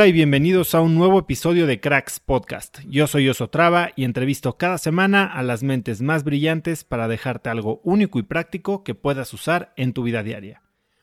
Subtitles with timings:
[0.00, 2.78] Hola y bienvenidos a un nuevo episodio de Cracks Podcast.
[2.88, 7.82] Yo soy Osotrava y entrevisto cada semana a las mentes más brillantes para dejarte algo
[7.84, 10.62] único y práctico que puedas usar en tu vida diaria.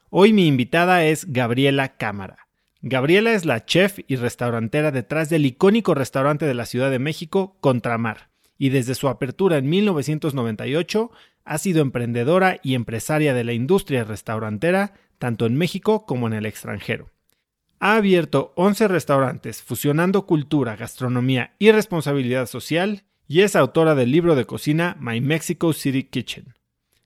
[0.10, 2.48] Hoy mi invitada es Gabriela Cámara.
[2.82, 7.56] Gabriela es la chef y restaurantera detrás del icónico restaurante de la Ciudad de México,
[7.62, 11.12] Contramar, y desde su apertura en 1998
[11.46, 16.48] ha sido emprendedora y empresaria de la industria restaurantera tanto en México como en el
[16.48, 17.12] extranjero.
[17.80, 24.36] Ha abierto 11 restaurantes fusionando cultura, gastronomía y responsabilidad social y es autora del libro
[24.36, 26.56] de cocina My Mexico City Kitchen.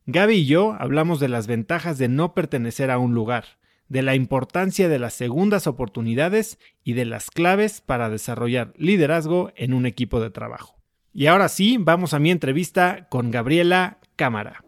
[0.05, 3.59] Gaby y yo hablamos de las ventajas de no pertenecer a un lugar,
[3.89, 9.73] de la importancia de las segundas oportunidades y de las claves para desarrollar liderazgo en
[9.73, 10.77] un equipo de trabajo.
[11.13, 14.63] Y ahora sí, vamos a mi entrevista con Gabriela Cámara.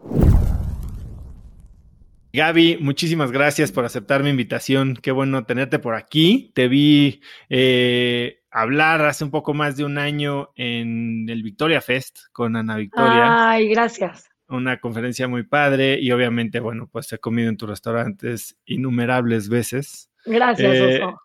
[2.35, 4.95] Gaby, muchísimas gracias por aceptar mi invitación.
[4.95, 6.51] Qué bueno tenerte por aquí.
[6.55, 12.22] Te vi eh, hablar hace un poco más de un año en el Victoria Fest
[12.31, 13.51] con Ana Victoria.
[13.51, 14.31] Ay, gracias.
[14.47, 20.09] Una conferencia muy padre y obviamente, bueno, pues he comido en tus restaurantes innumerables veces.
[20.25, 21.22] Gracias, eh, Oso.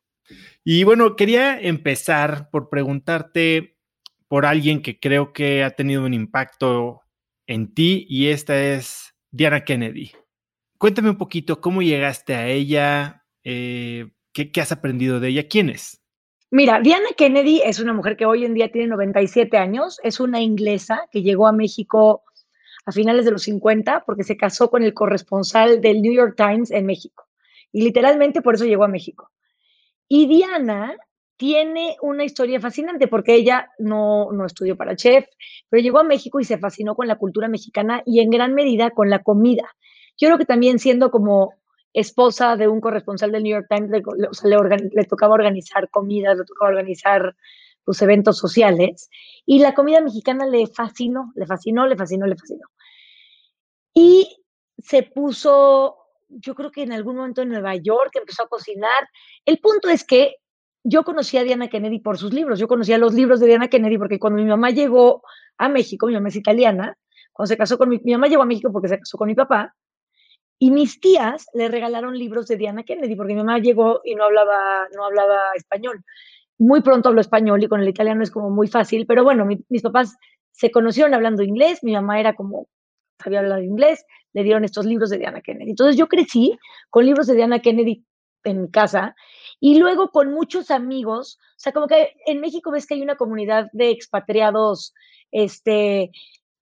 [0.62, 3.78] Y bueno, quería empezar por preguntarte
[4.28, 7.00] por alguien que creo que ha tenido un impacto
[7.47, 10.12] en ti y esta es Diana Kennedy.
[10.78, 16.00] Cuéntame un poquito cómo llegaste a ella, eh, ¿qué, has aprendido de ella, quién es.
[16.50, 20.41] Mira, Diana Kennedy es una mujer que hoy en día tiene 97 años, es una
[20.41, 22.22] inglesa que llegó a México
[22.86, 26.71] a finales de los 50 porque se casó con el corresponsal del New York Times
[26.71, 27.27] en México.
[27.72, 29.31] Y literalmente por eso llegó a México.
[30.07, 30.97] Y Diana
[31.36, 35.27] tiene una historia fascinante porque ella no, no estudió para chef,
[35.69, 38.91] pero llegó a México y se fascinó con la cultura mexicana y en gran medida
[38.91, 39.77] con la comida.
[40.18, 41.54] Yo creo que también siendo como
[41.92, 47.22] esposa de un corresponsal del New York Times, le, tocaba organizar comidas, le tocaba organizar
[47.24, 47.34] los
[47.84, 49.09] pues, eventos sociales,
[49.47, 52.66] y la comida mexicana le fascinó, le fascinó, le fascinó, le fascinó.
[53.94, 54.44] Y
[54.76, 55.97] se puso,
[56.28, 59.09] yo creo que en algún momento en Nueva York empezó a cocinar.
[59.44, 60.36] El punto es que
[60.84, 62.59] yo conocí a Diana Kennedy por sus libros.
[62.59, 65.22] Yo conocía los libros de Diana Kennedy porque cuando mi mamá llegó
[65.56, 66.97] a México, mi mamá es italiana,
[67.32, 69.34] cuando se casó con mi, mi mamá llegó a México porque se casó con mi
[69.34, 69.74] papá,
[70.59, 74.25] y mis tías le regalaron libros de Diana Kennedy porque mi mamá llegó y no
[74.25, 76.05] hablaba, no hablaba español.
[76.59, 79.83] Muy pronto habló español y con el italiano es como muy fácil, pero bueno, mis
[79.83, 80.16] papás
[80.51, 82.66] se conocieron hablando inglés, mi mamá era como,
[83.22, 85.71] sabía hablar inglés, le dieron estos libros de Diana Kennedy.
[85.71, 86.59] Entonces yo crecí
[86.91, 88.05] con libros de Diana Kennedy
[88.43, 89.15] en casa
[89.60, 93.16] y luego con muchos amigos, o sea, como que en México ves que hay una
[93.16, 94.95] comunidad de expatriados,
[95.31, 96.10] este,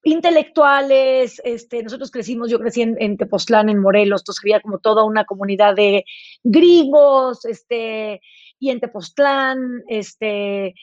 [0.02, 5.24] intelectuales, este, nosotros crecimos, yo crecí en, Tepoztlán, en Morelos, entonces había como toda una
[5.24, 6.04] comunidad de
[6.44, 8.20] gringos, este,
[8.58, 10.74] y en Tepoztlán, este,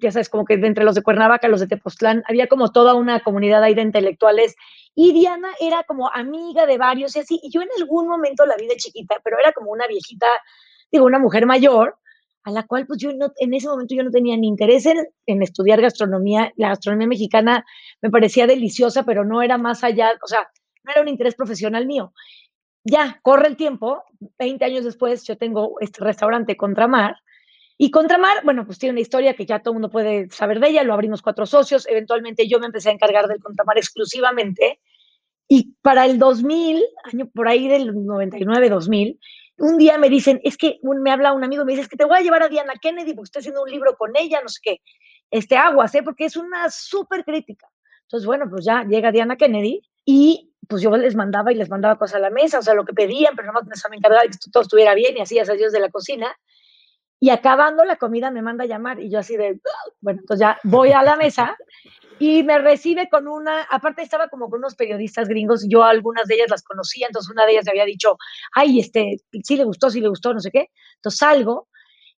[0.00, 3.20] ya sabes, como que entre los de Cuernavaca, los de Tepoztlán, había como toda una
[3.20, 4.56] comunidad ahí de intelectuales,
[4.94, 8.56] y Diana era como amiga de varios y así, y yo en algún momento la
[8.56, 10.26] vi de chiquita, pero era como una viejita,
[10.90, 11.98] digo, una mujer mayor,
[12.44, 14.98] a la cual pues yo no, en ese momento yo no tenía ni interés en,
[15.26, 16.52] en, estudiar gastronomía.
[16.56, 17.64] La gastronomía mexicana
[18.00, 20.48] me parecía deliciosa, pero no era más allá, o sea,
[20.84, 22.12] no era un interés profesional mío.
[22.84, 24.02] Ya, corre el tiempo,
[24.38, 27.16] 20 años después yo tengo este restaurante Contramar,
[27.80, 30.70] y Contramar, bueno, pues tiene una historia que ya todo el mundo puede saber de
[30.70, 34.80] ella, lo abrimos cuatro socios, eventualmente yo me empecé a encargar del Contramar exclusivamente,
[35.46, 39.20] y para el 2000, año por ahí del 99, 2000,
[39.58, 42.04] un día me dicen, es que me habla un amigo, me dice, es que te
[42.04, 44.60] voy a llevar a Diana Kennedy porque estoy haciendo un libro con ella, no sé
[44.62, 44.80] qué,
[45.30, 46.02] este aguas, ¿eh?
[46.02, 47.68] porque es una súper crítica.
[48.02, 51.98] Entonces, bueno, pues ya llega Diana Kennedy y pues yo les mandaba y les mandaba
[51.98, 54.28] cosas a la mesa, o sea, lo que pedían, pero nada más me encargaba de
[54.28, 56.34] que todo estuviera bien y así, Dios de la cocina.
[57.20, 59.60] Y acabando la comida me manda a llamar y yo así de,
[60.00, 61.56] bueno, entonces ya voy a la mesa
[62.18, 66.34] y me recibe con una, aparte estaba como con unos periodistas gringos, yo algunas de
[66.34, 68.16] ellas las conocía, entonces una de ellas me había dicho,
[68.54, 70.68] ay, este, sí le gustó, sí le gustó, no sé qué.
[70.96, 71.68] Entonces salgo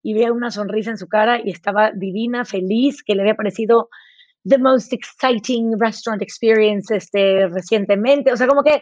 [0.02, 3.90] y veo una sonrisa en su cara y estaba divina, feliz, que le había parecido
[4.46, 8.32] the most exciting restaurant experience este, recientemente.
[8.32, 8.82] O sea, como que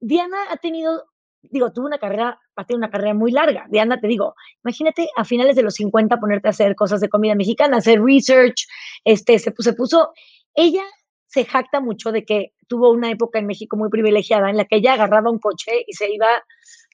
[0.00, 1.04] Diana ha tenido,
[1.42, 3.66] digo, tuvo una carrera, ha tenido una carrera muy larga.
[3.68, 4.34] Diana, te digo,
[4.64, 8.66] imagínate a finales de los 50 ponerte a hacer cosas de comida mexicana, hacer research,
[9.04, 10.12] este, se, se puso
[10.54, 10.84] ella
[11.26, 14.76] se jacta mucho de que tuvo una época en México muy privilegiada en la que
[14.76, 16.28] ella agarraba un coche y se iba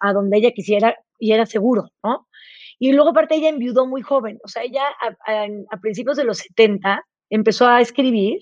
[0.00, 2.26] a donde ella quisiera y era seguro, ¿no?
[2.78, 4.84] Y luego aparte ella enviudó muy joven, o sea, ella
[5.26, 8.38] a, principios de los 70 empezó a escribir,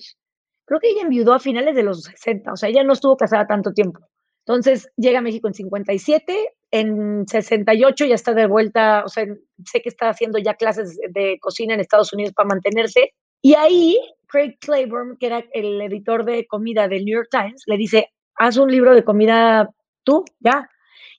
[0.65, 3.49] creo que ella enviudó a finales de los 60, o sea, ella no estuvo casada
[3.49, 3.99] tanto tiempo.
[4.47, 9.27] Entonces llega a México en 57, en 68 ya está de vuelta, o sea,
[9.65, 13.13] sé que está haciendo ya clases de cocina en Estados Unidos para mantenerse.
[13.43, 17.77] Y ahí Craig Claiborne, que era el editor de comida del New York Times, le
[17.77, 19.71] dice, haz un libro de comida
[20.05, 20.69] tú, ya.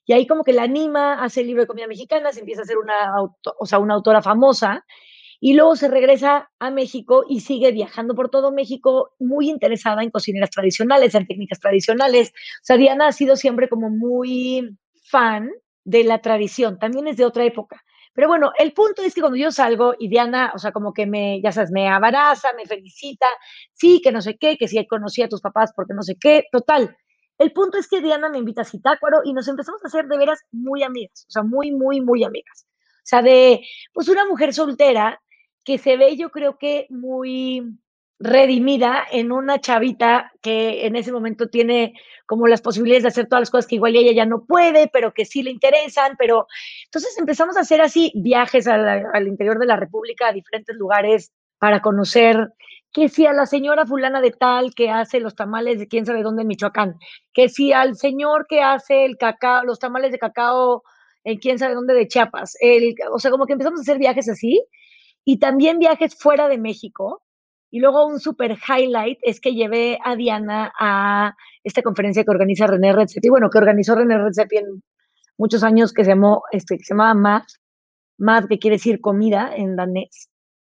[0.06, 2.64] Y ahí como que la anima, hace el libro de comida mexicana, se empieza a
[2.64, 3.12] ser una,
[3.58, 4.84] o sea, una autora famosa,
[5.40, 10.10] y luego se regresa a México y sigue viajando por todo México, muy interesada en
[10.10, 12.28] cocineras tradicionales, en técnicas tradicionales.
[12.28, 15.50] O sea, Diana ha sido siempre como muy fan
[15.84, 17.82] de la tradición, también es de otra época.
[18.12, 21.06] Pero bueno, el punto es que cuando yo salgo y Diana, o sea, como que
[21.06, 23.26] me, ya sabes, me abaraza, me felicita,
[23.72, 26.44] sí, que no sé qué, que sí conocí a tus papás porque no sé qué,
[26.50, 26.96] total.
[27.38, 30.18] El punto es que Diana me invita a Citácuaro y nos empezamos a hacer de
[30.18, 32.66] veras muy amigas, o sea, muy, muy, muy amigas.
[32.98, 33.62] O sea, de,
[33.92, 35.20] pues una mujer soltera
[35.64, 37.78] que se ve, yo creo que muy,
[38.20, 41.94] redimida en una chavita que en ese momento tiene
[42.26, 45.12] como las posibilidades de hacer todas las cosas que igual ella ya no puede, pero
[45.14, 46.46] que sí le interesan, pero
[46.84, 51.80] entonces empezamos a hacer así viajes al interior de la República, a diferentes lugares para
[51.80, 52.52] conocer
[52.92, 56.22] que si a la señora fulana de tal que hace los tamales de quién sabe
[56.22, 56.96] dónde en Michoacán,
[57.32, 60.82] que si al señor que hace el cacao, los tamales de cacao
[61.24, 64.28] en quién sabe dónde de Chiapas, el, o sea, como que empezamos a hacer viajes
[64.28, 64.64] así
[65.24, 67.22] y también viajes fuera de México,
[67.70, 72.66] y luego un super highlight es que llevé a Diana a esta conferencia que organiza
[72.66, 74.82] René Redzepi, bueno, que organizó René Redzepi en
[75.38, 77.44] muchos años, que se llamó, este, que se llamaba MAD,
[78.18, 80.28] MAD, que quiere decir comida en danés.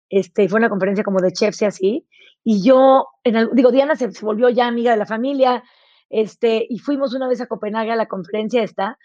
[0.10, 2.08] Este, fue una conferencia como de chefs y así.
[2.44, 5.64] Y yo, en el, digo, Diana se, se, volvió ya amiga de la familia,
[6.10, 8.98] este, y fuimos una vez a Copenhague a la conferencia esta,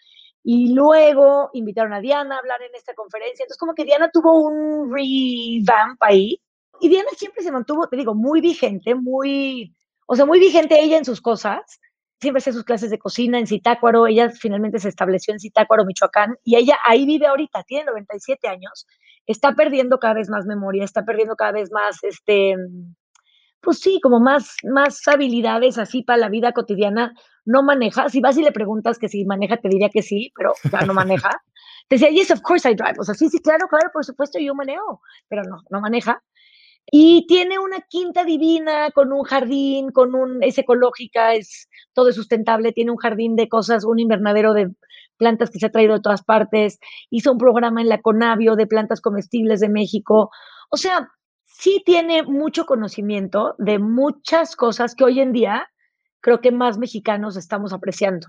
[0.43, 3.45] y luego invitaron a Diana a hablar en esta conferencia.
[3.45, 6.41] Entonces, como que Diana tuvo un revamp ahí,
[6.81, 9.75] y Diana siempre se mantuvo, te digo, muy vigente, muy,
[10.07, 11.81] o sea, muy vigente ella en sus cosas.
[12.21, 14.07] Siempre hacía sus clases de cocina en Zitácuaro.
[14.07, 18.87] Ella finalmente se estableció en Zitácuaro, Michoacán, y ella ahí vive ahorita, tiene 97 años.
[19.27, 22.55] Está perdiendo cada vez más memoria, está perdiendo cada vez más, este,
[23.61, 27.15] pues sí, como más, más habilidades así para la vida cotidiana.
[27.45, 28.09] no maneja.
[28.09, 30.95] Si vas y le preguntas que si maneja, te diría que sí, pero ya no
[30.95, 31.31] maneja.
[31.89, 32.95] Te decía, yes, of course I drive.
[32.99, 36.23] O sea, sí, sí, claro, claro, por supuesto, yo manejo, pero no, no maneja.
[36.91, 42.17] Y tiene una quinta divina con un jardín, con un, es ecológica, es todo es
[42.17, 44.71] sustentable, tiene un jardín de cosas, un invernadero de
[45.17, 46.79] plantas que se ha traído de todas partes,
[47.11, 50.31] hizo un programa en la Conavio de plantas comestibles de México.
[50.71, 51.09] O sea,
[51.47, 55.69] sí tiene mucho conocimiento de muchas cosas que hoy en día
[56.21, 58.29] creo que más mexicanos estamos apreciando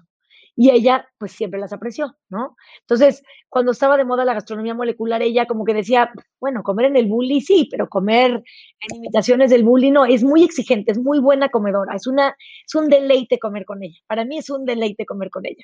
[0.56, 2.56] y ella pues siempre las apreció, ¿no?
[2.82, 6.96] Entonces, cuando estaba de moda la gastronomía molecular, ella como que decía, bueno, comer en
[6.96, 11.20] el bully sí, pero comer en imitaciones del bully no, es muy exigente, es muy
[11.20, 12.36] buena comedora, es, una,
[12.66, 15.64] es un deleite comer con ella, para mí es un deleite comer con ella.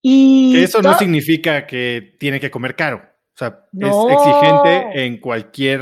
[0.00, 5.80] Y eso no significa que tiene que comer caro, o sea, es exigente en cualquier,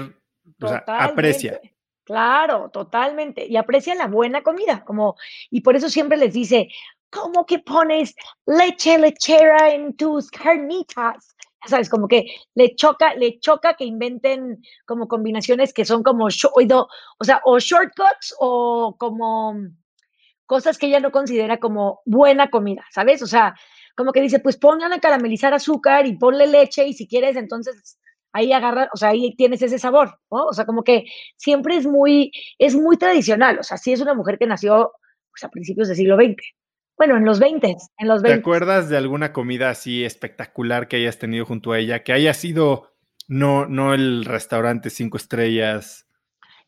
[0.61, 1.61] o sea, aprecia.
[2.04, 3.46] Claro, totalmente.
[3.46, 5.16] Y aprecia la buena comida, como,
[5.50, 6.68] y por eso siempre les dice,
[7.12, 8.14] ¿cómo que pones
[8.47, 11.37] leche lechera en tus carnitas?
[11.66, 17.25] sabes, como que le choca, le choca que inventen como combinaciones que son como, o
[17.25, 19.54] sea, o shortcuts o como
[20.47, 23.23] cosas que ella no considera como buena comida, ¿sabes?
[23.23, 23.54] O sea,
[23.97, 27.99] como que dice, pues pongan a caramelizar azúcar y ponle leche y si quieres, entonces
[28.33, 30.47] ahí agarra, o sea, ahí tienes ese sabor, ¿no?
[30.47, 31.04] O sea, como que
[31.37, 34.92] siempre es muy, es muy tradicional, o sea, sí es una mujer que nació
[35.31, 36.37] pues, a principios del siglo XX.
[36.96, 38.37] Bueno, en los 20, en los 20.
[38.37, 42.02] ¿Te acuerdas de alguna comida así espectacular que hayas tenido junto a ella?
[42.04, 42.92] Que haya sido
[43.28, 46.06] no, no el restaurante cinco estrellas.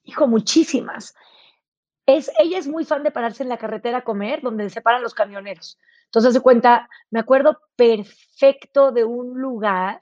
[0.02, 1.14] Hijo, muchísimas.
[2.06, 5.02] Es, ella es muy fan de pararse en la carretera a comer, donde se paran
[5.02, 5.78] los camioneros.
[6.06, 10.00] Entonces, se cuenta, me acuerdo perfecto de un lugar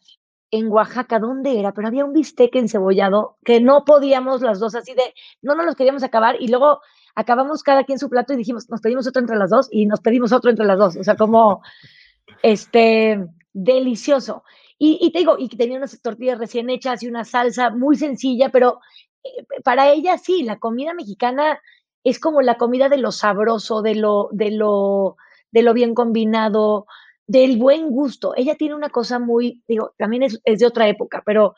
[0.50, 1.72] en Oaxaca, ¿dónde era?
[1.72, 5.74] Pero había un bistec encebollado que no podíamos las dos así de, no nos los
[5.74, 6.82] queríamos acabar y luego
[7.14, 10.00] acabamos cada quien su plato y dijimos, nos pedimos otro entre las dos y nos
[10.00, 10.96] pedimos otro entre las dos.
[10.96, 11.62] O sea, como,
[12.42, 14.44] este, delicioso.
[14.84, 18.80] Y, te digo, y tenía unas tortillas recién hechas y una salsa muy sencilla, pero
[19.22, 21.60] eh, para ella sí, la comida mexicana
[22.02, 25.16] es como la comida de lo sabroso, de lo, de lo,
[25.52, 26.86] de lo bien combinado,
[27.28, 28.34] del buen gusto.
[28.36, 31.54] Ella tiene una cosa muy, digo, también es, es de otra época, pero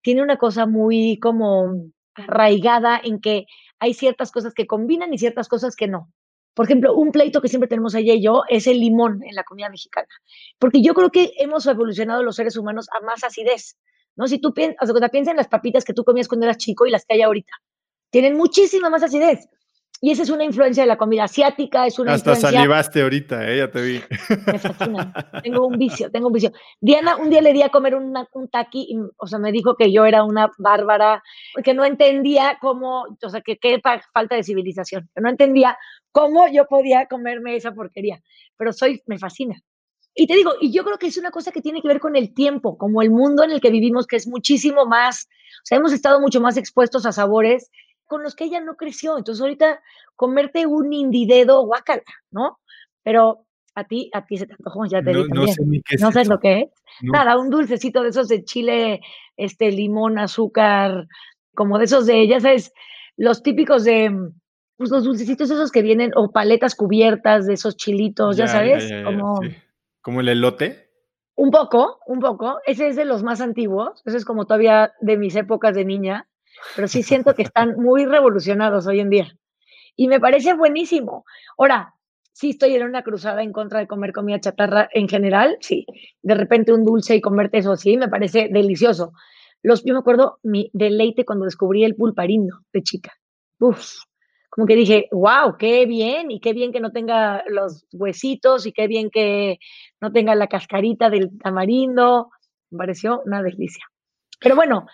[0.00, 3.46] tiene una cosa muy como arraigada en que
[3.80, 6.12] hay ciertas cosas que combinan y ciertas cosas que no.
[6.54, 9.44] Por ejemplo, un pleito que siempre tenemos ella y yo es el limón en la
[9.44, 10.08] comida mexicana,
[10.58, 13.76] porque yo creo que hemos evolucionado los seres humanos a más acidez,
[14.16, 14.26] ¿no?
[14.26, 17.04] Si tú piensas, piensa en las papitas que tú comías cuando eras chico y las
[17.04, 17.52] que hay ahorita,
[18.10, 19.48] tienen muchísima más acidez.
[20.00, 23.58] Y esa es una influencia de la comida asiática, es una Hasta salivaste ahorita, ¿eh?
[23.58, 24.00] ya te vi.
[24.46, 25.12] Me fascina.
[25.42, 26.52] tengo un vicio, tengo un vicio.
[26.80, 28.14] Diana, un día le di a comer un
[28.48, 31.22] taqui, y, o sea, me dijo que yo era una bárbara,
[31.64, 33.80] que no entendía cómo, o sea, que qué
[34.12, 35.76] falta de civilización, que no entendía
[36.12, 38.22] cómo yo podía comerme esa porquería.
[38.56, 39.60] Pero soy, me fascina.
[40.14, 42.14] Y te digo, y yo creo que es una cosa que tiene que ver con
[42.14, 45.28] el tiempo, como el mundo en el que vivimos, que es muchísimo más,
[45.58, 47.70] o sea, hemos estado mucho más expuestos a sabores
[48.08, 49.16] con los que ella no creció.
[49.16, 49.80] Entonces ahorita
[50.16, 52.58] comerte un indidedo, guácala, ¿no?
[53.04, 53.46] Pero
[53.76, 56.00] a ti, a ti se te antojó, ya te no, No sé ni qué es
[56.00, 56.70] No sé lo que es.
[57.02, 59.00] Nada, un dulcecito de esos de chile,
[59.36, 61.06] este, limón, azúcar,
[61.54, 62.72] como de esos de, ya sabes,
[63.16, 64.12] los típicos de,
[64.76, 69.38] pues los dulcecitos esos que vienen, o paletas cubiertas de esos chilitos, ya, sabes, como...
[70.00, 70.88] ¿Como el elote?
[71.36, 72.58] Un poco, un poco.
[72.66, 74.02] Ese es de los más antiguos.
[74.06, 76.26] Ese es como todavía de mis épocas de niña
[76.74, 79.36] pero sí siento que están muy revolucionados hoy en día.
[79.96, 81.24] Y me parece buenísimo.
[81.56, 81.94] Ahora,
[82.32, 85.86] sí estoy en una cruzada en contra de comer comida chatarra en general, sí.
[86.22, 89.12] De repente un dulce y comerte eso, sí, me parece delicioso.
[89.62, 93.12] Los, yo me acuerdo mi deleite cuando descubrí el pulparindo de chica.
[93.58, 93.88] Uf,
[94.50, 98.72] como que dije, wow, qué bien, y qué bien que no tenga los huesitos, y
[98.72, 99.58] qué bien que
[100.00, 102.30] no tenga la cascarita del tamarindo.
[102.70, 103.84] Me pareció una delicia.
[104.40, 104.86] Pero bueno,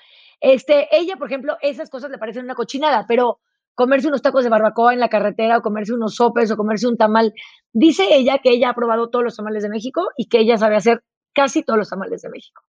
[0.45, 3.41] este, ella, por ejemplo, esas cosas le parecen una cochinada, pero
[3.75, 6.99] comerse unos tacos de barbacoa en la carretera o comerse unos sopes o comerse un
[6.99, 7.33] tamal,
[7.73, 10.77] dice ella que ella ha probado todos los tamales de México y que ella sabe
[10.77, 12.63] hacer casi todos los tamales de México.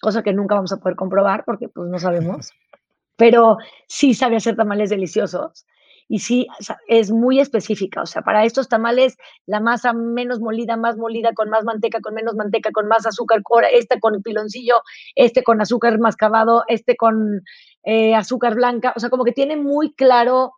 [0.00, 2.50] Cosa que nunca vamos a poder comprobar porque pues no sabemos,
[3.16, 5.66] pero sí sabe hacer tamales deliciosos
[6.08, 6.46] y sí
[6.88, 8.02] es muy específica.
[8.02, 12.14] O sea, para estos tamales, la masa menos molida, más molida, con más manteca, con
[12.14, 14.82] menos manteca, con más azúcar, este con piloncillo,
[15.14, 17.42] este con azúcar mascabado, este con
[17.84, 18.92] eh, azúcar blanca.
[18.96, 20.52] O sea, como que tiene muy claro,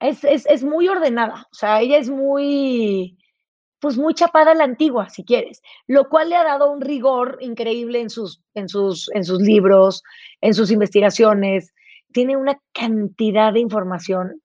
[0.00, 1.46] es, es, es muy ordenada.
[1.50, 3.16] O sea, ella es muy,
[3.80, 7.38] pues muy chapada a la antigua, si quieres, lo cual le ha dado un rigor
[7.40, 10.02] increíble en sus, en sus, en sus libros,
[10.42, 11.72] en sus investigaciones.
[12.12, 14.42] Tiene una cantidad de información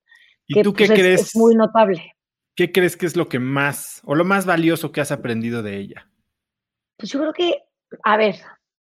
[0.48, 1.22] ¿Y tú qué pues, crees?
[1.22, 2.16] Es, muy notable.
[2.56, 5.78] ¿qué crees que es lo que más o lo más valioso que has aprendido de
[5.78, 6.10] ella?
[6.98, 7.64] Pues yo creo que,
[8.04, 8.36] a ver,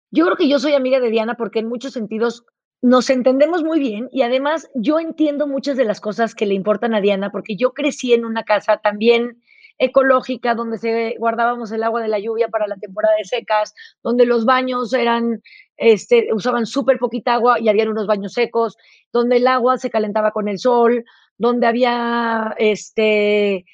[0.09, 2.45] yo creo que yo soy amiga de Diana porque en muchos sentidos
[2.81, 6.93] nos entendemos muy bien y además yo entiendo muchas de las cosas que le importan
[6.93, 9.41] a Diana porque yo crecí en una casa también
[9.79, 14.25] ecológica donde se guardábamos el agua de la lluvia para la temporada de secas, donde
[14.25, 15.41] los baños eran
[15.75, 18.77] este, usaban súper poquita agua y había unos baños secos,
[19.11, 21.03] donde el agua se calentaba con el sol,
[21.37, 23.65] donde había este,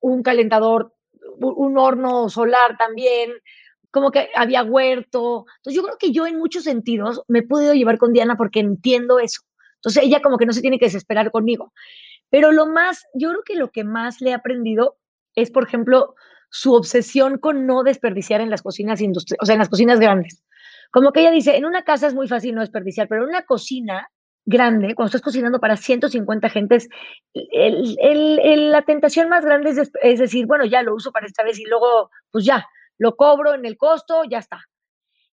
[0.00, 0.94] un calentador,
[1.38, 3.32] un horno solar también,
[3.90, 5.44] como que había huerto.
[5.58, 8.60] Entonces yo creo que yo en muchos sentidos me he podido llevar con Diana porque
[8.60, 9.42] entiendo eso.
[9.76, 11.72] Entonces ella como que no se tiene que desesperar conmigo.
[12.30, 14.96] Pero lo más, yo creo que lo que más le he aprendido
[15.34, 16.14] es, por ejemplo,
[16.50, 20.42] su obsesión con no desperdiciar en las cocinas industriales, o sea, en las cocinas grandes.
[20.90, 23.42] Como que ella dice, en una casa es muy fácil no desperdiciar, pero en una
[23.42, 24.10] cocina
[24.44, 26.88] grande, cuando estás cocinando para 150 gentes,
[27.34, 29.70] la tentación más grande
[30.02, 32.66] es, decir, bueno, ya lo uso para esta vez y luego, pues ya,
[32.98, 34.64] lo cobro en el costo, ya está.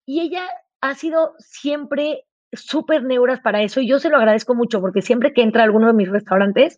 [0.05, 0.47] Y ella
[0.81, 5.33] ha sido siempre súper neuras para eso y yo se lo agradezco mucho porque siempre
[5.33, 6.77] que entra a alguno de mis restaurantes,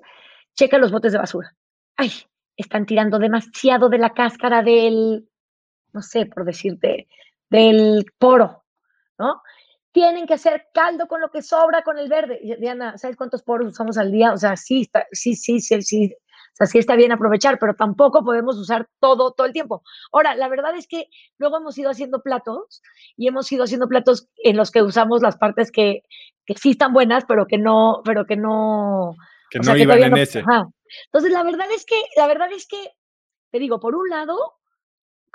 [0.54, 1.56] checa los botes de basura.
[1.98, 2.12] Ay,
[2.56, 5.28] están tirando demasiado de la cáscara del,
[5.94, 7.08] no sé, por decirte,
[7.50, 8.64] del poro,
[9.18, 9.42] ¿no?
[9.96, 12.38] Tienen que hacer caldo con lo que sobra con el verde.
[12.60, 14.34] Diana, ¿sabes cuántos poros usamos al día?
[14.34, 18.22] O sea, sí, sí, sí, sí, sí, o sea, sí está bien aprovechar, pero tampoco
[18.22, 19.84] podemos usar todo todo el tiempo.
[20.12, 22.82] Ahora, la verdad es que luego hemos ido haciendo platos
[23.16, 26.04] y hemos ido haciendo platos en los que usamos las partes que,
[26.46, 29.16] que sí están buenas, pero que no, pero que no,
[29.50, 30.44] que no iban en ese.
[31.06, 32.92] Entonces, la verdad es que, la verdad es que,
[33.50, 34.56] te digo, por un lado,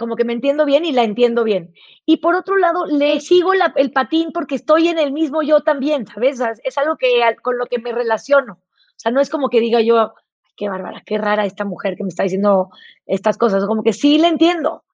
[0.00, 1.74] como que me entiendo bien y la entiendo bien.
[2.06, 6.06] Y por otro lado, le sigo el patín porque estoy en el mismo yo también,
[6.06, 6.40] ¿sabes?
[6.64, 8.54] Es algo que, con lo que me relaciono.
[8.54, 10.14] O sea, no es como que diga yo,
[10.56, 12.70] qué bárbara, qué rara esta mujer que me está diciendo
[13.04, 13.66] estas cosas.
[13.66, 14.84] Como que sí le entiendo.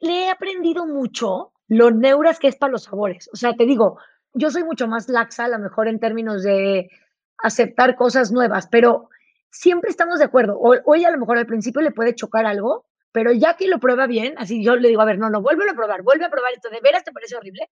[0.00, 3.30] Le he aprendido mucho lo neuras que es para los sabores.
[3.32, 3.98] O sea, te digo,
[4.34, 6.90] yo soy mucho más laxa, a lo mejor en términos de
[7.38, 9.10] aceptar cosas nuevas, pero
[9.48, 10.58] siempre estamos de acuerdo.
[10.92, 12.85] Ella a lo mejor al principio le puede chocar algo,
[13.16, 15.70] pero ya que lo prueba bien, así yo le digo, a ver, no, no, vuelve
[15.70, 17.70] a probar, vuelve a probar esto, ¿de veras te parece horrible?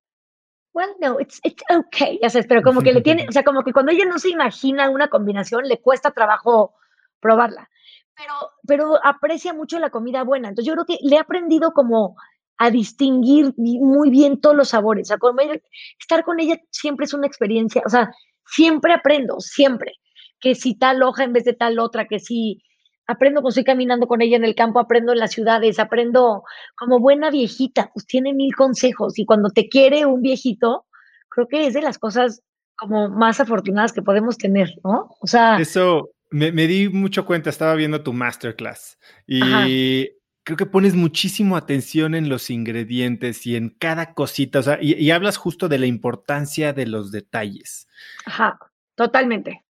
[0.73, 3.63] Well, no, it's, it's okay, ya sabes, pero como que le tiene, o sea, como
[3.63, 6.77] que cuando ella no se imagina una combinación, le cuesta trabajo
[7.21, 7.69] probarla,
[8.17, 8.33] pero,
[8.67, 10.49] pero aprecia mucho la comida buena.
[10.49, 12.17] Entonces yo creo que le he aprendido como
[12.57, 15.63] a distinguir muy bien todos los sabores, a comer,
[16.01, 18.11] estar con ella siempre es una experiencia, o sea,
[18.47, 19.93] siempre aprendo, siempre
[20.41, 22.63] que si tal hoja en vez de tal otra, que si
[23.07, 26.45] aprendo cuando estoy caminando con ella en el campo, aprendo en las ciudades, aprendo
[26.77, 30.87] como buena viejita, pues tiene mil consejos y cuando te quiere un viejito,
[31.29, 32.43] creo que es de las cosas
[32.77, 35.11] como más afortunadas que podemos tener, ¿no?
[35.21, 35.57] O sea...
[35.59, 40.11] Eso me, di mucho cuenta, estaba viendo tu masterclass y...
[40.47, 44.93] Creo que pones muchísimo atención en los ingredientes y en cada cosita, o sea, y,
[44.93, 47.89] y hablas justo de la importancia de los detalles.
[48.27, 48.59] Ajá,
[48.95, 49.65] totalmente.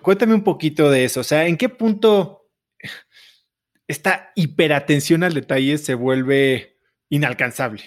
[0.00, 2.41] Cuéntame un poquito de eso, o sea, ¿en qué punto
[3.92, 6.78] esta hiperatención al detalle se vuelve
[7.08, 7.82] inalcanzable?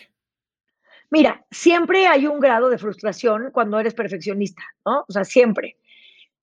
[1.09, 5.03] Mira, siempre hay un grado de frustración cuando eres perfeccionista, ¿no?
[5.07, 5.77] O sea, siempre.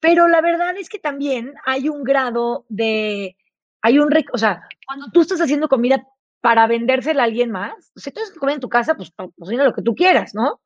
[0.00, 3.36] Pero la verdad es que también hay un grado de,
[3.82, 6.06] hay un, o sea, cuando tú estás haciendo comida
[6.40, 9.74] para vendérsela a alguien más, si tú haces comida en tu casa, pues cocina lo
[9.74, 10.60] que tú quieras, ¿no?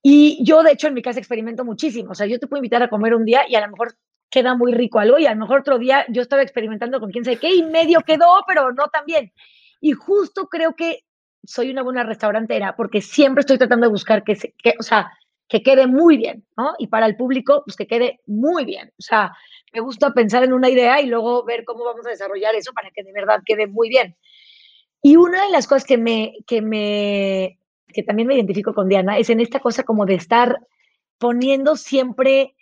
[0.00, 2.12] Y yo, de hecho, en mi casa experimento muchísimo.
[2.12, 3.96] O sea, yo te puedo invitar a comer un día y a lo mejor
[4.34, 7.24] queda muy rico algo y a lo mejor otro día yo estaba experimentando con quién
[7.24, 9.32] sabe qué y medio quedó, pero no tan bien.
[9.80, 11.04] Y justo creo que
[11.44, 15.12] soy una buena restaurantera porque siempre estoy tratando de buscar que, que, o sea,
[15.48, 16.74] que quede muy bien, ¿no?
[16.78, 18.88] Y para el público, pues que quede muy bien.
[18.98, 19.32] O sea,
[19.72, 22.90] me gusta pensar en una idea y luego ver cómo vamos a desarrollar eso para
[22.90, 24.16] que de verdad quede muy bien.
[25.00, 27.60] Y una de las cosas que me, que me
[27.92, 30.58] que también me identifico con Diana, es en esta cosa como de estar
[31.18, 32.56] poniendo siempre,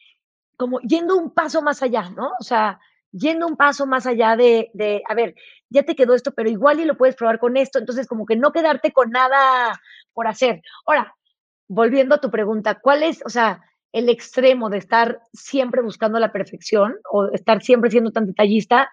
[0.56, 2.32] como yendo un paso más allá, ¿no?
[2.38, 2.78] O sea,
[3.12, 5.34] yendo un paso más allá de, de, a ver,
[5.68, 8.36] ya te quedó esto, pero igual y lo puedes probar con esto, entonces como que
[8.36, 9.80] no quedarte con nada
[10.12, 10.62] por hacer.
[10.86, 11.14] Ahora,
[11.68, 13.60] volviendo a tu pregunta, ¿cuál es, o sea,
[13.92, 18.90] el extremo de estar siempre buscando la perfección o estar siempre siendo tan detallista?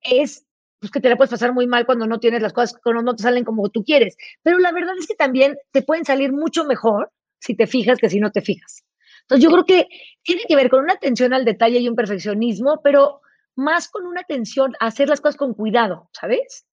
[0.00, 0.46] Es
[0.80, 3.14] pues que te la puedes pasar muy mal cuando no tienes las cosas, cuando no
[3.14, 4.16] te salen como tú quieres.
[4.42, 8.10] Pero la verdad es que también te pueden salir mucho mejor si te fijas que
[8.10, 8.82] si no te fijas.
[9.22, 9.86] Entonces yo creo que
[10.22, 13.20] tiene que ver con una atención al detalle y un perfeccionismo, pero
[13.56, 16.66] más con una atención a hacer las cosas con cuidado, ¿sabes?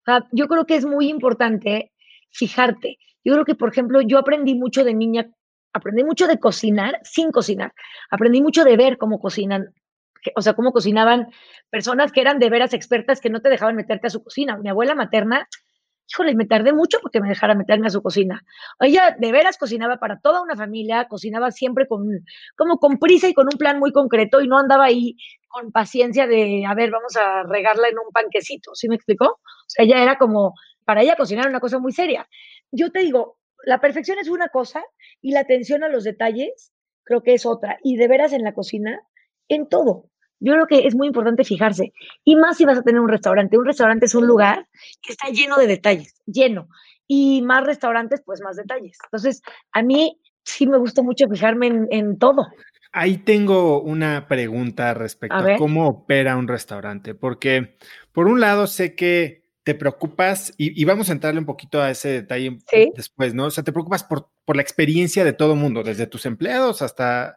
[0.00, 1.92] O sea, yo creo que es muy importante
[2.30, 2.98] fijarte.
[3.24, 5.30] Yo creo que, por ejemplo, yo aprendí mucho de niña,
[5.72, 7.72] aprendí mucho de cocinar sin cocinar.
[8.10, 9.74] Aprendí mucho de ver cómo cocinan
[10.34, 11.28] o sea, cómo cocinaban
[11.70, 14.56] personas que eran de veras expertas que no te dejaban meterte a su cocina.
[14.56, 15.48] Mi abuela materna,
[16.08, 18.44] híjole, me tardé mucho porque me dejara meterme a su cocina.
[18.80, 22.06] Ella de veras cocinaba para toda una familia, cocinaba siempre con,
[22.56, 25.16] como con prisa y con un plan muy concreto y no andaba ahí
[25.48, 29.26] con paciencia de, a ver, vamos a regarla en un panquecito, ¿sí me explicó?
[29.26, 32.28] O sea, ella era como, para ella cocinar una cosa muy seria.
[32.70, 34.82] Yo te digo, la perfección es una cosa
[35.20, 36.72] y la atención a los detalles
[37.04, 37.78] creo que es otra.
[37.82, 39.00] Y de veras en la cocina,
[39.48, 40.10] en todo.
[40.40, 41.92] Yo creo que es muy importante fijarse.
[42.24, 43.58] Y más si vas a tener un restaurante.
[43.58, 44.66] Un restaurante es un lugar
[45.02, 46.68] que está lleno de detalles, lleno.
[47.06, 48.98] Y más restaurantes, pues más detalles.
[49.04, 52.46] Entonces, a mí sí me gusta mucho fijarme en, todo.
[52.92, 57.76] Ahí tengo una pregunta respecto a, cómo opera un restaurante, porque
[58.12, 62.08] por un lado sé que te preocupas, y, vamos a entrarle un poquito a ese
[62.08, 62.58] detalle
[62.94, 63.46] después, ¿no?
[63.46, 67.36] O sea, te preocupas por, por la experiencia de todo mundo, desde tus empleados hasta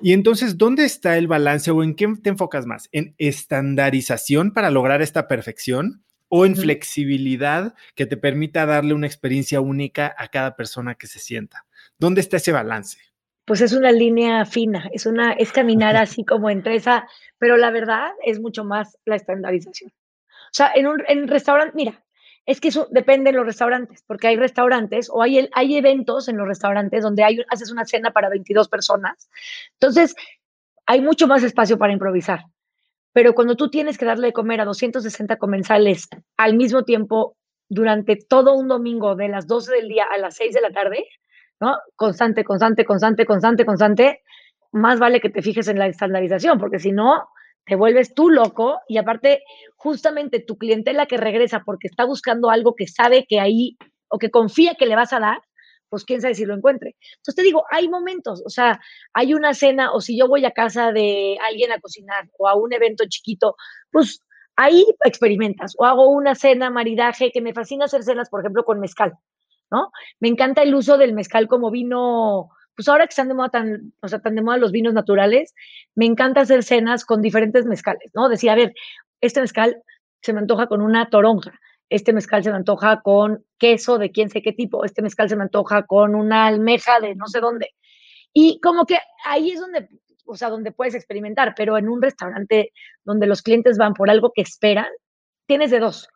[0.00, 2.88] y entonces, ¿dónde está el balance o en qué te enfocas más?
[2.92, 9.60] ¿En estandarización para lograr esta perfección o en flexibilidad que te permita darle una experiencia
[9.60, 11.64] única a cada persona que se sienta?
[11.98, 12.98] ¿Dónde está ese balance?
[13.46, 17.08] Pues es una línea fina, es una es caminar así como entre esa,
[17.38, 19.90] pero la verdad es mucho más la estandarización.
[19.90, 22.02] O sea, en un en restaurante, mira,
[22.46, 26.36] es que eso depende de los restaurantes, porque hay restaurantes o hay, hay eventos en
[26.36, 29.28] los restaurantes donde hay, haces una cena para 22 personas.
[29.72, 30.14] Entonces,
[30.86, 32.44] hay mucho más espacio para improvisar.
[33.12, 37.36] Pero cuando tú tienes que darle de comer a 260 comensales al mismo tiempo
[37.68, 41.04] durante todo un domingo de las 12 del día a las 6 de la tarde,
[41.60, 41.76] ¿no?
[41.96, 44.22] Constante, constante, constante, constante, constante,
[44.70, 47.28] más vale que te fijes en la estandarización, porque si no,
[47.66, 49.42] te vuelves tú loco y aparte
[49.76, 53.76] justamente tu clientela que regresa porque está buscando algo que sabe que ahí
[54.08, 55.38] o que confía que le vas a dar,
[55.88, 56.96] pues quién sabe si lo encuentre.
[57.16, 58.80] Entonces te digo, hay momentos, o sea,
[59.12, 62.54] hay una cena o si yo voy a casa de alguien a cocinar o a
[62.56, 63.56] un evento chiquito,
[63.90, 64.22] pues
[64.54, 68.78] ahí experimentas o hago una cena, maridaje, que me fascina hacer cenas, por ejemplo, con
[68.78, 69.14] mezcal,
[69.72, 69.90] ¿no?
[70.20, 73.94] Me encanta el uso del mezcal como vino pues ahora que están de moda tan,
[74.02, 75.54] o sea, tan de moda los vinos naturales,
[75.94, 78.28] me encanta hacer cenas con diferentes mezcales, ¿no?
[78.28, 78.74] Decía, a ver,
[79.20, 79.82] este mezcal
[80.20, 81.58] se me antoja con una toronja,
[81.88, 85.36] este mezcal se me antoja con queso de quién sé qué tipo, este mezcal se
[85.36, 87.70] me antoja con una almeja de no sé dónde.
[88.32, 89.88] Y como que ahí es donde,
[90.26, 92.72] o sea, donde puedes experimentar, pero en un restaurante
[93.04, 94.90] donde los clientes van por algo que esperan,
[95.46, 96.08] tienes de dos.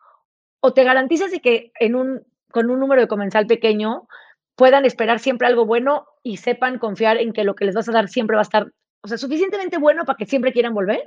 [0.59, 4.07] O te garantizas de que en un, con un número de comensal pequeño
[4.55, 7.91] puedan esperar siempre algo bueno y sepan confiar en que lo que les vas a
[7.91, 8.67] dar siempre va a estar,
[9.01, 11.03] o sea, suficientemente bueno para que siempre quieran volver,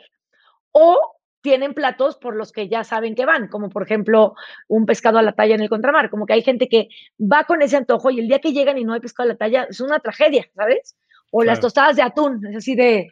[0.73, 0.99] o
[1.41, 4.35] tienen platos por los que ya saben que van, como por ejemplo
[4.67, 6.89] un pescado a la talla en el contramar, como que hay gente que
[7.21, 9.39] va con ese antojo y el día que llegan y no hay pescado a la
[9.39, 10.97] talla es una tragedia, ¿sabes?
[11.31, 13.09] O las tostadas de atún, es así de,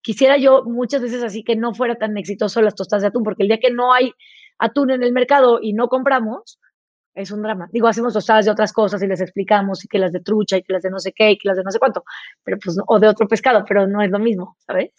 [0.00, 3.42] quisiera yo muchas veces así que no fuera tan exitoso las tostadas de atún, porque
[3.42, 4.12] el día que no hay
[4.58, 6.58] atún en el mercado y no compramos,
[7.14, 7.68] es un drama.
[7.72, 10.62] Digo, hacemos tostadas de otras cosas y les explicamos y que las de trucha y
[10.62, 12.04] que las de no sé qué y que las de no sé cuánto,
[12.42, 14.90] pero pues, o de otro pescado, pero no es lo mismo, ¿sabes?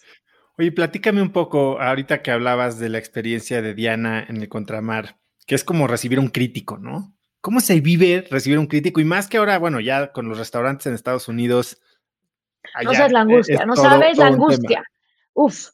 [0.57, 5.17] Oye, platícame un poco, ahorita que hablabas de la experiencia de Diana en el contramar,
[5.47, 7.15] que es como recibir un crítico, ¿no?
[7.41, 9.01] ¿Cómo se vive recibir un crítico?
[9.01, 11.81] Y más que ahora, bueno, ya con los restaurantes en Estados Unidos.
[12.83, 14.83] no sabes la angustia, no sabes la angustia.
[15.33, 15.69] Uf,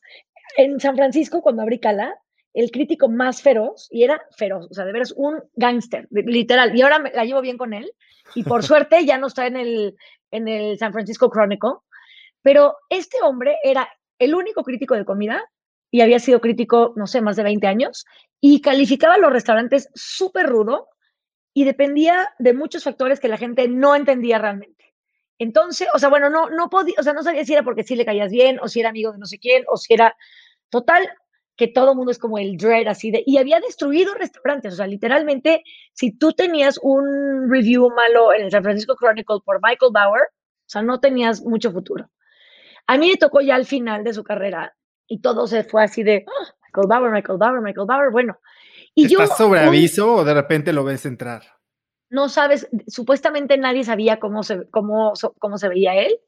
[0.55, 2.15] en San Francisco, cuando abrí Cala,
[2.53, 6.81] el crítico más feroz, y era feroz, o sea, de veras un gángster, literal, y
[6.81, 7.91] ahora me, la llevo bien con él,
[8.35, 9.95] y por suerte ya no está en el,
[10.31, 11.77] en el San Francisco Chronicle,
[12.41, 15.43] pero este hombre era el único crítico de comida,
[15.91, 18.05] y había sido crítico, no sé, más de 20 años,
[18.39, 20.87] y calificaba los restaurantes súper rudo,
[21.53, 24.95] y dependía de muchos factores que la gente no entendía realmente.
[25.39, 27.95] Entonces, o sea, bueno, no, no podía, o sea, no sabía si era porque sí
[27.95, 30.15] le caías bien, o si era amigo de no sé quién, o si era,
[30.69, 31.09] total,
[31.59, 34.87] que todo mundo es como el dread así de, y había destruido restaurantes, o sea,
[34.87, 40.21] literalmente, si tú tenías un review malo en el San Francisco Chronicle por Michael Bauer,
[40.21, 42.09] o sea, no tenías mucho futuro.
[42.87, 44.73] A mí me tocó ya al final de su carrera
[45.05, 48.39] y todo se fue así de, ah, Michael Bauer, Michael Bauer, Michael Bauer, bueno.
[48.95, 51.43] Y ¿Estás sobre aviso o de repente lo ves entrar?
[52.09, 56.21] No sabes, supuestamente nadie sabía cómo se, cómo, cómo se veía él,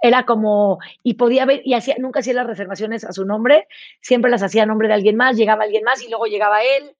[0.00, 3.66] era como, y podía ver, y hacía, nunca hacía las reservaciones a su nombre,
[4.00, 6.96] siempre las hacía a nombre de alguien más, llegaba alguien más y luego llegaba él,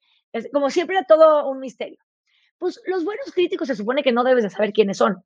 [0.53, 1.99] como siempre era todo un misterio.
[2.59, 5.23] Pues los buenos críticos se supone que no debes de saber quiénes son.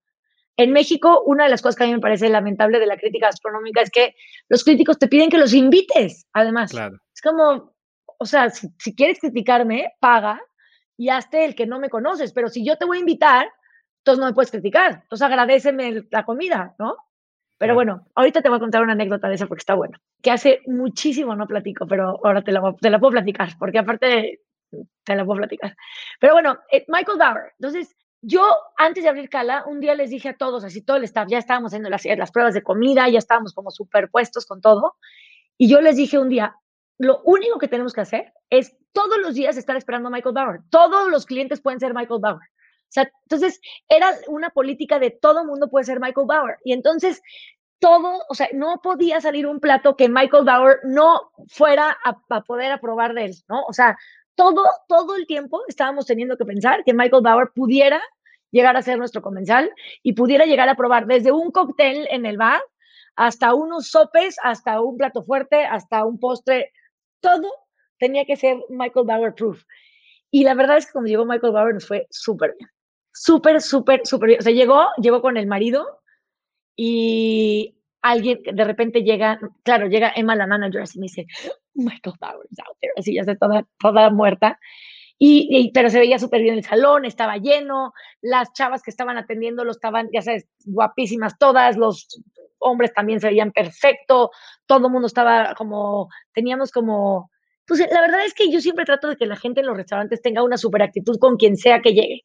[0.59, 3.29] En México, una de las cosas que a mí me parece lamentable de la crítica
[3.29, 4.15] astronómica es que
[4.49, 6.73] los críticos te piden que los invites, además.
[7.15, 7.75] Es como,
[8.19, 10.39] o sea, si, si quieres criticarme, paga
[10.99, 13.49] y hazte el que no me conoces, pero si yo te voy a invitar,
[13.99, 16.97] entonces no me puedes criticar, entonces agradeceme la comida, ¿no?
[17.63, 19.97] Pero bueno, ahorita te voy a contar una anécdota de eso porque está bueno.
[20.21, 24.41] Que hace muchísimo no platico, pero ahora te la, te la puedo platicar, porque aparte
[25.05, 25.77] te la puedo platicar.
[26.19, 27.53] Pero bueno, eh, Michael Bauer.
[27.61, 28.45] Entonces, yo
[28.77, 31.39] antes de abrir Cala, un día les dije a todos, así todo el staff, ya
[31.39, 34.97] estábamos haciendo las, las pruebas de comida, ya estábamos como superpuestos con todo.
[35.57, 36.57] Y yo les dije un día,
[36.99, 40.61] lo único que tenemos que hacer es todos los días estar esperando a Michael Bauer.
[40.69, 42.49] Todos los clientes pueden ser Michael Bauer.
[42.93, 46.59] O sea, entonces era una política de todo mundo puede ser Michael Bauer.
[46.63, 47.23] Y entonces
[47.83, 52.71] todo, o sea, no podía salir un plato que Michael Bauer no fuera a, poder
[52.71, 53.65] aprobar de él, ¿no?
[53.65, 53.99] O sea,
[54.37, 58.01] todo, todo el tiempo estábamos teniendo que pensar que Michael Bauer pudiera
[58.53, 59.73] llegar a ser nuestro comensal
[60.05, 62.63] y pudiera llegar a probar desde un cóctel en el bar
[63.17, 66.71] hasta unos sopes, hasta un plato fuerte, hasta un postre,
[67.19, 67.53] todo
[67.99, 69.65] tenía que ser Michael Bauer proof.
[70.31, 72.71] Y la verdad es que cuando llegó Michael Bauer nos fue súper bien.
[73.13, 74.39] Súper, súper, súper bien.
[74.39, 76.02] O sea, llegó, llegó con el marido
[76.77, 81.27] y alguien de repente llega, claro, llega Emma, la manager, así me dice,
[81.75, 82.15] Michael
[82.51, 82.93] is out there.
[82.97, 84.59] Así ya está toda, toda muerta.
[85.25, 89.65] Y, pero se veía súper bien el salón, estaba lleno, las chavas que estaban atendiendo
[89.65, 92.09] lo estaban, ya sabes, guapísimas todas, los
[92.59, 94.33] hombres también se veían perfecto,
[94.67, 97.31] todo el mundo estaba como, teníamos como,
[97.69, 100.23] pues la verdad es que yo siempre trato de que la gente en los restaurantes
[100.23, 102.23] tenga una super actitud con quien sea que llegue.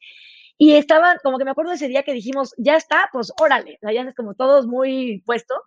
[0.58, 4.02] Y estaba, como que me acuerdo ese día que dijimos, ya está, pues órale, ya
[4.02, 5.60] es como todos muy puestos.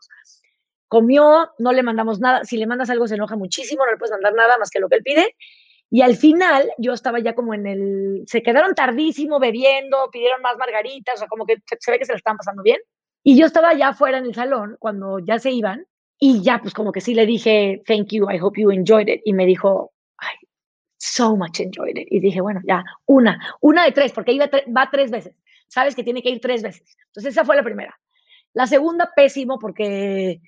[0.89, 2.45] Comió, no le mandamos nada.
[2.45, 4.89] Si le mandas algo se enoja muchísimo, no le puedes mandar nada más que lo
[4.89, 5.37] que él pide.
[5.91, 10.57] Y al final yo estaba ya como en el, se quedaron tardísimo bebiendo, pidieron más
[10.57, 12.79] margaritas, o sea, como que se ve que se la estaban pasando bien.
[13.23, 15.87] Y yo estaba ya afuera en el salón cuando ya se iban
[16.19, 19.21] y ya pues como que sí le dije, thank you, I hope you enjoyed it.
[19.25, 19.93] Y me dijo,
[21.01, 22.09] so much enjoyed it.
[22.11, 25.35] Y dije, bueno, ya, una, una de tres, porque iba va tres veces.
[25.67, 26.97] Sabes que tiene que ir tres veces.
[27.07, 27.99] Entonces esa fue la primera.
[28.53, 30.41] La segunda, pésimo, porque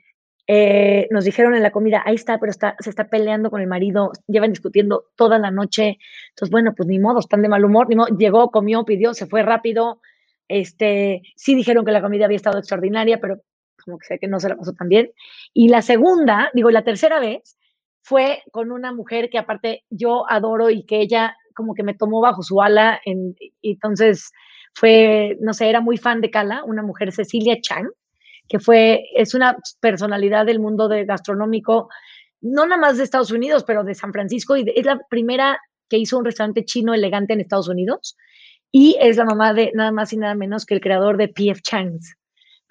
[0.47, 3.67] eh, nos dijeron en la comida, ahí está, pero está, se está peleando con el
[3.67, 5.99] marido, llevan discutiendo toda la noche.
[6.31, 9.27] Entonces, bueno, pues ni modo, están de mal humor, ni modo, llegó, comió, pidió, se
[9.27, 10.01] fue rápido,
[10.49, 13.41] este, sí dijeron que la comida había estado extraordinaria, pero
[13.83, 15.13] como que sé que no se la pasó tan bien.
[15.55, 17.57] Y la segunda, digo, la tercera vez
[18.03, 22.21] fue con una mujer que aparte yo adoro y que ella como que me tomó
[22.21, 23.01] bajo su ala.
[23.63, 24.33] Entonces
[24.75, 27.89] fue, no sé, era muy fan de Cala, una mujer, Cecilia Chang,
[28.49, 31.89] que fue, es una personalidad del mundo de gastronómico,
[32.41, 35.99] no nada más de Estados Unidos, pero de San Francisco, y es la primera que
[35.99, 38.17] hizo un restaurante chino elegante en Estados Unidos
[38.73, 41.61] y es la mamá de nada más y nada menos que el creador de PF
[41.63, 42.17] Chang's.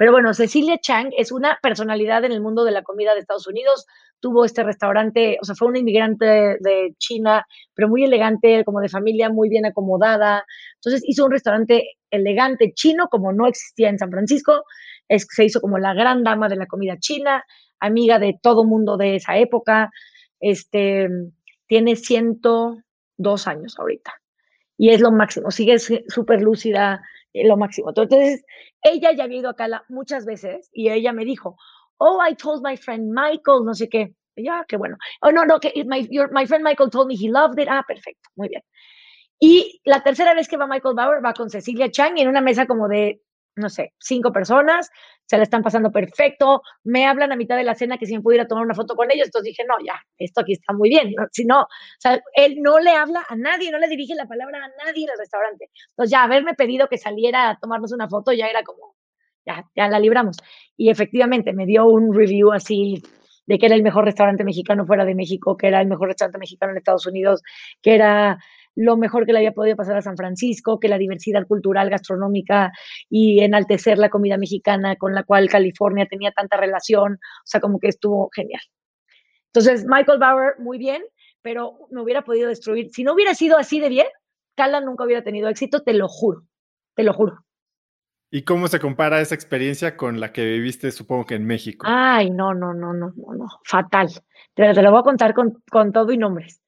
[0.02, 3.46] Pero bueno, Cecilia Chang es una personalidad en el mundo de la comida de Estados
[3.46, 3.86] Unidos.
[4.20, 8.90] Tuvo este restaurante, o sea, fue una inmigrante de China, pero muy elegante, como de
[8.90, 10.44] familia muy bien acomodada.
[10.78, 14.64] Entonces hizo un restaurante elegante chino, como no existía en San Francisco.
[15.08, 17.46] Se hizo como la gran dama de la comida china,
[17.80, 19.92] amiga de todo mundo de esa época.
[20.40, 21.10] Este,
[21.68, 24.20] tiene 102 años ahorita
[24.82, 27.04] y es lo máximo, sigue súper lúcida,
[27.34, 27.90] lo máximo.
[27.90, 28.44] Entonces,
[28.84, 31.58] ella ya había ido a Cala muchas veces y ella me dijo,
[31.98, 34.14] oh, I told my friend Michael, no sé qué.
[34.36, 34.98] Ya, qué bueno.
[35.22, 37.68] Oh, no, no, que my, my friend Michael told me he loved it.
[37.70, 38.64] Ah, perfecto, muy bien.
[39.40, 42.68] Y la tercera vez que va Michael Bauer va con Cecilia Chang en una mesa
[42.68, 43.22] como de
[43.56, 44.90] no sé, cinco personas,
[45.26, 48.22] se la están pasando perfecto, me hablan a mitad de la cena que si me
[48.22, 51.14] pudiera tomar una foto con ellos, entonces dije, no, ya, esto aquí está muy bien,
[51.32, 51.68] si no, o
[52.00, 55.12] sea, él no le habla a nadie, no le dirige la palabra a nadie en
[55.12, 58.96] el restaurante, entonces ya haberme pedido que saliera a tomarnos una foto ya era como,
[59.46, 60.38] ya, ya la libramos,
[60.78, 63.02] y efectivamente me dio un review así
[63.48, 66.38] de que era el mejor restaurante mexicano fuera de México, que era el mejor restaurante
[66.38, 67.42] mexicano en Estados Unidos,
[67.82, 68.40] que era
[68.76, 72.72] lo mejor que le había podido pasar a San Francisco, que la diversidad cultural, gastronómica
[73.10, 77.80] y enaltecer la comida mexicana con la cual California tenía tanta relación, o sea, como
[77.80, 78.62] que estuvo genial.
[79.48, 81.02] Entonces, Michael Bauer, muy bien,
[81.42, 82.90] pero me hubiera podido destruir.
[82.92, 84.08] Si no hubiera sido así de bien,
[84.56, 86.44] Cala nunca hubiera tenido éxito, te lo juro,
[86.96, 87.44] te lo juro.
[88.34, 91.86] ¿Y cómo se compara esa experiencia con la que viviste, supongo que en México?
[91.90, 94.10] Ay, no, no, no, no, no, no, fatal.
[94.54, 96.62] Te, te lo voy a contar con, con todo y nombres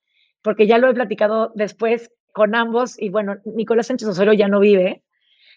[0.43, 4.59] porque ya lo he platicado después con ambos y bueno, Nicolás Sánchez Osorio ya no
[4.59, 5.03] vive,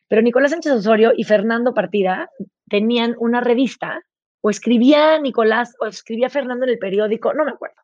[0.09, 2.31] pero Nicolás Sánchez Osorio y Fernando Partida
[2.69, 4.03] tenían una revista,
[4.41, 7.77] o escribía Nicolás o escribía Fernando en el periódico, no me acuerdo.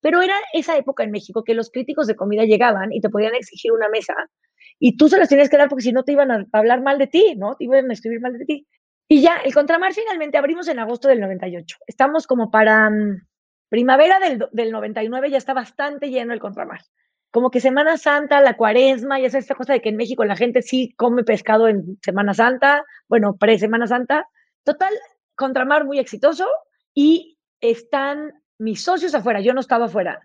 [0.00, 3.34] Pero era esa época en México que los críticos de comida llegaban y te podían
[3.34, 4.14] exigir una mesa
[4.78, 6.98] y tú se las tenías que dar porque si no te iban a hablar mal
[6.98, 7.54] de ti, ¿no?
[7.54, 8.66] Te iban a escribir mal de ti.
[9.08, 11.76] Y ya, el Contramar finalmente abrimos en agosto del 98.
[11.86, 13.26] Estamos como para mm,
[13.72, 16.82] Primavera del, del 99 ya está bastante lleno el contramar.
[17.30, 20.36] Como que Semana Santa, la cuaresma, y esa esta cosa de que en México la
[20.36, 24.28] gente sí come pescado en Semana Santa, bueno, pre-Semana Santa.
[24.62, 24.92] Total,
[25.34, 26.46] Contramar muy exitoso
[26.92, 30.20] y están mis socios afuera, yo no estaba afuera,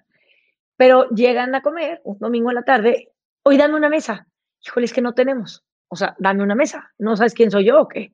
[0.76, 4.28] pero llegan a comer un domingo en la tarde, hoy dame una mesa.
[4.60, 5.64] Híjole, es que no tenemos.
[5.88, 6.92] O sea, dame una mesa.
[6.98, 8.14] ¿No sabes quién soy yo o qué?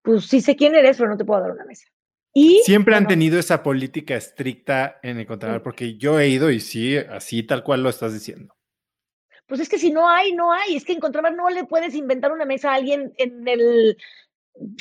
[0.00, 1.88] Pues sí sé quién eres, pero no te puedo dar una mesa.
[2.32, 6.60] Y, Siempre han tenido esa política estricta en el Contramar, porque yo he ido y
[6.60, 8.54] sí, así tal cual lo estás diciendo.
[9.46, 10.76] Pues es que si no hay, no hay.
[10.76, 13.96] Es que en Contramar no le puedes inventar una mesa a alguien en el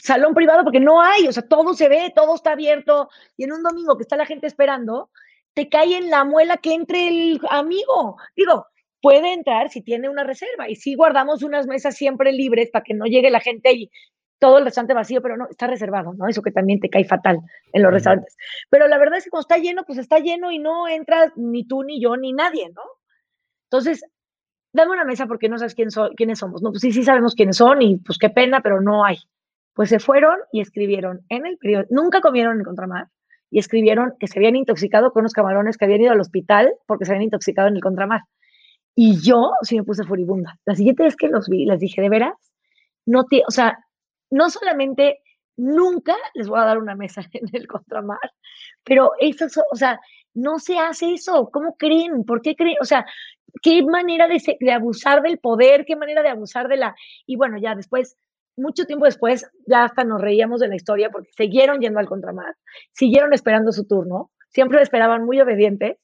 [0.03, 1.27] salón privado porque no hay.
[1.27, 3.09] O sea, todo se ve, todo está abierto.
[3.35, 5.09] Y en un domingo que está la gente esperando,
[5.55, 8.17] te cae en la muela que entre el amigo.
[8.35, 8.67] Digo,
[9.01, 10.69] puede entrar si tiene una reserva.
[10.69, 13.91] Y si guardamos unas mesas siempre libres para que no llegue la gente y
[14.39, 16.27] todo el restaurante vacío, pero no, está reservado, ¿no?
[16.27, 17.39] Eso que también te cae fatal
[17.73, 18.35] en los restaurantes.
[18.69, 21.65] Pero la verdad es que cuando está lleno, pues está lleno y no entras ni
[21.65, 22.81] tú, ni yo, ni nadie, ¿no?
[23.65, 24.03] Entonces,
[24.73, 26.61] dame una mesa porque no sabes quién quiénes somos.
[26.61, 29.17] No, pues sí, sí sabemos quiénes son y pues qué pena, pero no hay.
[29.73, 33.07] Pues se fueron y escribieron en el periodo, nunca comieron en contramar,
[33.51, 37.05] y escribieron que se habían intoxicado con unos camarones que habían ido al hospital porque
[37.05, 38.21] se habían intoxicado en el contramar.
[38.95, 40.59] Y yo sí me puse furibunda.
[40.65, 42.35] La siguiente vez que los vi, les dije, ¿de veras?
[43.05, 43.79] No te, o sea,
[44.29, 45.21] no solamente
[45.57, 48.31] nunca les voy a dar una mesa en el contramar,
[48.83, 49.99] pero eso, o sea,
[50.33, 51.49] no se hace eso.
[51.51, 52.23] ¿Cómo creen?
[52.23, 52.77] ¿Por qué creen?
[52.81, 53.05] O sea,
[53.61, 56.95] qué manera de, abusar del poder, qué manera de abusar de la...
[57.25, 58.17] Y bueno, ya después
[58.59, 62.55] mucho tiempo después ya hasta nos reíamos de la historia porque siguieron yendo al contramar,
[62.91, 65.97] siguieron esperando su turno, siempre esperaban muy obedientes.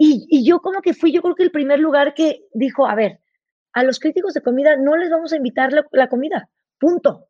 [0.00, 3.18] Y, yo como que fui, yo creo que el primer lugar que dijo, a ver,
[3.72, 7.27] a los críticos de comida no les vamos a invitar la, comida, punto.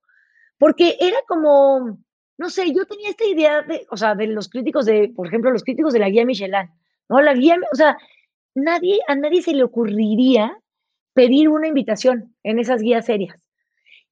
[0.58, 1.98] Porque era como,
[2.36, 5.50] no sé, yo tenía esta idea de, o sea, de los críticos de, por ejemplo,
[5.50, 6.70] los críticos de la guía Michelin,
[7.08, 7.20] ¿no?
[7.20, 7.96] La guía, o sea,
[8.54, 10.58] nadie, a nadie se le ocurriría
[11.14, 13.36] pedir una invitación en esas guías serias.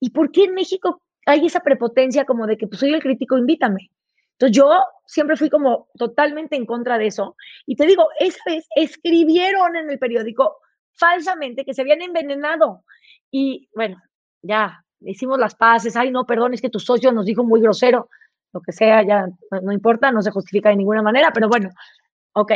[0.01, 3.39] ¿Y por qué en México hay esa prepotencia como de que pues soy el crítico,
[3.39, 3.91] invítame?
[4.33, 4.71] Entonces yo
[5.07, 7.37] siempre fui como totalmente en contra de eso.
[7.65, 10.59] Y te digo, esa vez escribieron en el periódico
[10.93, 12.85] falsamente que se habían envenenado.
[13.31, 14.03] Y bueno,
[14.43, 15.97] ya hicimos las paces.
[15.97, 18.09] Ay, no, perdón, es que tu socio nos dijo muy grosero.
[18.53, 19.29] Lo que sea, ya
[19.63, 21.71] no importa, no se justifica de ninguna manera, pero bueno,
[22.33, 22.53] ok.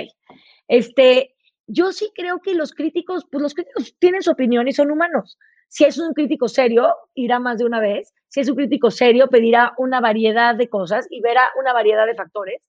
[0.69, 1.35] Este,
[1.67, 5.39] yo sí creo que los críticos, pues los críticos tienen su opinión y son humanos.
[5.69, 8.13] Si es un crítico serio, irá más de una vez.
[8.29, 12.15] Si es un crítico serio, pedirá una variedad de cosas y verá una variedad de
[12.15, 12.63] factores.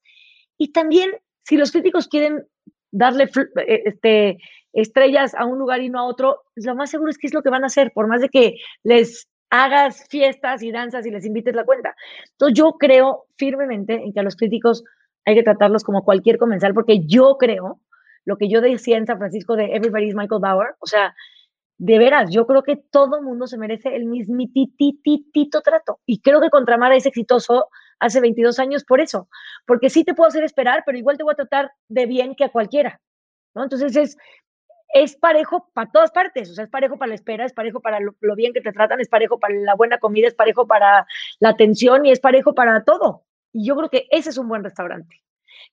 [0.58, 1.12] Y también,
[1.44, 2.46] si los críticos quieren
[2.92, 4.38] darle eh, este,
[4.74, 7.42] estrellas a un lugar y no a otro, lo más seguro es que es lo
[7.42, 11.26] que van a hacer, por más de que les hagas fiestas y danzas y les
[11.26, 11.96] invites la cuenta.
[12.32, 14.84] Entonces yo creo firmemente en que a los críticos
[15.26, 17.80] hay que tratarlos como cualquier comensal, porque yo creo
[18.26, 21.14] lo que yo decía en San Francisco de Everybody's Michael Bauer, o sea,
[21.78, 26.00] de veras, yo creo que todo mundo se merece el mismitititito trato.
[26.06, 29.28] Y creo que Contramara es exitoso hace 22 años por eso.
[29.66, 32.46] Porque sí te puedo hacer esperar, pero igual te voy a tratar de bien que
[32.46, 33.02] a cualquiera.
[33.56, 33.64] ¿no?
[33.64, 34.18] Entonces es,
[34.94, 36.50] es parejo para todas partes.
[36.50, 38.72] O sea, es parejo para la espera, es parejo para lo, lo, bien que te
[38.72, 41.06] tratan, es parejo para la buena comida, es parejo para
[41.40, 43.24] la atención y es parejo para todo.
[43.54, 45.22] Y yo creo que ese es un buen restaurante.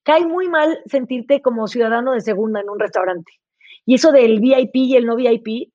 [0.02, 3.32] Cae muy mal sentirte como ciudadano de segunda en un restaurante.
[3.84, 5.72] Y eso del VIP y el no VIP,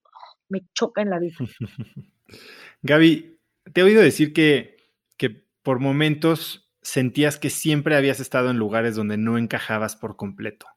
[0.49, 1.36] me choca en la vida.
[2.84, 3.39] Gaby,
[3.71, 4.77] te he oído decir que,
[5.17, 10.67] que por momentos sentías que siempre habías estado en lugares donde no encajabas por completo.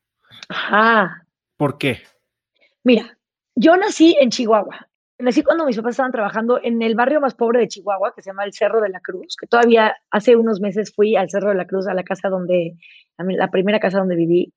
[0.49, 1.27] Ajá.
[1.57, 2.03] ¿Por qué?
[2.87, 3.19] Mira,
[3.57, 4.89] yo nací en Chihuahua.
[5.19, 8.31] Nací cuando mis papás estaban trabajando en el barrio más pobre de Chihuahua, que se
[8.31, 11.57] llama el Cerro de la Cruz, que todavía hace unos meses fui al Cerro de
[11.57, 12.77] la Cruz, a la casa donde,
[13.19, 14.55] la primera casa donde viví,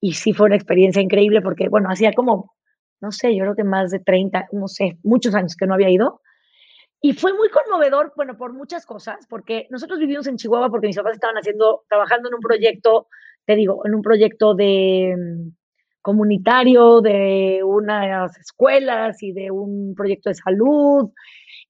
[0.00, 2.56] y sí fue una experiencia increíble porque, bueno, hacía como
[3.00, 5.88] no sé, yo creo que más de 30, no sé, muchos años que no había
[5.88, 6.20] ido.
[7.00, 10.96] Y fue muy conmovedor, bueno, por muchas cosas, porque nosotros vivimos en Chihuahua porque mis
[10.96, 13.06] papás estaban haciendo, trabajando en un proyecto,
[13.46, 15.14] te digo, en un proyecto de
[16.02, 21.10] comunitario, de unas escuelas y de un proyecto de salud,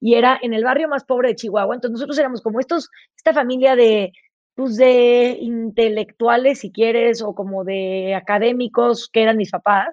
[0.01, 1.75] y era en el barrio más pobre de Chihuahua.
[1.75, 4.13] Entonces nosotros éramos como estos, esta familia de,
[4.55, 9.89] pues de intelectuales, si quieres, o como de académicos que eran mis papás,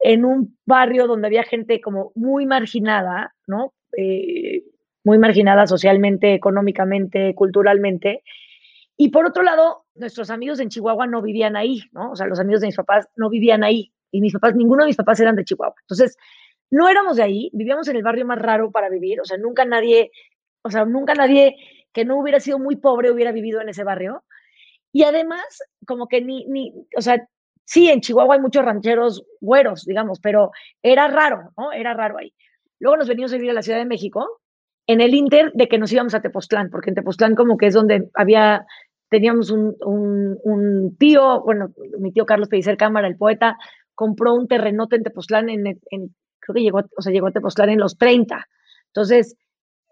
[0.00, 3.72] en un barrio donde había gente como muy marginada, ¿no?
[3.96, 4.62] Eh,
[5.04, 8.22] muy marginada socialmente, económicamente, culturalmente.
[9.02, 12.12] Y por otro lado, nuestros amigos en Chihuahua no vivían ahí, ¿no?
[12.12, 13.92] O sea, los amigos de mis papás no vivían ahí.
[14.12, 15.74] Y mis papás, ninguno de mis papás eran de Chihuahua.
[15.80, 16.16] Entonces,
[16.70, 19.20] no éramos de ahí, vivíamos en el barrio más raro para vivir.
[19.20, 20.12] O sea, nunca nadie,
[20.62, 21.56] o sea, nunca nadie
[21.92, 24.22] que no hubiera sido muy pobre hubiera vivido en ese barrio.
[24.92, 25.42] Y además,
[25.84, 27.26] como que ni, ni, o sea,
[27.64, 31.72] sí, en Chihuahua hay muchos rancheros güeros, digamos, pero era raro, ¿no?
[31.72, 32.32] Era raro ahí.
[32.78, 34.42] Luego nos venimos a vivir a la Ciudad de México
[34.86, 37.74] en el Inter de que nos íbamos a Tepoztlán, porque en Tepoztlán como que es
[37.74, 38.66] donde había,
[39.12, 43.58] teníamos un, un, tío, bueno, mi tío Carlos Pellicer Cámara, el poeta,
[43.94, 47.68] compró un terrenote en Tepoztlán, en, en, creo que llegó, o sea, llegó a Tepoztlán
[47.68, 48.48] en los 30.
[48.86, 49.36] Entonces,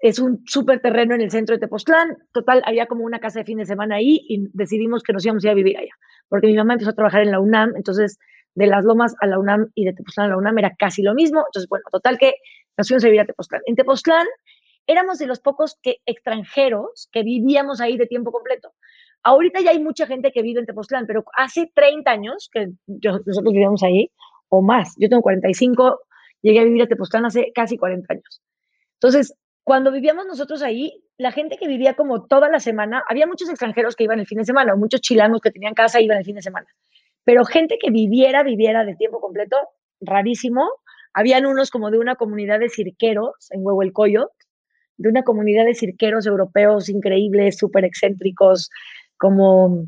[0.01, 2.17] es un súper terreno en el centro de Tepoztlán.
[2.33, 5.45] Total, había como una casa de fin de semana ahí y decidimos que nos íbamos
[5.45, 5.93] a ir a vivir allá,
[6.31, 8.19] porque mi mamá empezó a trabajar en la UNAM, entonces
[8.55, 11.13] de Las Lomas a la UNAM y de Tepoztlán a la UNAM era casi lo
[11.13, 11.41] mismo.
[11.41, 12.37] Entonces, bueno, total que
[12.79, 13.61] nos fuimos a vivir a Tepoztlán.
[13.67, 14.27] En Tepoztlán
[14.87, 18.73] éramos de los pocos que, extranjeros que vivíamos ahí de tiempo completo.
[19.23, 23.53] Ahorita ya hay mucha gente que vive en Tepoztlán, pero hace 30 años que nosotros
[23.53, 24.11] vivíamos ahí,
[24.49, 26.01] o más, yo tengo 45,
[26.43, 28.43] llegué a vivir a Tepoztlán hace casi 40 años.
[28.95, 33.49] Entonces, cuando vivíamos nosotros ahí, la gente que vivía como toda la semana, había muchos
[33.51, 36.25] extranjeros que iban el fin de semana, o muchos chilanos que tenían casa iban el
[36.25, 36.67] fin de semana.
[37.25, 39.57] Pero gente que viviera, viviera de tiempo completo,
[40.01, 40.69] rarísimo.
[41.13, 44.31] Habían unos como de una comunidad de cirqueros en Huehuelcoyo,
[44.97, 48.71] de una comunidad de cirqueros europeos increíbles, súper excéntricos,
[49.21, 49.87] como,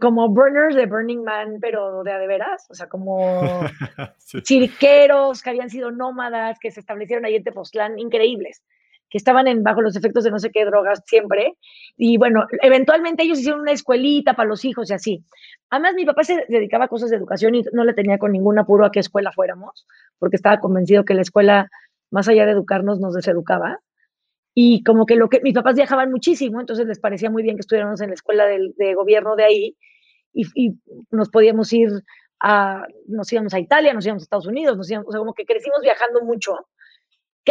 [0.00, 3.42] como burners de Burning Man, pero de a de veras, o sea, como
[4.46, 8.62] cirqueros que habían sido nómadas, que se establecieron ahí en Tepoztlán, increíbles
[9.10, 11.58] que estaban en, bajo los efectos de no sé qué drogas siempre.
[11.98, 15.24] Y bueno, eventualmente ellos hicieron una escuelita para los hijos y así.
[15.68, 18.58] Además, mi papá se dedicaba a cosas de educación y no le tenía con ningún
[18.58, 19.86] apuro a qué escuela fuéramos,
[20.18, 21.68] porque estaba convencido que la escuela,
[22.10, 23.80] más allá de educarnos, nos deseducaba.
[24.54, 27.60] Y como que lo que mis papás viajaban muchísimo, entonces les parecía muy bien que
[27.60, 29.76] estuviéramos en la escuela de, gobierno de ahí
[30.32, 30.78] y, y,
[31.10, 31.88] nos podíamos ir
[32.38, 35.32] a, nos íbamos a Italia, nos íbamos a Estados Unidos, nos íbamos, o sea, como
[35.32, 36.66] que crecimos viajando mucho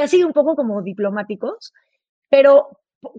[0.08, 1.74] sido un poco como diplomáticos,
[2.30, 2.70] pero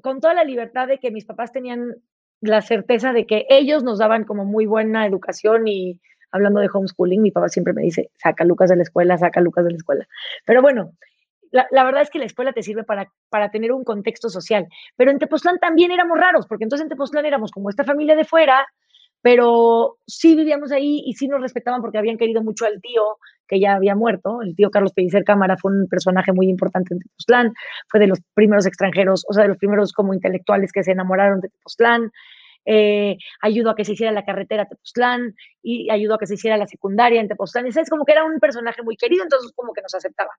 [0.03, 1.97] con toda la libertad de que mis papás tenían
[2.41, 7.21] la certeza de que ellos nos daban como muy buena educación y hablando de homeschooling,
[7.23, 10.07] mi papá siempre me dice, saca Lucas de la escuela, saca Lucas de la escuela.
[10.47, 10.93] Pero bueno,
[11.53, 14.67] la, la, verdad es que la escuela te sirve para, para tener un contexto social.
[14.97, 18.25] Pero en Tepoztlán también éramos raros, porque entonces en Tepoztlán éramos como esta familia de
[18.25, 18.67] fuera,
[19.23, 23.03] pero sí vivíamos ahí y sí nos respetaban porque habían querido mucho al tío
[23.47, 24.43] que ya había muerto.
[24.43, 27.53] El tío Carlos Pellicer Cámara fue un personaje muy importante en Tepoztlán,
[27.89, 31.41] fue de los primeros extranjeros, o sea, de los primeros como intelectuales que se enamoraron
[31.41, 32.11] de Tepoztlán.
[32.65, 36.35] Eh, ayudó a que se hiciera la carretera a Tepoztlán y ayudó a que se
[36.35, 37.67] hiciera la secundaria en Tepoztlán.
[37.67, 40.37] es como que era un personaje muy querido, entonces como que nos aceptaban.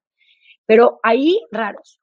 [0.66, 2.00] Pero ahí raros.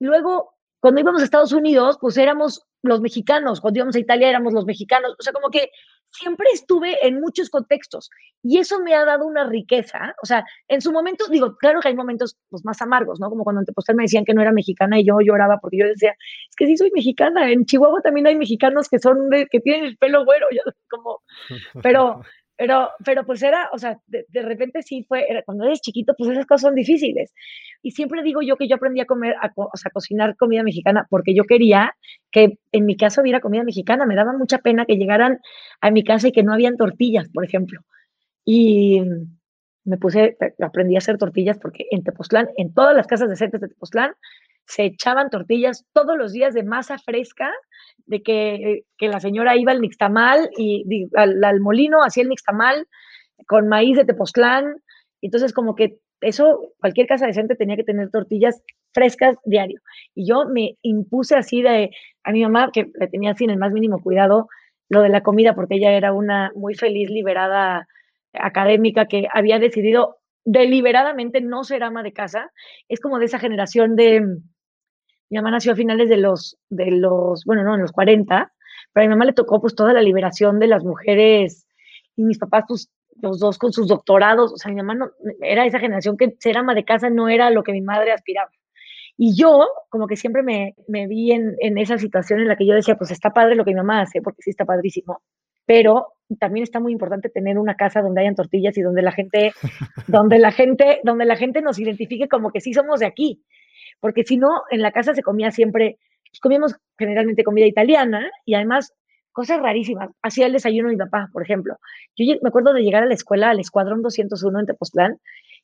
[0.00, 4.52] Luego, cuando íbamos a Estados Unidos, pues éramos los mexicanos, cuando íbamos a Italia éramos
[4.52, 5.70] los mexicanos, o sea, como que
[6.10, 8.10] siempre estuve en muchos contextos.
[8.42, 11.88] Y eso me ha dado una riqueza, o sea, en su momento, digo, claro que
[11.88, 13.28] hay momentos pues, más amargos, ¿no?
[13.28, 16.14] Como cuando en me decían que no era mexicana y yo lloraba porque yo decía,
[16.48, 19.84] es que sí soy mexicana, en Chihuahua también hay mexicanos que son, de, que tienen
[19.84, 21.20] el pelo güero, yo como,
[21.82, 22.22] pero,
[22.58, 26.44] pero, pero pues era, o sea, de, repente sí fue, cuando eres chiquito, pues esas
[26.44, 27.32] cosas son difíciles.
[27.82, 31.06] Y siempre digo yo que yo aprendí a comer, a, o sea, cocinar comida mexicana
[31.08, 31.94] porque yo quería
[32.32, 34.06] que en mi casa hubiera comida mexicana.
[34.06, 35.38] Me daba mucha pena que llegaran
[35.80, 37.80] a mi casa y que no habían tortillas, por ejemplo.
[38.44, 39.02] Y
[39.84, 43.68] me puse, aprendí a hacer tortillas porque en Tepoztlán, en todas las casas decentes de
[43.68, 44.14] Tepoztlán,
[44.68, 47.50] se echaban tortillas todos los días de masa fresca,
[48.06, 52.86] de que, que la señora iba al nixtamal y al, molino, hacía el nixtamal
[53.46, 54.76] con maíz de Tepoztlán.
[55.22, 58.62] Entonces, como que eso, cualquier casa decente tenía que tener tortillas
[58.92, 59.80] frescas diario.
[60.14, 61.90] Y yo me impuse así de
[62.22, 64.48] a mi mamá, que le tenía sin el más mínimo cuidado,
[64.90, 67.88] lo de la comida, porque ella era una muy feliz, liberada
[68.34, 72.52] académica que había decidido deliberadamente no ser ama de casa.
[72.88, 74.22] Es como de esa generación de,
[75.30, 78.52] mi mamá nació a finales de los, de los, bueno, no, en los 40,
[78.92, 81.66] pero a mi mamá le tocó pues toda la liberación de las mujeres
[82.16, 85.10] y mis papás pues los dos con sus doctorados, o sea, mi mamá no,
[85.40, 88.50] era esa generación que ser ama de casa no era lo que mi madre aspiraba.
[89.16, 92.66] Y yo, como que siempre me, me vi en, en, esa situación en la que
[92.66, 95.20] yo decía, pues está padre lo que mi mamá hace, porque sí está padrísimo,
[95.66, 99.52] pero también está muy importante tener una casa donde hayan tortillas y donde la gente,
[100.06, 103.42] donde la gente, donde la gente nos identifique como que sí somos de aquí,
[104.00, 105.98] porque si no, en la casa se comía siempre,
[106.30, 108.92] pues comíamos generalmente comida italiana y además
[109.32, 110.10] cosas rarísimas.
[110.22, 111.76] Hacía el desayuno mi papá, por ejemplo.
[112.16, 115.18] Yo me acuerdo de llegar a la escuela, al Escuadrón 201 en Tepoztlán,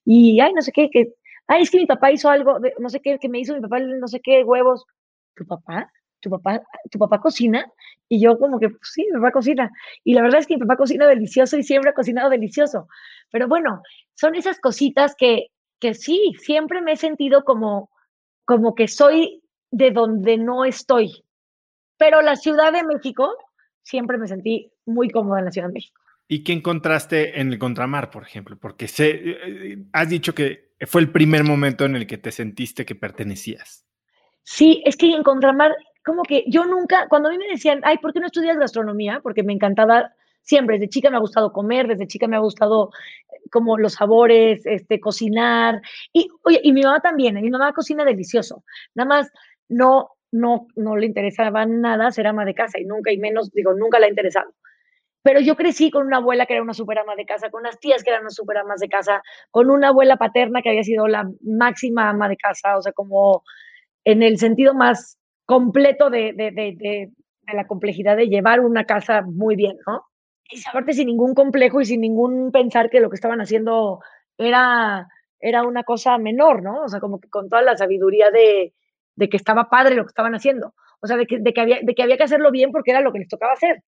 [0.04, 1.14] y, ay, no sé qué, que,
[1.48, 3.80] ay, es que mi papá hizo algo, no sé qué, que me hizo mi papá,
[3.80, 4.84] no sé qué, huevos.
[5.34, 5.90] ¿Tu papá?
[6.20, 7.66] ¿Tu papá, tu papá cocina?
[8.08, 9.70] Y yo como que, pues sí, mi papá cocina.
[10.04, 12.86] Y la verdad es que mi papá cocina delicioso y siempre ha cocinado delicioso.
[13.32, 13.82] Pero bueno,
[14.14, 15.48] son esas cositas que,
[15.80, 17.90] que sí, siempre me he sentido como,
[18.44, 21.24] como que soy de donde no estoy.
[21.96, 23.36] Pero la Ciudad de México,
[23.82, 26.00] siempre me sentí muy cómoda en la Ciudad de México.
[26.26, 28.56] ¿Y qué encontraste en el contramar, por ejemplo?
[28.58, 32.86] Porque sé, eh, has dicho que fue el primer momento en el que te sentiste
[32.86, 33.84] que pertenecías.
[34.42, 35.74] Sí, es que en Contramar,
[36.04, 39.20] como que yo nunca, cuando a mí me decían, ay, ¿por qué no estudias gastronomía?
[39.22, 42.90] Porque me encantaba siempre, desde chica me ha gustado comer, desde chica me ha gustado
[43.54, 45.80] como los sabores, este, cocinar.
[46.12, 48.64] Y, oye, y mi mamá también, mi mamá cocina delicioso.
[48.96, 49.30] Nada más
[49.68, 53.72] no, no, no le interesaba nada ser ama de casa y nunca, y menos, digo,
[53.74, 54.50] nunca le ha interesado.
[55.22, 57.78] Pero yo crecí con una abuela que era una super ama de casa, con unas
[57.78, 61.06] tías que eran unas super amas de casa, con una abuela paterna que había sido
[61.06, 63.44] la máxima ama de casa, o sea, como
[64.04, 67.10] en el sentido más completo de, de, de,
[67.54, 70.02] la complejidad de llevar una casa muy bien, ¿no?
[70.50, 74.00] Y aparte sin ningún complejo y sin ningún pensar que lo que estaban haciendo
[74.36, 75.08] era,
[75.40, 76.82] era una cosa menor, ¿no?
[76.82, 78.74] O sea, como que con toda la sabiduría de,
[79.16, 80.74] de que estaba padre lo que estaban haciendo.
[81.00, 83.00] O sea, de que, de, que había, de que había que hacerlo bien porque era
[83.00, 83.82] lo que les tocaba hacer.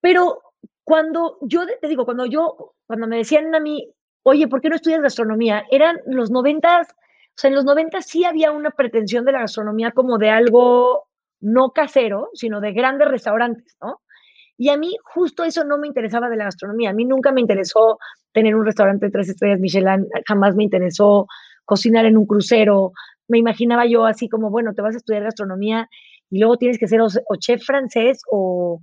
[0.00, 0.42] Pero
[0.84, 3.90] cuando yo, te digo, cuando yo, cuando me decían a mí,
[4.22, 5.64] oye, ¿por qué no estudias gastronomía?
[5.70, 9.92] Eran los noventas, o sea, en los 90 sí había una pretensión de la gastronomía
[9.92, 11.08] como de algo
[11.40, 14.00] no casero, sino de grandes restaurantes, ¿no?
[14.56, 16.90] Y a mí justo eso no me interesaba de la gastronomía.
[16.90, 17.98] A mí nunca me interesó
[18.32, 21.26] tener un restaurante de tres estrellas Michelin, jamás me interesó
[21.64, 22.92] cocinar en un crucero.
[23.28, 25.88] Me imaginaba yo así como, bueno, te vas a estudiar gastronomía
[26.30, 28.80] y luego tienes que ser o, chef francés o,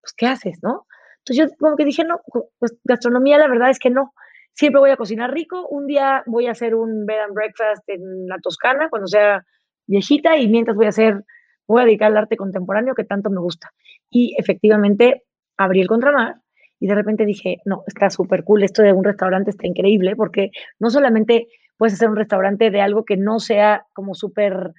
[0.00, 0.86] pues, ¿qué haces, no?
[1.18, 2.20] Entonces yo como que dije, no,
[2.58, 4.12] pues gastronomía la verdad es que no
[4.54, 5.66] siempre voy a cocinar rico.
[5.68, 9.44] Un día voy a hacer un bed and breakfast en la Toscana cuando sea
[9.86, 11.24] viejita y mientras voy a hacer,
[11.66, 13.70] voy a dedicar al arte contemporáneo que tanto me gusta.
[14.10, 15.24] Y efectivamente
[15.56, 16.36] abrí el contramar
[16.80, 20.50] y de repente dije, no, está súper cool, esto de un restaurante está increíble porque
[20.78, 24.72] no solamente puedes hacer un restaurante de algo que no sea como súper,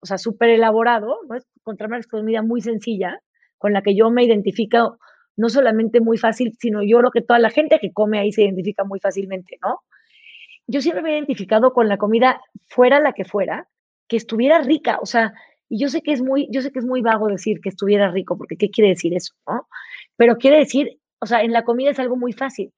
[0.00, 1.36] o sea, súper elaborado, ¿no?
[1.62, 3.20] Contramar es comida muy sencilla
[3.58, 4.98] con la que yo me identifico
[5.36, 8.42] no solamente muy fácil, sino yo creo que toda la gente que come ahí se
[8.42, 9.80] identifica muy fácilmente, ¿no?
[10.66, 13.66] Yo siempre me he identificado con la comida, fuera la que fuera,
[14.06, 15.32] que estuviera rica, o sea,
[15.70, 18.10] y yo sé que es muy, yo sé que es muy vago decir que estuviera
[18.10, 19.68] rico, porque ¿qué quiere decir eso, no?
[20.16, 22.74] Pero quiere decir, o sea, en la comida es algo muy fácil.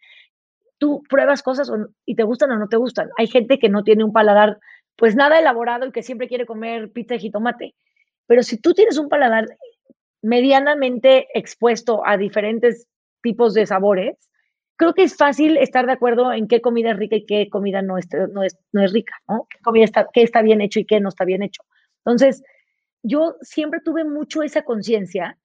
[0.76, 1.70] Tú pruebas cosas
[2.04, 3.08] y te gustan o no te gustan.
[3.16, 4.58] Hay gente que no tiene un paladar,
[4.96, 7.74] pues nada elaborado y que siempre quiere comer pizza y jitomate.
[8.26, 9.46] Pero si tú tienes un paladar
[10.20, 12.88] medianamente expuesto a diferentes
[13.22, 14.18] tipos de sabores,
[14.76, 17.80] creo que es fácil estar de acuerdo en qué comida es rica y qué comida
[17.80, 19.46] no es, no es, no es rica, ¿no?
[19.48, 21.62] ¿Qué comida está, qué está bien hecho y qué no está bien hecho.
[22.04, 22.42] Entonces,
[23.02, 25.38] yo siempre tuve mucho esa conciencia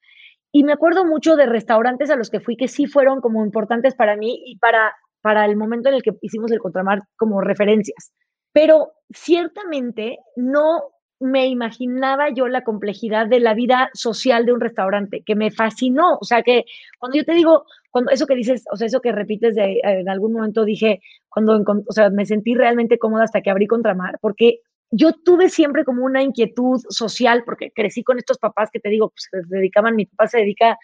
[0.51, 3.95] y me acuerdo mucho de restaurantes a los que fui que sí fueron como importantes
[3.95, 8.12] para mí y para, para el momento en el que hicimos el contramar como referencias.
[8.53, 10.84] Pero ciertamente no
[11.20, 16.18] me imaginaba yo la complejidad de la vida social de un restaurante, que me fascinó.
[16.22, 16.66] O sea, que
[16.99, 20.10] cuando yo te digo, cuando eso que dices, o sea, eso que repites de, en
[20.10, 24.62] algún momento dije, cuando, o sea, me sentí realmente cómoda hasta que abrí Contramar, porque
[24.92, 29.10] yo tuve siempre como una inquietud social, porque crecí con estos papás que te digo,
[29.10, 30.78] pues se dedicaban, mi papá se dedica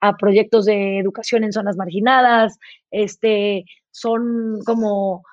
[0.00, 2.58] a proyectos de educación en zonas marginadas,
[2.90, 5.24] este, son como,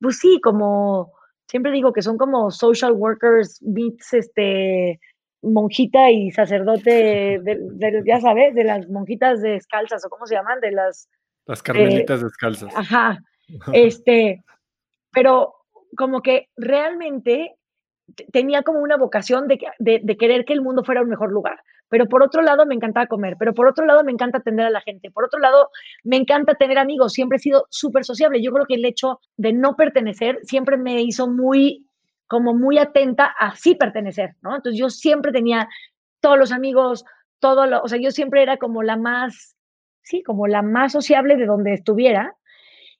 [0.00, 1.12] pues sí, como
[1.46, 4.98] siempre digo que son como social workers beats, este,
[5.42, 10.72] monjita y sacerdote, de, ya sabes, de las monjitas descalzas, o cómo se llaman, de
[10.72, 11.08] las...
[11.46, 12.74] Las carmelitas eh, descalzas.
[12.74, 13.18] Ajá,
[13.74, 14.42] este,
[15.12, 15.54] pero
[15.96, 17.56] como que realmente
[18.32, 21.60] tenía como una vocación de, querer que el mundo fuera un mejor lugar.
[21.88, 24.70] Pero por otro lado me encantaba comer, pero por otro lado me encanta atender a
[24.70, 25.70] la gente, por otro lado
[26.02, 28.42] me encanta tener amigos, siempre he sido súper sociable.
[28.42, 31.86] Yo creo que el hecho de no pertenecer siempre me hizo muy,
[32.26, 34.56] como muy atenta a sí pertenecer, ¿no?
[34.56, 35.68] Entonces yo siempre tenía
[36.20, 37.04] todos los amigos,
[37.38, 39.56] todo lo, o sea, yo siempre era como la más,
[40.02, 42.34] sí, como la más sociable de donde estuviera.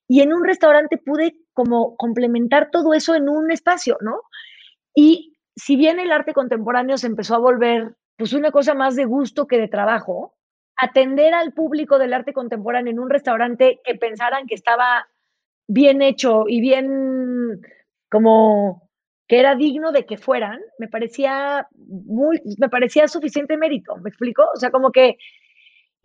[0.06, 4.20] Y en un restaurante pude como complementar todo eso en un espacio, ¿no?
[4.94, 9.04] Y si bien el arte contemporáneo se empezó a volver pues una cosa más de
[9.04, 10.34] gusto que de trabajo,
[10.76, 15.08] atender al público del arte contemporáneo en un restaurante que pensaran que estaba
[15.68, 17.60] bien hecho y bien
[18.10, 18.88] como
[19.26, 24.44] que era digno de que fueran, me parecía muy, me parecía suficiente mérito, ¿me explico?
[24.54, 25.16] O sea, como que,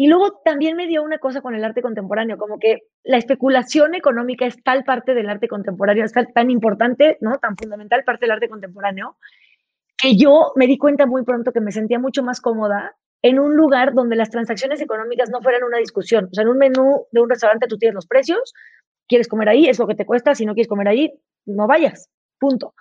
[0.02, 3.96] y luego también me dio una cosa con el arte contemporáneo, como que la especulación
[3.96, 7.38] económica es tal parte del arte contemporáneo, es tan importante, ¿no?
[7.38, 9.18] Tan fundamental parte del arte contemporáneo,
[9.98, 13.58] que yo me di cuenta muy pronto que me sentía mucho más cómoda en un
[13.58, 16.30] lugar donde las transacciones económicas no fueran una discusión.
[16.32, 18.54] O sea, en un menú de un restaurante tú tienes los precios,
[19.06, 21.12] quieres comer ahí, es lo que te cuesta, si no quieres comer ahí,
[21.46, 22.74] no vayas, punto.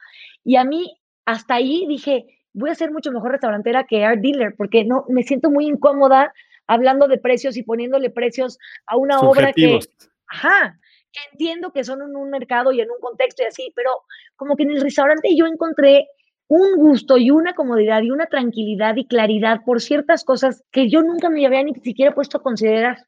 [0.45, 0.97] Y a mí,
[1.27, 5.25] hasta ahí dije, voy a ser mucho mejor restaurantera que art dealer, porque no, me
[5.25, 6.33] siento muy incómoda
[6.69, 9.81] hablando de precios y poniéndole precios a una obra que,
[10.29, 10.79] ajá,
[11.11, 13.91] que entiendo que son en un mercado y en un contexto y así, pero
[14.37, 16.07] como que en el restaurante yo encontré
[16.47, 21.03] un gusto y una comodidad y una tranquilidad y claridad por ciertas cosas que yo
[21.03, 22.99] nunca me había ni siquiera puesto a considerar.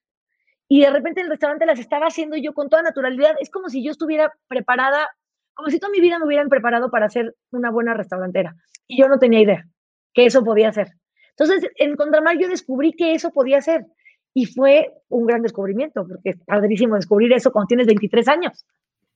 [0.68, 3.34] Y de repente el restaurante las estaba haciendo yo con toda naturalidad.
[3.40, 5.08] Es como si yo estuviera preparada,
[5.54, 8.54] como si toda mi vida me hubieran preparado para ser una buena restaurantera.
[8.86, 9.66] Y yo no tenía idea
[10.14, 10.99] que eso podía ser.
[11.40, 13.86] Entonces, en Contramar yo descubrí que eso podía ser.
[14.34, 18.66] Y fue un gran descubrimiento, porque es padrísimo descubrir eso cuando tienes 23 años.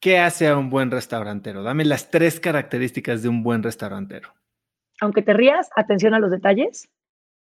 [0.01, 1.63] ¿Qué hace a un buen restaurantero?
[1.63, 4.31] Dame las tres características de un buen restaurantero.
[5.03, 6.89] Aunque te rías, atención a los detalles.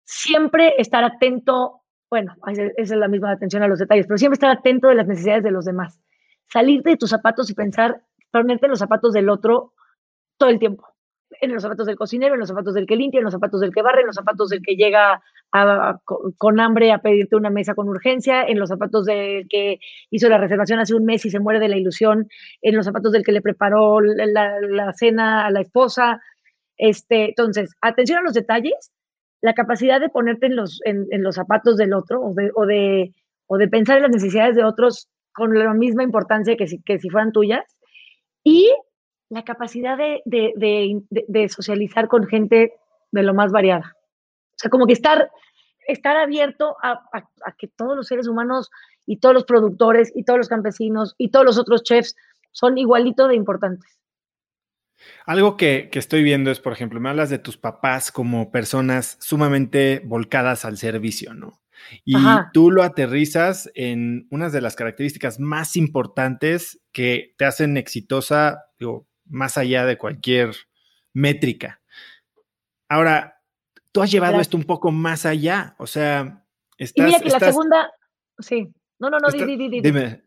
[0.05, 4.49] Siempre estar atento, bueno, esa es la misma atención a los detalles, pero siempre estar
[4.49, 6.01] atento de las necesidades de los demás.
[6.51, 8.01] Salir de tus zapatos y pensar,
[8.31, 9.73] ponerte en los zapatos del otro
[10.37, 10.92] todo el tiempo
[11.43, 13.73] en los zapatos del cocinero, en los zapatos del que limpia, en los zapatos del
[13.73, 15.21] que barre, en los zapatos del que llega
[16.37, 19.79] con, hambre a pedirte una mesa con urgencia, en los zapatos del que
[20.09, 22.27] hizo la reservación hace un mes y se muere de la ilusión,
[22.61, 26.21] en los zapatos del que le preparó la, cena a la esposa.
[26.77, 28.91] Este, entonces, atención a los detalles,
[29.41, 33.13] la capacidad de ponerte en los, en, los zapatos del otro o de, o, de,
[33.47, 36.99] o de pensar en las necesidades de otros con la misma importancia que si, que
[36.99, 37.65] si fueran tuyas.
[38.43, 38.71] Y
[39.33, 42.73] la capacidad de, socializar con gente
[43.11, 43.95] de lo más variada.
[44.51, 45.29] O sea, como que estar,
[45.87, 47.01] estar abierto a,
[47.57, 48.69] que todos los seres humanos
[49.05, 52.15] y todos los productores y todos los campesinos y todos los otros chefs
[52.51, 53.99] son igualito de importantes.
[55.25, 59.17] Algo que, que, estoy viendo es, por ejemplo, me hablas de tus papás como personas
[59.19, 61.63] sumamente volcadas al servicio, ¿no?
[62.05, 62.15] Y
[62.53, 69.07] tú lo aterrizas en unas de las características más importantes que te hacen exitosa, digo,
[69.25, 70.55] más allá de cualquier
[71.13, 71.81] métrica.
[72.89, 73.41] Ahora,
[73.91, 76.45] tú has llevado esto un poco más allá, o sea,
[76.77, 77.05] estás...
[77.05, 77.91] Y mira que la segunda,
[78.39, 80.23] sí, no, no, no, di, di, di, dime.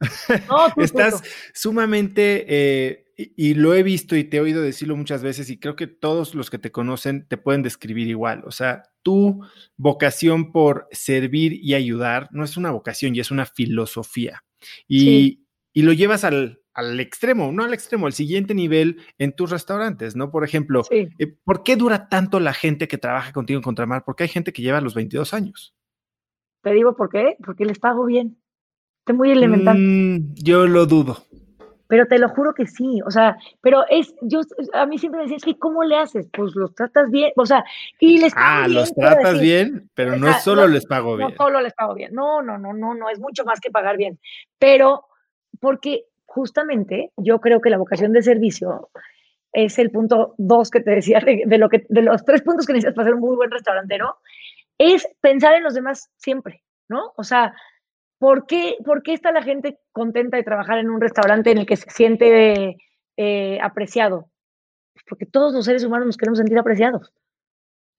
[0.76, 1.22] estás
[1.54, 5.76] sumamente, eh, y, lo he visto y te he oído decirlo muchas veces, y creo
[5.76, 8.42] que todos los que te conocen te pueden describir igual.
[8.44, 9.42] O sea, tu
[9.76, 14.44] vocación por servir y ayudar no es una vocación, y es una filosofía.
[14.86, 19.50] Y, y lo llevas al, al extremo, no al extremo, al siguiente nivel en tus
[19.50, 20.30] restaurantes, ¿no?
[20.30, 21.08] Por ejemplo, eh,
[21.42, 24.04] ¿por qué dura tanto la gente que trabaja contigo en Contramar?
[24.04, 25.74] Porque hay gente que lleva los 22 años.
[26.62, 28.36] Te digo por qué, porque les pago bien.
[29.06, 29.78] Es muy elemental.
[29.78, 31.24] Mm, yo lo dudo.
[31.88, 34.40] Pero te lo juro que sí, o sea, pero es, yo,
[34.74, 36.28] a mí siempre me decían, es que ¿cómo le haces?
[36.30, 37.64] Pues los tratas bien, o sea,
[38.00, 41.30] y les pago Ah, los tratas bien, pero no es solo les pago bien.
[41.30, 43.96] No solo les pago bien, no, no, no, no, no, es mucho más que pagar
[43.96, 44.18] bien,
[44.58, 45.04] pero
[45.60, 48.90] porque justamente yo creo que la vocación de servicio
[49.52, 52.74] es el punto dos que te decía de, lo que, de los tres puntos que
[52.74, 54.16] necesitas para ser un muy buen restaurantero,
[54.78, 57.12] es pensar en los demás siempre, ¿no?
[57.16, 57.54] O sea,
[58.18, 61.66] ¿por qué, ¿por qué está la gente contenta de trabajar en un restaurante en el
[61.66, 62.76] que se siente
[63.16, 64.26] eh, apreciado?
[65.08, 67.12] Porque todos los seres humanos nos queremos sentir apreciados.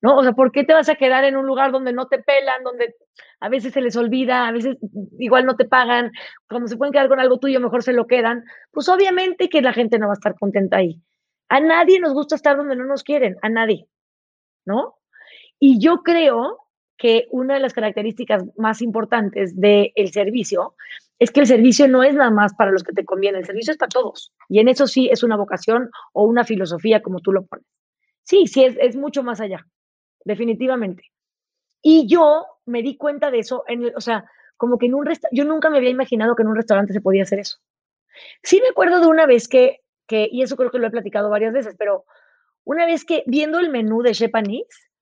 [0.02, 0.18] ¿No?
[0.18, 2.64] O sea, ¿por qué te vas a quedar en un lugar donde no te pelan,
[2.64, 2.96] donde
[3.40, 4.78] a veces se les olvida, a veces
[5.20, 6.12] igual no te pagan,
[6.48, 8.44] cuando se pueden quedar con algo tuyo, mejor se lo quedan?
[8.72, 11.02] Pues obviamente que la gente no va a estar contenta ahí.
[11.50, 13.88] A nadie nos gusta estar donde no nos quieren, a nadie,
[14.66, 14.98] ¿no?
[15.60, 16.60] Y yo creo
[16.98, 20.76] que una de las características más importantes del servicio
[21.20, 23.72] es que el servicio no es nada más para los que te conviene, el servicio
[23.72, 24.34] es para todos.
[24.50, 27.66] Y en eso sí es una vocación o una filosofía, como tú lo pones.
[28.24, 29.66] Sí, sí, es, es mucho más allá
[30.28, 31.04] definitivamente.
[31.82, 34.26] Y yo me di cuenta de eso, en o sea,
[34.58, 37.02] como que en un restaurante, yo nunca me había imaginado que en un restaurante se
[37.02, 37.58] podía hacer eso.
[38.44, 41.30] Sí me acuerdo de una vez que, que, y eso creo que lo he platicado
[41.30, 42.06] varias veces, pero
[42.66, 44.32] una vez que viendo el menú de Chef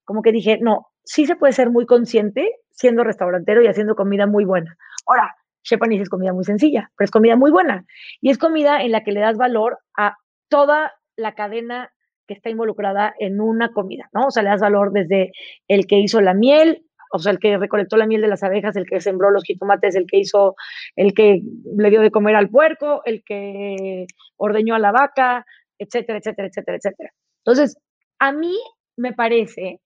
[0.04, 4.28] como que dije, no, sí se puede ser muy consciente siendo restaurantero y haciendo comida
[4.28, 4.78] muy buena.
[5.08, 7.86] Ahora, Chef es comida muy sencilla, pero es comida muy buena.
[8.22, 10.18] Y es comida en la que le das valor a
[10.50, 11.92] toda la cadena
[12.28, 14.28] que está involucrada en una comida, ¿no?
[14.28, 15.32] O sea, le das valor desde
[15.68, 18.76] el que hizo la miel, o sea, el que recolectó la miel de las abejas,
[18.76, 20.56] el que sembró los jitomates, el que hizo,
[20.96, 21.42] el que
[21.78, 24.06] le dio de comer al puerco, el que
[24.38, 25.46] ordeñó a la vaca,
[25.78, 27.12] etcétera, etcétera, etcétera, etcétera.
[27.46, 27.78] Entonces,
[28.20, 28.58] a mí
[28.98, 29.82] me parece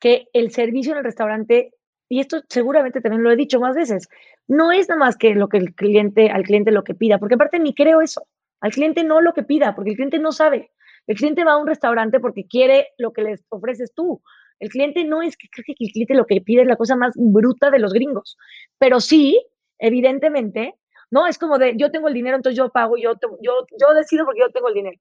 [0.00, 1.72] que el servicio en el restaurante,
[2.08, 4.08] y esto seguramente también lo he dicho más veces,
[4.46, 7.34] no es nada más que lo que el cliente, al cliente lo que pida, porque
[7.34, 8.22] aparte ni creo eso.
[8.60, 10.70] Al cliente no lo que pida, porque el cliente no sabe.
[11.08, 14.22] El cliente va a un restaurante porque quiere lo que les ofreces tú.
[14.60, 16.96] El cliente no es que creo que el cliente lo que pide es la cosa
[16.96, 18.36] más bruta de los gringos,
[18.78, 19.42] pero sí,
[19.78, 20.74] evidentemente,
[21.10, 24.24] no es como de yo tengo el dinero, entonces yo pago, yo, yo, yo decido
[24.26, 25.00] porque yo tengo el dinero.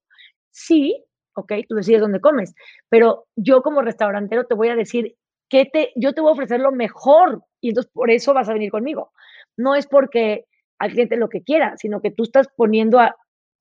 [0.51, 1.03] Sí,
[1.36, 2.55] ok, tú decides dónde comes,
[2.89, 5.16] pero yo como restaurantero te voy a decir
[5.49, 8.53] que te, yo te voy a ofrecer lo mejor y entonces por eso vas a
[8.53, 9.12] venir conmigo.
[9.58, 10.45] No es porque
[10.80, 12.99] al cliente lo que quiera, sino que tú estás poniendo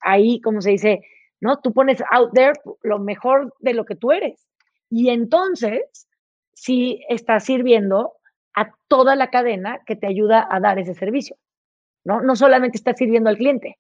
[0.01, 1.01] ahí, como se dice,
[1.41, 1.61] ¿no?
[1.61, 4.47] Tú pones out there lo mejor de lo que tú eres.
[4.91, 6.09] Y entonces,
[6.55, 8.14] sí estás sirviendo
[8.55, 11.37] a toda la cadena que te ayuda a dar ese servicio,
[12.05, 12.22] ¿no?
[12.22, 13.78] No solamente estás sirviendo al cliente.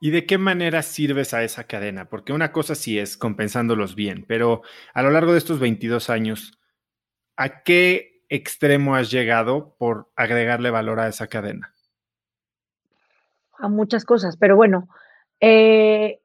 [0.00, 2.08] ¿Y de qué manera sirves a esa cadena?
[2.08, 4.62] Porque una cosa sí es compensándolos bien, pero
[4.94, 6.58] a lo largo de estos 22 años,
[7.36, 11.74] ¿a qué extremo has llegado por agregarle valor a esa cadena?
[13.58, 14.88] A muchas cosas, pero bueno,
[15.40, 16.20] eh,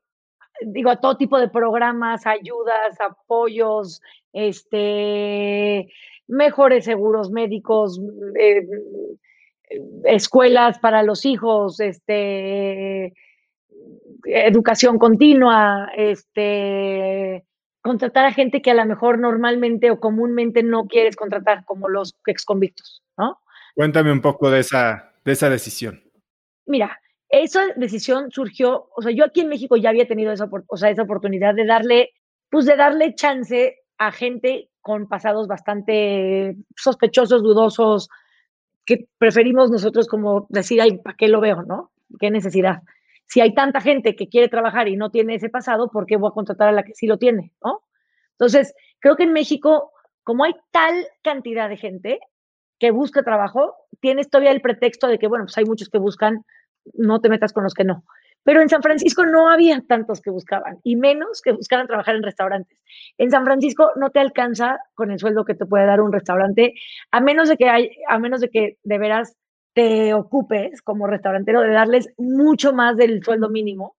[0.66, 4.02] digo, a todo tipo de programas, ayudas, apoyos,
[4.32, 5.88] este,
[6.28, 8.00] mejores seguros médicos,
[8.40, 8.68] eh,
[10.06, 13.14] escuelas para los hijos, este,
[14.26, 17.46] educación continua, este,
[17.82, 22.16] contratar a gente que a lo mejor normalmente o comúnmente no quieres contratar, como los
[22.26, 23.40] ex convictos, ¿no?
[23.76, 26.04] Cuéntame un poco de esa, de esa decisión.
[26.66, 27.00] Mira,
[27.34, 30.92] esa decisión surgió, o sea, yo aquí en México ya había tenido esa, o sea,
[30.92, 32.12] esa oportunidad de darle,
[32.52, 38.10] pues de darle chance a gente con pasados bastante sospechosos, dudosos,
[38.86, 41.92] que preferimos nosotros como decir, ay, ¿para qué lo veo, no?
[42.20, 42.84] ¿Qué necesidad?
[43.26, 46.30] Si hay tanta gente que quiere trabajar y no tiene ese pasado, ¿por qué voy
[46.30, 47.82] a contratar a la que sí lo tiene, no?
[48.34, 49.92] Entonces, creo que en México,
[50.24, 52.20] como hay tal cantidad de gente
[52.78, 56.46] que busca trabajo, tienes todavía el pretexto de que, bueno, pues hay muchos que buscan
[56.94, 58.04] no te metas con los que no.
[58.44, 62.24] Pero en San Francisco no había tantos que buscaban, y menos que buscaran trabajar en
[62.24, 62.78] restaurantes.
[63.18, 66.74] En San Francisco no te alcanza con el sueldo que te puede dar un restaurante,
[67.12, 69.38] a menos de que, hay, a menos de, que de veras
[69.74, 73.96] te ocupes como restaurantero de darles mucho más del sueldo mínimo,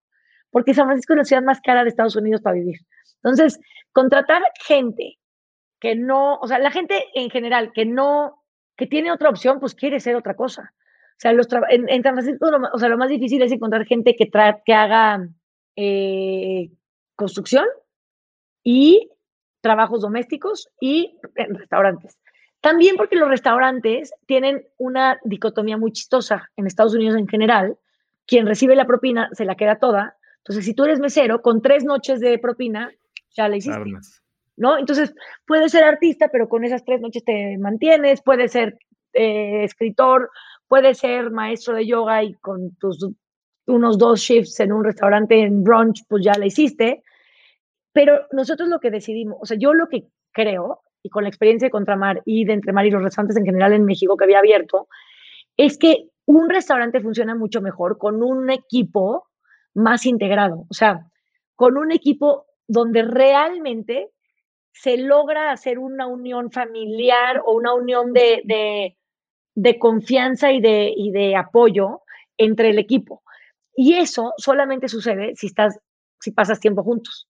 [0.51, 2.77] porque San Francisco es la ciudad más cara de Estados Unidos para vivir.
[3.23, 3.59] Entonces,
[3.91, 5.17] contratar gente
[5.79, 8.43] que no, o sea, la gente en general que no,
[8.77, 10.73] que tiene otra opción, pues quiere ser otra cosa.
[11.17, 13.85] O sea, los en, en, San Francisco, lo, o sea, lo más difícil es encontrar
[13.85, 14.29] gente que,
[14.65, 15.29] que haga
[15.75, 16.71] eh,
[17.15, 17.65] construcción
[18.63, 19.09] y
[19.61, 22.17] trabajos domésticos y restaurantes.
[22.61, 27.77] También porque los restaurantes tienen una dicotomía muy chistosa en Estados Unidos en general.
[28.25, 30.17] Quien recibe la propina se la queda toda.
[30.39, 32.91] Entonces, si tú eres mesero, con tres noches de propina,
[33.35, 33.79] ya la hiciste.
[34.57, 34.77] ¿No?
[34.77, 35.13] Entonces,
[35.45, 38.79] puedes ser artista, pero con esas tres noches te mantienes, puedes ser
[39.13, 40.29] eh, escritor,
[40.67, 43.07] Puede ser maestro de yoga y con tus
[43.67, 47.03] unos dos shifts en un restaurante en brunch, pues ya la hiciste.
[47.91, 51.67] Pero nosotros lo que decidimos, o sea, yo lo que creo, y con la experiencia
[51.67, 54.87] de Contramar y de Entremar y los restaurantes en general en México que había abierto,
[55.55, 59.27] es que un restaurante funciona mucho mejor con un equipo
[59.73, 61.07] más integrado, o sea,
[61.55, 64.09] con un equipo donde realmente
[64.73, 68.97] se logra hacer una unión familiar o una unión de
[69.79, 72.01] confianza y de, y de apoyo
[72.37, 73.23] entre el equipo.
[73.75, 75.79] Y eso solamente sucede si, estás,
[76.19, 77.27] si pasas tiempo juntos.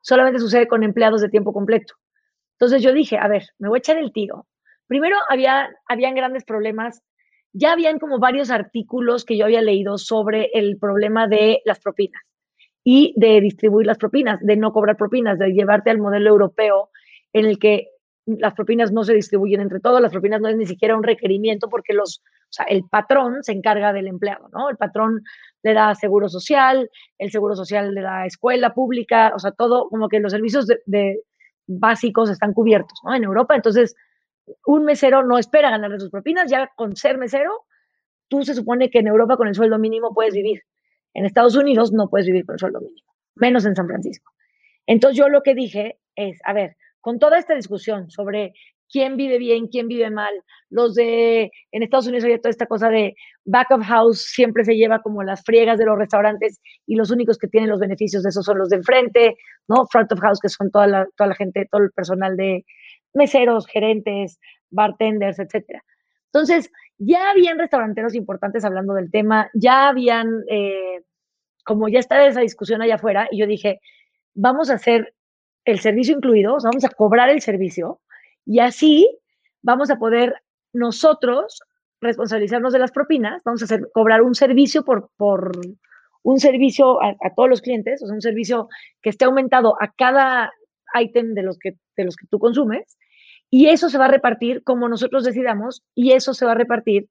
[0.00, 1.94] Solamente sucede con empleados de tiempo completo.
[2.58, 4.46] Entonces yo dije, a ver, me voy a echar el tiro.
[4.86, 7.02] Primero había, habían grandes problemas.
[7.52, 12.22] Ya habían como varios artículos que yo había leído sobre el problema de las propinas
[12.84, 16.90] y de distribuir las propinas, de no cobrar propinas, de llevarte al modelo europeo
[17.32, 17.88] en el que
[18.26, 21.68] las propinas no se distribuyen entre todos, las propinas no es ni siquiera un requerimiento
[21.68, 22.22] porque los,
[22.68, 24.70] el patrón se encarga del empleado, ¿no?
[24.70, 25.22] El patrón
[25.62, 30.08] le da seguro social, el seguro social le da escuela pública, o sea, todo como
[30.08, 31.20] que los servicios de,
[31.66, 33.14] básicos están cubiertos, ¿no?
[33.14, 33.94] En Europa, entonces,
[34.66, 37.64] un mesero no espera ganarle sus propinas, ya con ser mesero,
[38.28, 40.62] tú se supone que en Europa con el sueldo mínimo puedes vivir.
[41.14, 44.32] En Estados Unidos no puedes vivir con el sueldo mínimo, menos en San Francisco.
[44.86, 48.54] Entonces yo lo que dije es, a ver, con toda esta discusión sobre
[48.90, 50.32] quién vive bien, quién vive mal,
[50.70, 54.76] los de, en Estados Unidos había toda esta cosa de back of house siempre se
[54.76, 58.28] lleva como las friegas de los restaurantes y los únicos que tienen los beneficios de
[58.28, 59.36] eso son los de enfrente,
[59.68, 59.86] ¿no?
[59.90, 62.64] Front of house, que son toda la, toda la gente, todo el personal de
[63.14, 64.38] meseros, gerentes,
[64.70, 65.82] bartenders, etcétera.
[66.26, 71.02] Entonces, ya habían restauranteros importantes hablando del tema, ya habían, eh,
[71.64, 73.80] como ya estaba esa discusión allá afuera, y yo dije,
[74.34, 75.14] vamos a hacer
[75.64, 78.00] el servicio incluido, vamos a cobrar el servicio
[78.44, 79.18] y así
[79.62, 80.34] vamos a poder
[80.72, 81.60] nosotros
[82.00, 85.52] responsabilizarnos de las propinas, vamos a cobrar un servicio por, por
[86.22, 88.68] un servicio a, todos los clientes, o sea, un servicio
[89.00, 90.52] que esté aumentado a cada
[91.00, 92.98] ítem de los que, de los que tú consumes,
[93.50, 97.08] y eso se va a repartir como nosotros decidamos, y eso se va a repartir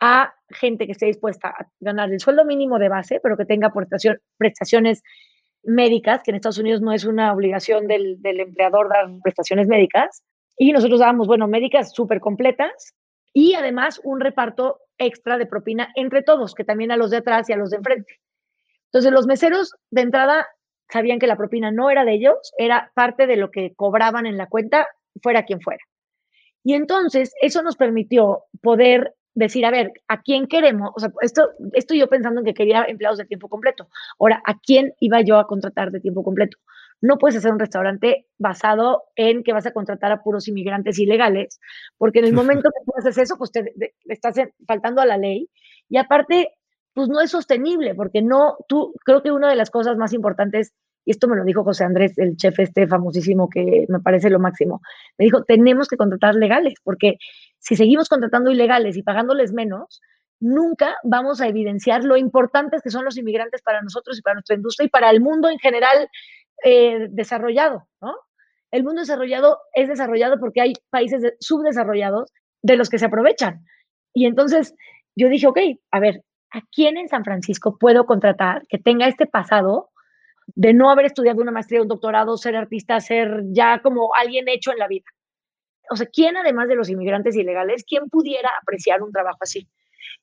[0.00, 3.72] a gente que esté dispuesta a ganar el sueldo mínimo de base, pero que tenga
[4.36, 5.02] prestaciones
[5.66, 10.22] médicas, que en Estados Unidos no es una obligación del, empleador dar prestaciones médicas.
[10.56, 12.94] Y nosotros dábamos, bueno, médicas súper completas
[13.32, 17.48] y además un reparto extra de propina entre todos, que también a los de atrás
[17.50, 18.20] y a los de enfrente.
[18.86, 20.46] Entonces, los meseros de entrada
[20.88, 24.38] sabían que la propina no era de ellos, era parte de lo que cobraban en
[24.38, 24.86] la cuenta,
[25.22, 25.82] fuera quien fuera.
[26.64, 30.90] Y entonces eso nos permitió poder decir, a ver, ¿a quién queremos?
[30.96, 33.88] O sea, esto, esto yo pensando en que quería empleados de tiempo completo.
[34.18, 36.58] Ahora, ¿a quién iba yo a contratar de tiempo completo?
[37.02, 41.60] No puedes hacer un restaurante basado en que vas a contratar a puros inmigrantes ilegales,
[41.98, 42.32] porque en el
[42.62, 43.74] momento que tú haces eso, pues te,
[44.06, 45.50] estás faltando a la ley.
[45.90, 46.54] Y aparte,
[46.94, 50.72] pues no es sostenible, porque no, tú, creo que una de las cosas más importantes,
[51.04, 54.40] y esto me lo dijo José Andrés, el chef este famosísimo que me parece lo
[54.40, 54.80] máximo,
[55.18, 57.18] me dijo, tenemos que contratar legales, porque
[57.66, 60.00] si seguimos contratando ilegales y pagándoles menos,
[60.38, 64.54] nunca vamos a evidenciar lo importantes que son los inmigrantes para nosotros y para nuestra
[64.54, 66.08] industria y para el mundo en general
[66.62, 68.14] eh, desarrollado, ¿no?
[68.70, 73.64] El mundo desarrollado es desarrollado porque hay países subdesarrollados de los que se aprovechan.
[74.14, 74.76] Y entonces
[75.16, 75.58] yo dije, ok,
[75.90, 79.90] a ver, ¿a quién en San Francisco puedo contratar que tenga este pasado
[80.54, 84.70] de no haber estudiado una maestría, un doctorado, ser artista, ser ya como alguien hecho
[84.70, 85.06] en la vida?
[85.90, 89.68] O sea, ¿quién además de los inmigrantes ilegales, quién pudiera apreciar un trabajo así?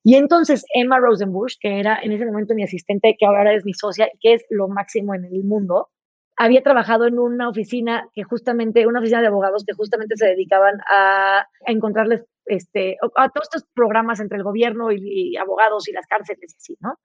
[0.03, 3.73] Y entonces Emma Rosenbusch, que era en ese momento mi asistente, que ahora es mi
[3.73, 5.89] socia, que es lo máximo en el mundo,
[6.35, 10.79] había trabajado en una oficina que justamente, una oficina de abogados que justamente se dedicaban
[10.89, 16.07] a, a encontrarles este, a todos estos programas entre el gobierno y, abogados y las
[16.07, 16.99] cárceles y así, ¿no?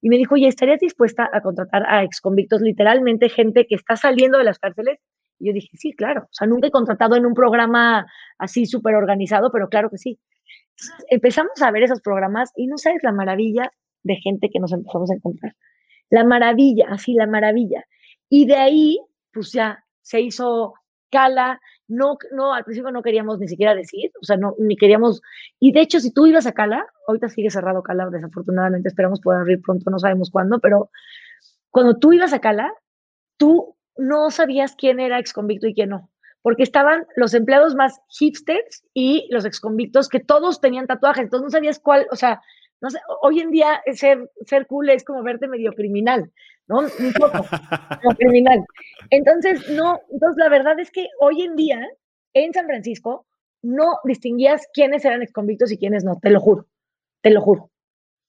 [0.00, 4.38] Y me dijo, oye, ¿estarías dispuesta a contratar a exconvictos, literalmente gente que está saliendo
[4.38, 4.98] de las cárceles?
[5.42, 6.22] Y yo dije, sí, claro.
[6.22, 8.06] O sea, nunca he contratado en un programa
[8.38, 10.20] así súper organizado, pero claro que sí.
[10.70, 13.72] Entonces, empezamos a ver esos programas y no sabes la maravilla
[14.04, 15.56] de gente que nos empezamos a encontrar.
[16.10, 17.84] La maravilla, así, la maravilla.
[18.28, 19.00] Y de ahí,
[19.32, 20.74] pues ya se hizo
[21.10, 25.20] Cala, no, no, al principio no queríamos ni siquiera decir, o sea, no, ni queríamos,
[25.60, 29.40] y de hecho, si tú ibas a Cala, ahorita sigue cerrado Cala, desafortunadamente, esperamos poder
[29.40, 30.88] abrir pronto, no sabemos cuándo, pero
[31.70, 32.72] cuando tú ibas a Cala,
[33.36, 36.10] tú no sabías quién era ex convicto y quién no,
[36.42, 41.44] porque estaban los empleados más hipsters y los ex convictos que todos tenían tatuajes, entonces
[41.44, 42.40] no sabías cuál, o sea,
[42.80, 46.30] no sé, hoy en día ser, ser cool es como verte medio criminal,
[46.66, 46.80] ¿no?
[46.80, 47.38] Un poco,
[48.02, 48.64] como criminal.
[49.10, 51.80] Entonces, no, entonces la verdad es que hoy en día,
[52.34, 53.26] en San Francisco,
[53.62, 56.66] no distinguías quiénes eran exconvictos y quiénes no, te lo juro,
[57.20, 57.70] te lo juro.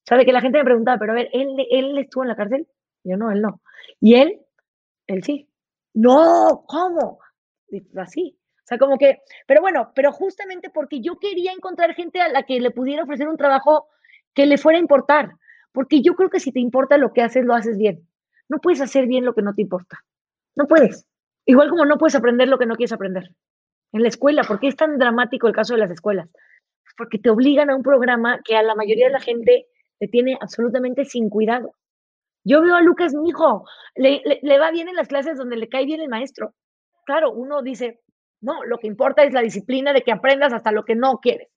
[0.05, 0.26] ¿Sabe?
[0.26, 2.68] Que la gente me preguntaba, pero a ver, ¿él, él estuvo en la cárcel?
[3.03, 3.61] Yo no, él no.
[3.99, 4.41] ¿Y él?
[5.07, 5.49] Él sí.
[5.94, 7.20] No, ¿cómo?
[7.98, 8.38] Así.
[8.64, 12.44] O sea, como que, pero bueno, pero justamente porque yo quería encontrar gente a la
[12.44, 13.88] que le pudiera ofrecer un trabajo
[14.34, 15.34] que le fuera a importar,
[15.74, 18.08] porque yo creo que si te importa lo que haces, lo haces bien.
[18.48, 20.00] No puedes hacer bien lo que no te importa.
[20.56, 21.06] No puedes.
[21.46, 23.36] Igual como no puedes aprender lo que no quieres aprender.
[23.91, 26.30] En la escuela, ¿por qué es tan dramático el caso de las escuelas?
[26.98, 29.68] Porque te obligan a un programa que a la mayoría de la gente
[30.00, 31.74] le tiene absolutamente sin cuidado.
[32.44, 33.66] Yo veo a Lucas, mi hijo,
[33.96, 36.56] le, le va bien en las clases donde le cae bien el maestro.
[37.06, 38.02] Claro, uno dice,
[38.41, 41.50] no, lo que importa es la disciplina de que aprendas hasta lo que no quieres.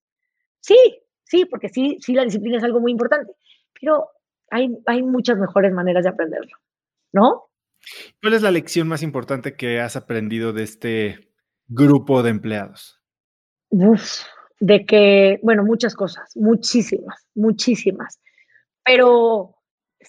[0.61, 3.32] Sí, Sí, porque sí, sí, la disciplina es algo muy importante,
[3.80, 4.09] pero
[4.51, 6.57] hay, hay muchas mejores maneras de aprenderlo,
[7.12, 7.51] ¿no?
[8.22, 11.32] ¿Cuál es la lección más importante que has aprendido de este
[11.66, 13.03] grupo de empleados?
[13.70, 14.22] Uf,
[14.61, 18.20] de que, bueno, muchas cosas, muchísimas, muchísimas,
[18.84, 19.55] pero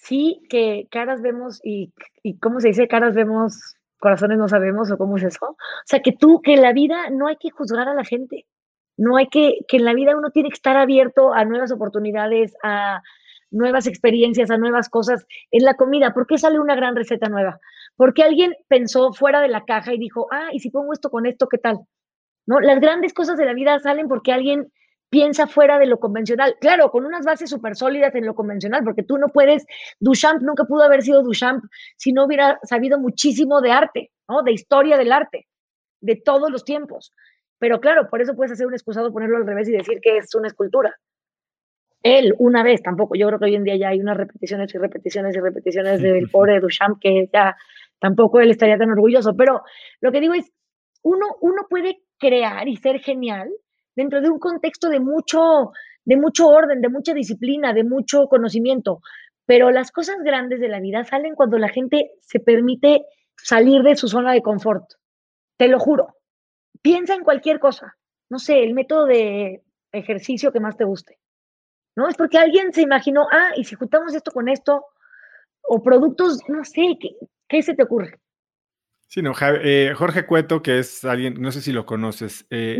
[0.01, 1.93] sí que caras vemos y,
[2.23, 2.87] y ¿cómo se dice?
[2.87, 5.45] Caras vemos, corazones no sabemos o cómo es eso.
[5.45, 8.45] O sea, que tú, que en la vida no hay que juzgar a la gente.
[8.97, 12.55] No hay que, que en la vida uno tiene que estar abierto a nuevas oportunidades,
[12.63, 13.01] a
[13.51, 15.25] nuevas experiencias, a nuevas cosas.
[15.51, 17.59] En la comida, ¿por qué sale una gran receta nueva?
[17.95, 21.25] Porque alguien pensó fuera de la caja y dijo, ah, y si pongo esto con
[21.25, 21.79] esto, ¿qué tal?
[22.45, 22.59] ¿No?
[22.59, 24.71] Las grandes cosas de la vida salen porque alguien
[25.09, 26.55] piensa fuera de lo convencional.
[26.59, 29.65] Claro, con unas bases súper sólidas en lo convencional, porque tú no puedes,
[29.99, 31.63] Duchamp nunca pudo haber sido Duchamp
[31.95, 34.43] si no hubiera sabido muchísimo de arte, ¿no?
[34.43, 35.47] De historia del arte,
[36.01, 37.13] de todos los tiempos.
[37.59, 40.33] Pero claro, por eso puedes hacer un excusado, ponerlo al revés y decir que es
[40.35, 40.95] una escultura.
[42.03, 43.15] Él, una vez, tampoco.
[43.15, 46.29] Yo creo que hoy en día ya hay unas repeticiones y repeticiones y repeticiones del
[46.31, 47.55] pobre Duchamp que ya
[47.99, 49.35] tampoco él estaría tan orgulloso.
[49.35, 49.63] Pero
[50.01, 50.51] lo que digo es,
[51.01, 53.49] uno, uno puede crear y ser genial
[53.97, 55.71] dentro de un contexto de mucho,
[56.05, 59.01] de mucho orden, de mucha disciplina, de mucho conocimiento.
[59.45, 63.01] Pero las cosas grandes de la vida salen cuando la gente se permite
[63.35, 64.85] salir de su zona de confort.
[65.57, 66.17] Te lo juro
[66.81, 67.97] piensa en cualquier cosa.
[68.29, 71.17] No sé, el método de ejercicio que más te guste.
[71.95, 72.07] ¿No?
[72.07, 74.85] Es porque alguien se imaginó, ah, y si juntamos esto con esto,
[75.63, 77.09] o productos, no sé, ¿qué,
[77.47, 78.19] qué se te ocurre?
[79.09, 82.45] Sí, no, eh, Jorge Cueto, que es alguien, no sé si lo conoces.
[82.49, 82.77] Eh,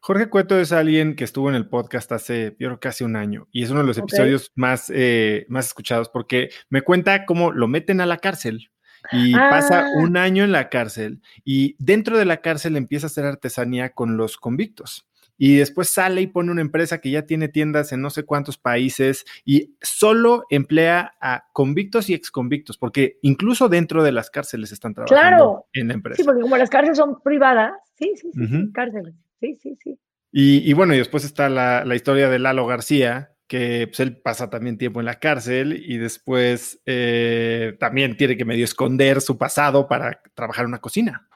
[0.00, 3.16] Jorge Cueto es alguien que estuvo en el podcast hace, yo creo que hace un
[3.16, 7.50] año, y es uno de los episodios más, eh, más escuchados porque me cuenta cómo
[7.52, 8.70] lo meten a la cárcel
[9.12, 9.90] y pasa Ah.
[9.98, 14.16] un año en la cárcel y dentro de la cárcel empieza a hacer artesanía con
[14.16, 15.05] los convictos.
[15.38, 18.56] Y después sale y pone una empresa que ya tiene tiendas en no sé cuántos
[18.58, 24.94] países y solo emplea a convictos y exconvictos, porque incluso dentro de las cárceles están
[24.94, 25.66] trabajando Claro.
[25.74, 26.16] en la empresa.
[26.16, 29.14] Sí, porque como las cárceles son privadas, sí, sí, sí, cárceles.
[29.40, 29.98] Sí, sí, sí.
[30.32, 34.16] Y, y bueno, y después está la, la historia de Lalo García, que pues, él
[34.16, 39.38] pasa también tiempo en la cárcel y después eh, también tiene que medio esconder su
[39.38, 41.28] pasado para trabajar en una cocina.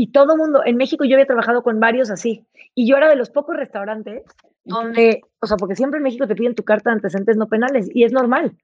[0.00, 2.46] Y todo mundo, en México yo había trabajado con varios así.
[2.76, 4.22] Y yo era de los pocos restaurantes
[4.64, 7.88] donde, o sea, porque siempre en México te piden tu carta de antecedentes no penales
[7.92, 8.56] y es normal.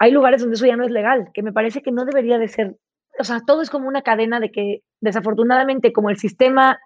[0.00, 2.48] Hay lugares donde eso ya no es legal, que me parece que no debería de
[2.48, 2.74] ser.
[3.20, 6.80] O sea, todo es como una cadena de que desafortunadamente como el sistema,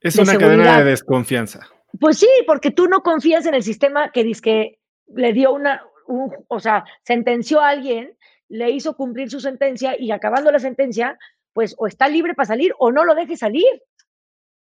[0.00, 1.60] Es De una cadena de desconfianza.
[2.00, 4.78] pues sí, porque tú no confías en el sistema que dice que
[5.14, 8.16] le dio una, un- o sea, sentenció a alguien,
[8.48, 11.16] le hizo cumplir su sentencia y acabando la sentencia,
[11.52, 13.66] pues o está libre para salir o no lo deje salir,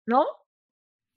[0.06, 0.26] ¿no?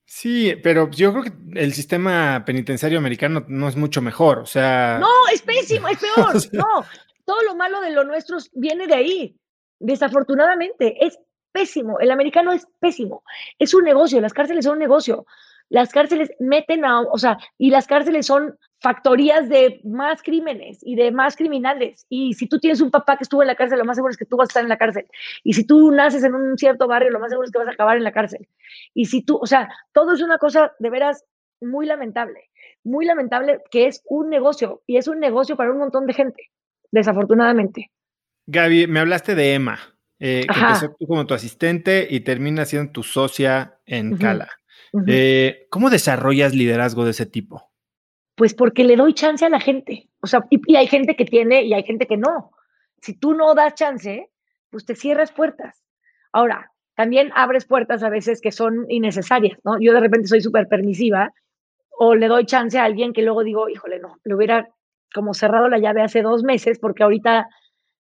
[0.06, 4.38] Sí, pero yo creo que el sistema penitenciario americano no es mucho mejor.
[4.40, 6.36] O sea, No, es pésimo, es peor.
[6.36, 6.84] O sea- No,
[7.24, 9.36] todo lo malo de lo nuestro viene de ahí.
[9.80, 11.18] Desafortunadamente, es
[11.52, 11.98] pésimo.
[12.00, 13.22] El americano es pésimo.
[13.58, 15.24] Es un negocio, las cárceles son un negocio.
[15.70, 20.94] Las cárceles meten a, o sea, y las cárceles son factorías de más crímenes y
[20.94, 22.04] de más criminales.
[22.10, 24.18] Y si tú tienes un papá que estuvo en la cárcel, lo más seguro es
[24.18, 25.06] que tú vas a estar en la cárcel.
[25.42, 27.70] Y si tú naces en un cierto barrio, lo más seguro es que vas a
[27.70, 28.46] acabar en la cárcel.
[28.92, 31.24] Y si tú, o sea, todo es una cosa de veras
[31.62, 32.50] muy lamentable,
[32.82, 36.50] muy lamentable que es un negocio y es un negocio para un montón de gente,
[36.92, 37.90] desafortunadamente.
[38.48, 39.78] Gaby, me hablaste de Emma,
[40.18, 44.18] eh, que empezó tú como tu asistente y termina siendo tu socia en.
[44.18, 44.50] Cala.
[45.06, 47.73] Eh, ¿Cómo desarrollas liderazgo de ese tipo?
[48.36, 50.08] Pues porque le doy chance a la gente.
[50.20, 52.50] O sea, y, hay gente que tiene y hay gente que no.
[53.00, 54.30] Si tú no das chance,
[54.70, 55.84] pues te cierras puertas.
[56.32, 59.78] Ahora, también abres puertas a veces que son innecesarias, ¿no?
[59.80, 61.32] Yo de repente soy súper permisiva
[61.98, 64.68] o le doy chance a alguien que luego digo, híjole, no, le hubiera
[65.14, 67.48] como cerrado la llave hace dos meses porque ahorita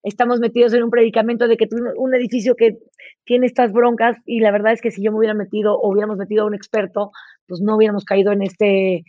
[0.02, 2.78] estamos metidos en un predicamento de que tú- un edificio que
[3.24, 6.16] tiene estas broncas y la verdad es que si yo me hubiera metido o hubiéramos
[6.18, 7.12] metido a un experto,
[7.46, 9.04] pues no hubiéramos caído en este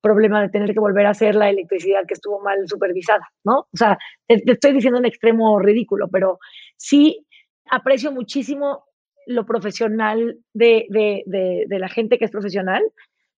[0.00, 3.60] problema de tener que volver a hacer la electricidad que estuvo mal supervisada, ¿no?
[3.60, 6.38] O sea, te, te estoy diciendo un extremo ridículo, pero
[6.76, 7.26] sí
[7.70, 8.84] aprecio muchísimo
[9.26, 12.82] lo profesional de, de, de, de la gente que es profesional,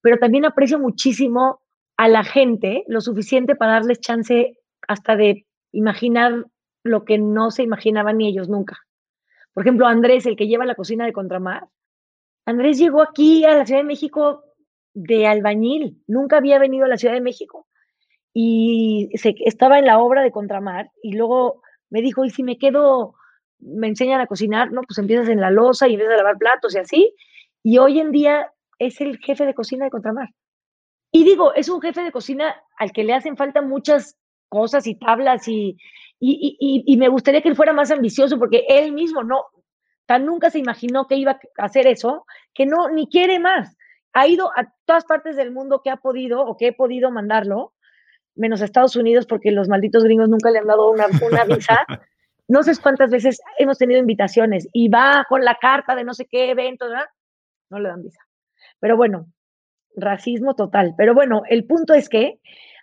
[0.02, 1.62] pero también aprecio muchísimo
[1.98, 6.46] a la gente lo suficiente para darles chance hasta de imaginar
[6.84, 8.78] lo que no se imaginaban ni ellos nunca.
[9.54, 11.68] Por ejemplo, Andrés, el que lleva la cocina de Contramar,
[12.46, 14.44] Andrés llegó aquí a la Ciudad de México
[15.00, 17.68] de albañil, nunca había venido a la Ciudad de México
[18.34, 22.58] y se, estaba en la obra de Contramar y luego me dijo, ¿y si me
[22.58, 23.14] quedo,
[23.60, 24.72] me enseñan a cocinar?
[24.72, 27.16] No, pues empiezas en la losa y empiezas a lavar platos y así.
[27.62, 30.30] Y hoy en día es el jefe de cocina de Contramar.
[31.12, 34.18] Y digo, es un jefe de cocina al que le hacen falta muchas
[34.50, 35.78] cosas y tablas y,
[36.20, 39.44] y, y, y me gustaría que él fuera más ambicioso porque él mismo no,
[40.08, 42.26] tan nunca se imaginó que iba a hacer eso,
[42.56, 43.77] que no, ni quiere más.
[44.18, 47.74] Ha ido a todas partes del mundo que ha podido o que he podido mandarlo,
[48.34, 51.86] menos a Estados Unidos porque los malditos gringos nunca le han dado una, una visa.
[52.50, 56.28] No sé cuántas veces hemos tenido invitaciones y va con la carta de no sé
[56.32, 57.08] qué evento, ¿verdad?
[57.70, 58.22] No le dan visa.
[58.80, 59.28] Pero bueno,
[59.98, 60.94] racismo total.
[60.98, 62.40] Pero bueno, el punto es que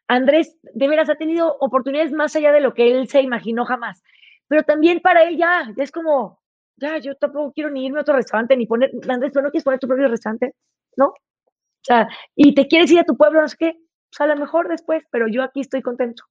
[0.06, 4.02] Andrés de veras ha tenido oportunidades más allá de lo que él se imaginó jamás.
[4.48, 6.42] Pero también para él ya, ya es como,
[6.76, 9.64] ya, yo tampoco quiero ni irme a otro restaurante, ni poner, Andrés, pero no quieres
[9.64, 10.54] poner tu propio restaurante,
[10.96, 11.06] ¿no?
[11.06, 13.72] O sea, y te quieres ir a tu pueblo, no sé qué,
[14.10, 16.24] pues a lo mejor después, pero yo aquí estoy contento.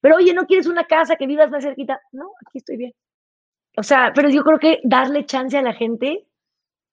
[0.00, 2.00] Pero oye, ¿no quieres una casa que vivas más cerquita?
[2.12, 2.92] No, aquí estoy bien.
[3.76, 6.26] O sea, pero yo creo que darle chance a la gente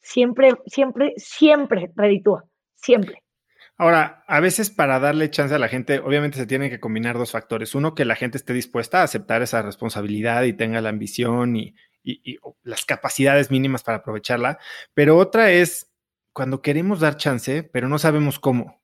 [0.01, 2.45] siempre, siempre, siempre reditúa,
[2.75, 3.23] siempre.
[3.77, 7.31] Ahora, a veces para darle chance a la gente, obviamente se tienen que combinar dos
[7.31, 7.75] factores.
[7.75, 11.75] Uno, que la gente esté dispuesta a aceptar esa responsabilidad y tenga la ambición y,
[12.01, 14.59] y, y las capacidades mínimas para aprovecharla.
[14.93, 15.91] Pero otra es
[16.35, 18.81] cuando queremos dar chance, pero no sabemos cómo.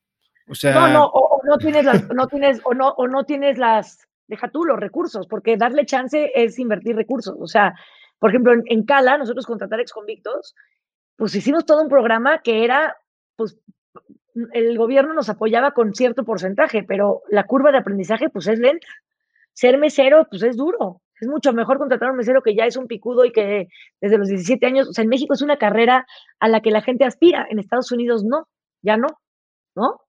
[0.47, 3.25] O sea, no, no, o, o no tienes las, no tienes, o no, o no
[3.25, 7.35] tienes las, deja tú los recursos, porque darle chance es invertir recursos.
[7.37, 7.75] O sea,
[8.19, 10.55] por ejemplo, en, en Cala, nosotros contratar exconvictos,
[11.17, 12.95] pues hicimos todo un programa que era,
[13.35, 13.59] pues,
[14.53, 18.87] el gobierno nos apoyaba con cierto porcentaje, pero la curva de aprendizaje, pues, es lenta.
[19.51, 21.00] Ser mesero, pues, es duro.
[21.21, 23.67] Es mucho mejor contratar a un mesero que ya es un picudo y que
[24.01, 26.05] desde los 17 años, o sea, en México es una carrera
[26.39, 28.47] a la que la gente aspira, en Estados Unidos no,
[28.81, 29.07] ya no,
[29.75, 30.01] ¿no?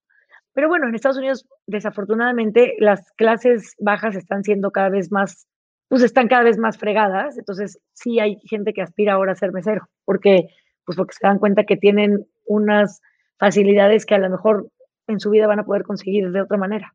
[0.54, 5.46] Pero bueno, en Estados Unidos, desafortunadamente, las clases bajas están siendo cada vez más
[5.92, 7.36] pues están cada vez más fregadas.
[7.36, 10.46] Entonces, sí hay gente que aspira ahora a ser mesero, porque,
[10.86, 13.02] pues porque se dan cuenta que tienen unas
[13.38, 14.70] facilidades que a lo mejor
[15.06, 16.94] en su vida van a poder conseguir de otra manera.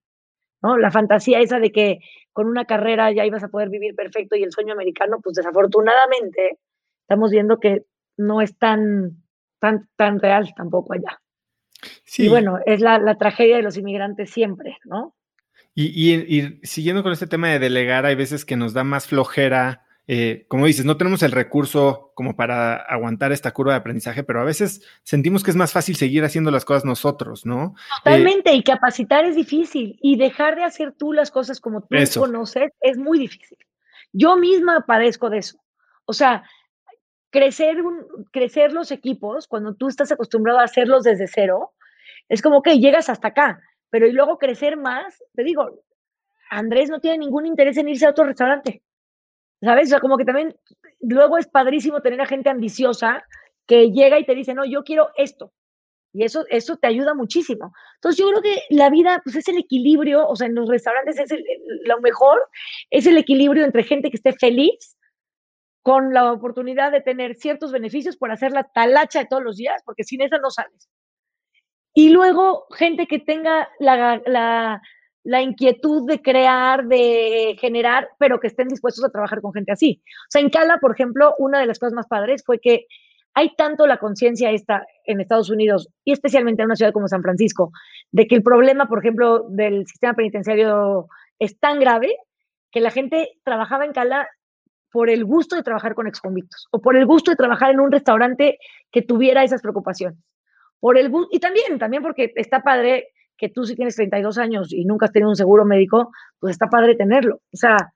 [0.62, 0.78] ¿No?
[0.78, 1.99] La fantasía esa de que
[2.34, 6.60] con una carrera ya ibas a poder vivir perfecto y el sueño americano, pues desafortunadamente
[7.01, 7.86] estamos viendo que
[8.18, 9.24] no es tan,
[9.60, 11.22] tan, tan real tampoco allá.
[12.03, 12.26] Sí.
[12.26, 15.16] Y bueno, es la, la tragedia de los inmigrantes siempre, ¿no?
[15.80, 19.86] Y, y, siguiendo con este tema de delegar, hay veces que nos da más flojera.
[20.10, 24.39] Eh, como dices, no tenemos el recurso como para aguantar esta curva de aprendizaje, pero
[24.39, 27.76] a veces sentimos que es más fácil seguir haciendo las cosas nosotros, ¿no?
[28.03, 32.72] Totalmente, y capacitar es difícil, y dejar de hacer tú las cosas como tú conoces
[32.80, 33.58] es muy difícil.
[34.14, 35.60] Yo misma padezco de eso.
[36.05, 36.43] O sea,
[37.30, 41.74] crecer, un, crecer los equipos, cuando tú estás acostumbrado a hacerlos desde cero,
[42.30, 45.84] es como que llegas hasta acá, pero y luego crecer más, te digo,
[46.49, 48.82] Andrés no tiene ningún interés en irse a otro restaurante,
[49.62, 49.88] ¿sabes?
[49.88, 50.55] O sea, como que también
[51.01, 53.24] luego es padrísimo tener a gente ambiciosa
[53.66, 55.51] que llega y te dice, no, yo quiero esto.
[56.14, 57.74] Y eso, eso te ayuda muchísimo.
[57.95, 61.20] Entonces yo creo que la vida, pues es el equilibrio, o sea, en los restaurantes
[61.20, 61.30] es
[61.84, 62.41] lo mejor,
[62.89, 64.97] es el equilibrio entre gente que esté feliz
[65.84, 69.82] con la oportunidad de tener ciertos beneficios por hacer la talacha de todos los días,
[69.86, 70.89] porque sin esa no sales.
[71.93, 74.82] Y luego gente que tenga la,
[75.28, 80.01] la, inquietud de crear, de generar, pero que estén dispuestos a trabajar con gente así.
[80.05, 82.86] O sea, en Cala, por ejemplo, una de las cosas más padres fue que
[83.34, 87.21] hay tanto la conciencia esta en Estados Unidos y especialmente en una ciudad como San
[87.21, 87.71] Francisco,
[88.11, 91.07] de que el problema, por ejemplo, del sistema penitenciario
[91.39, 92.15] es tan grave
[92.71, 94.28] que la gente trabajaba en Cala
[94.91, 97.91] por el gusto de trabajar con exconvictos o por el gusto de trabajar en un
[97.91, 98.57] restaurante
[98.91, 100.19] que tuviera esas preocupaciones.
[100.80, 104.85] Por el y también, también porque está padre que tú si tienes 32 años y
[104.85, 107.41] nunca has tenido un seguro médico, pues está padre tenerlo.
[107.53, 107.93] O sea,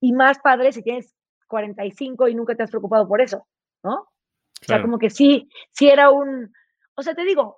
[0.00, 1.14] y más padre si tienes
[1.48, 3.46] 45 y nunca te has preocupado por eso,
[3.82, 3.94] ¿no?
[3.94, 6.52] O sea, como que sí, sí era un,
[6.94, 7.56] o sea, te digo,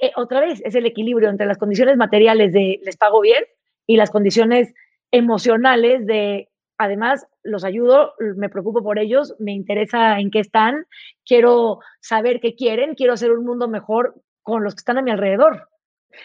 [0.00, 3.44] eh, otra vez, es el equilibrio entre las condiciones materiales de les pago bien
[3.86, 4.72] y las condiciones
[5.10, 6.48] emocionales de
[6.78, 10.86] además los ayudo, me preocupo por ellos, me interesa en qué están,
[11.24, 15.10] quiero saber qué quieren, quiero hacer un mundo mejor con los que están a mi
[15.10, 15.68] alrededor.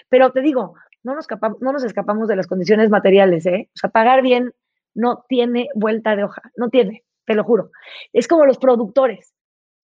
[0.09, 1.27] Pero te digo, no nos,
[1.59, 3.69] no nos escapamos de las condiciones materiales, ¿eh?
[3.73, 4.53] O sea, pagar bien
[4.93, 7.71] no tiene vuelta de hoja, no tiene, te lo juro.
[8.13, 9.33] Es como los productores.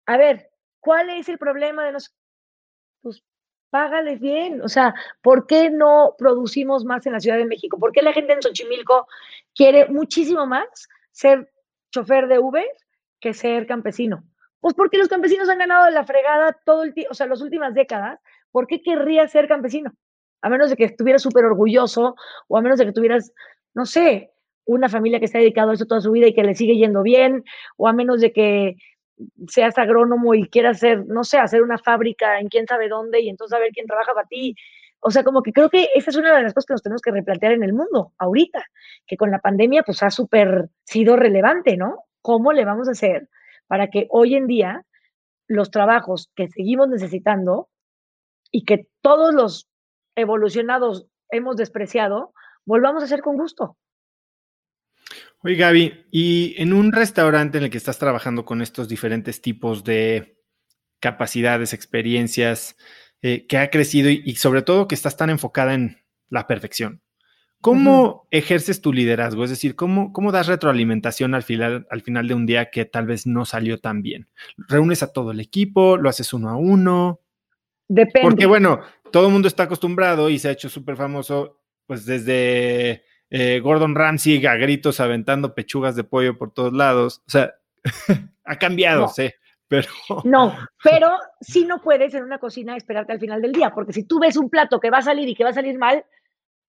[0.06, 0.50] A ver,
[0.80, 2.14] ¿cuál es el problema de los...
[3.02, 3.24] Pues
[3.72, 4.62] págales bien.
[4.62, 4.94] O sea,
[5.24, 7.80] ¿por qué no producimos más en la Ciudad de México?
[7.80, 9.08] ¿Por qué la gente en Xochimilco
[9.56, 10.68] quiere muchísimo más
[11.12, 11.52] ser
[11.90, 12.68] chofer de Uber
[13.20, 14.24] que ser campesino?
[14.60, 17.42] Pues porque los campesinos han ganado de la fregada todo el tiempo, o sea, las
[17.42, 18.20] últimas décadas.
[18.52, 19.94] ¿Por qué querría ser campesino?
[20.42, 22.16] A menos de que estuvieras súper orgulloso
[22.48, 23.32] o a menos de que tuvieras,
[23.74, 24.32] no sé,
[24.66, 27.04] una familia que está dedicado a eso toda su vida y que le sigue yendo
[27.04, 27.44] bien,
[27.78, 28.76] o a menos de que
[29.48, 33.30] seas agrónomo y quieras hacer, no sé, hacer una fábrica en quién sabe dónde y
[33.30, 34.56] entonces a ver quién trabaja para ti.
[35.00, 37.02] O sea, como que creo que esa es una de las cosas que nos tenemos
[37.02, 38.64] que replantear en el mundo ahorita,
[39.08, 42.04] que con la pandemia pues ha súper sido relevante, ¿no?
[42.22, 43.28] ¿Cómo le vamos a hacer
[43.68, 44.86] para que hoy en día
[45.48, 47.70] los trabajos que seguimos necesitando
[48.52, 49.68] y que todos los
[50.16, 52.34] evolucionados hemos despreciado,
[52.66, 53.78] volvamos a hacer con gusto?
[55.44, 59.84] Oye, Gaby, y en un restaurante en el que estás trabajando con estos diferentes tipos
[59.84, 60.38] de
[61.00, 62.76] capacidades, experiencias,
[63.24, 65.98] eh, que ha crecido y, sobre todo que estás tan enfocada en
[66.30, 67.02] la perfección,
[67.60, 69.44] ¿cómo ejerces tu liderazgo?
[69.44, 73.08] Es decir, ¿cómo, ¿cómo das retroalimentación al final, al final de un día que tal
[73.08, 74.30] vez no salió tan bien?
[74.58, 75.98] ¿Reúnes a todo el equipo?
[75.98, 77.22] ¿Lo haces uno a uno?
[77.94, 78.22] Depende.
[78.22, 78.80] Porque bueno,
[79.12, 83.96] todo el mundo está acostumbrado y se ha hecho súper famoso, pues desde eh, Gordon
[83.96, 87.22] Ramsay a gritos aventando pechugas de pollo por todos lados.
[87.28, 87.54] O sea,
[88.46, 89.30] ha cambiado, sí.
[89.68, 89.90] Pero...
[90.24, 94.06] No, pero sí no puedes en una cocina esperarte al final del día, porque si
[94.06, 96.06] tú ves un plato que va a salir y que va a salir mal,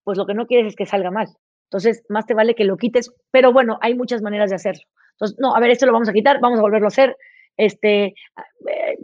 [0.03, 1.29] pues lo que no quieres es que salga mal.
[1.69, 4.83] Entonces, más te vale que lo quites, pero bueno, hay muchas maneras de hacerlo.
[5.13, 7.15] Entonces, no, a ver, esto lo vamos a quitar, vamos a volverlo a hacer,
[7.55, 8.13] este,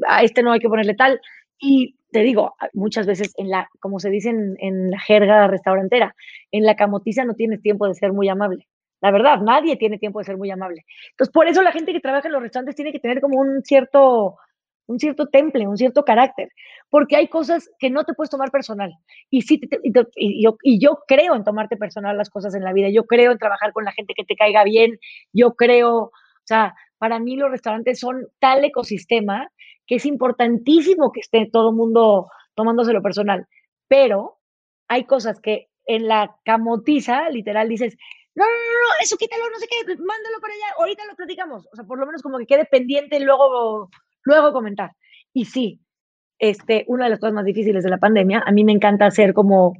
[0.06, 1.22] a este no hay que ponerle tal.
[1.58, 6.16] Y te digo, muchas veces en la, como se dice en, la jerga restaurantera,
[6.52, 8.68] en la camotiza no tienes tiempo de ser muy amable.
[9.02, 10.86] La verdad, nadie tiene tiempo de ser muy amable.
[11.12, 13.64] Entonces, por eso la gente que trabaja en los restaurantes tiene que tener como un
[13.64, 14.38] cierto,
[14.88, 16.50] un cierto temple, un cierto carácter,
[16.90, 18.92] porque hay cosas que no te puedes tomar personal.
[19.30, 22.90] Y, sí y, yo, y yo creo en tomarte personal las cosas en la vida,
[22.90, 25.00] yo creo en trabajar con la gente que te caiga bien,
[25.32, 26.12] yo creo, o
[26.44, 29.50] sea, para mí los restaurantes son tal ecosistema
[29.88, 33.48] que es importantísimo que esté todo el mundo tomándose personal,
[33.88, 34.38] pero
[34.88, 37.98] hay cosas que en la camotiza, literal, dices,
[38.36, 41.68] no, no, no, eso quítalo, no sé qué, mándalo para allá, ahorita lo platicamos.
[41.72, 43.90] O sea, por lo menos como que quede pendiente y luego,
[44.24, 44.92] luego comentar.
[45.34, 45.82] Y sí,
[46.38, 49.34] este, una de las cosas más difíciles de la pandemia, a mí me encanta hacer
[49.34, 49.74] como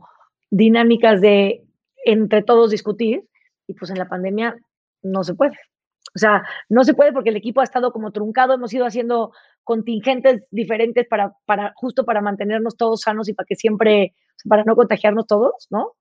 [0.50, 1.64] dinámicas de
[2.06, 3.24] entre todos discutir,
[3.68, 4.58] y pues en la pandemia
[5.04, 5.58] no se puede.
[6.16, 9.32] O sea, no se puede porque el equipo ha estado como truncado, hemos ido haciendo
[9.64, 14.16] contingentes diferentes para, para justo para mantenernos todos sanos y para que siempre,
[14.48, 15.94] para no contagiarnos todos, ¿no?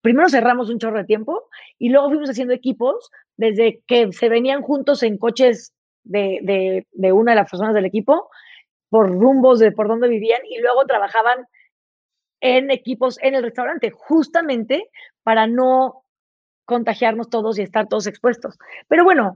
[0.00, 1.48] Primero cerramos un chorro de tiempo
[1.78, 5.74] y luego fuimos haciendo equipos desde que se venían juntos en coches
[6.04, 8.30] de, de, una de las personas del equipo
[8.88, 11.46] por rumbos de por dónde vivían y luego trabajaban
[12.40, 14.88] en equipos en el restaurante, justamente
[15.22, 16.04] para no
[16.68, 18.58] contagiarnos todos y estar todos expuestos.
[18.88, 19.34] Pero bueno,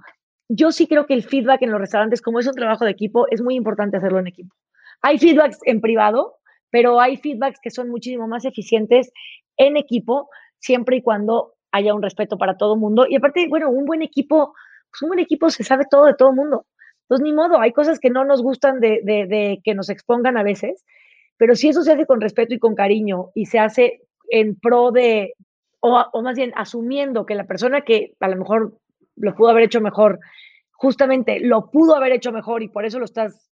[0.48, 3.26] yo sí creo que el feedback en los restaurantes, como es un trabajo de equipo,
[3.30, 4.54] es muy importante hacerlo en equipo.
[5.00, 6.36] Hay feedbacks en privado,
[6.70, 9.10] pero hay feedbacks que son muchísimo más eficientes
[9.56, 10.28] en equipo,
[10.58, 13.06] siempre y cuando haya un respeto para todo mundo.
[13.08, 14.52] Y aparte, bueno, un buen equipo,
[14.90, 16.66] pues un buen equipo se sabe todo de todo mundo.
[17.04, 20.84] Entonces, ni modo, hay cosas que no nos gustan de que nos expongan a veces,
[21.38, 24.90] pero si eso se hace con respeto y con cariño y se hace en pro
[24.92, 25.32] de,
[25.84, 28.78] o, más bien asumiendo que la persona que a lo mejor
[29.16, 30.20] lo pudo haber hecho mejor,
[30.70, 33.50] justamente lo pudo haber hecho mejor y por eso lo estás,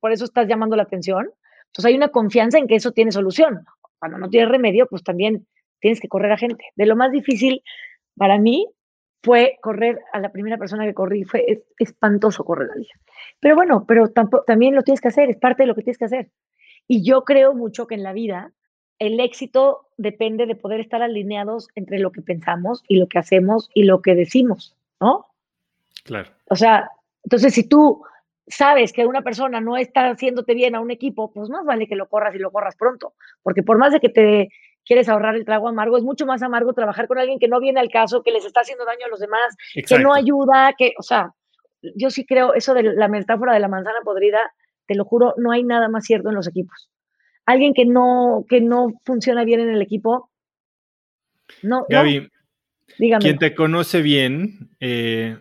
[0.00, 1.28] por eso estás llamando la atención,
[1.74, 3.64] pues hay una confianza en que eso tiene solución.
[3.98, 5.46] Cuando no tiene remedio, pues también
[5.80, 6.64] tienes que correr a gente.
[6.76, 7.62] De lo más difícil
[8.16, 8.68] para mí
[9.22, 12.94] fue correr a la primera persona que corrí, fue espantoso correr la vida.
[13.40, 15.98] Pero bueno, pero tampoco, también lo tienes que hacer, es parte de lo que tienes
[15.98, 16.30] que hacer.
[16.86, 18.52] Y yo creo mucho que en la vida
[18.98, 23.70] el éxito depende de poder estar alineados entre lo que pensamos y lo que hacemos
[23.74, 25.26] y lo que decimos, ¿no?
[26.04, 26.30] Claro.
[26.48, 26.90] O sea,
[27.24, 28.02] entonces si tú
[28.46, 31.96] sabes que una persona no está haciéndote bien a un equipo, pues más vale que
[31.96, 34.48] lo corras y lo corras pronto, porque por más de que te
[34.84, 37.80] quieres ahorrar el trago amargo, es mucho más amargo trabajar con alguien que no viene
[37.80, 41.02] al caso, que les está haciendo daño a los demás, que no ayuda, que, o
[41.02, 41.32] sea,
[41.96, 44.38] yo sí creo eso de la metáfora de la manzana podrida,
[44.86, 46.88] te lo juro, no hay nada más cierto en los equipos
[47.46, 50.30] alguien que no, que no funciona bien en el equipo.
[51.62, 52.28] No, Gaby,
[52.98, 53.22] dígame.
[53.22, 55.38] Quien te conoce bien eh,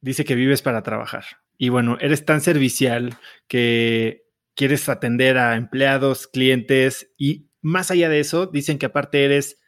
[0.00, 1.24] dice que vives para trabajar.
[1.58, 3.16] Y bueno, eres tan servicial
[3.46, 4.24] que
[4.54, 9.60] quieres atender a empleados, clientes y más allá de eso, dicen que aparte eres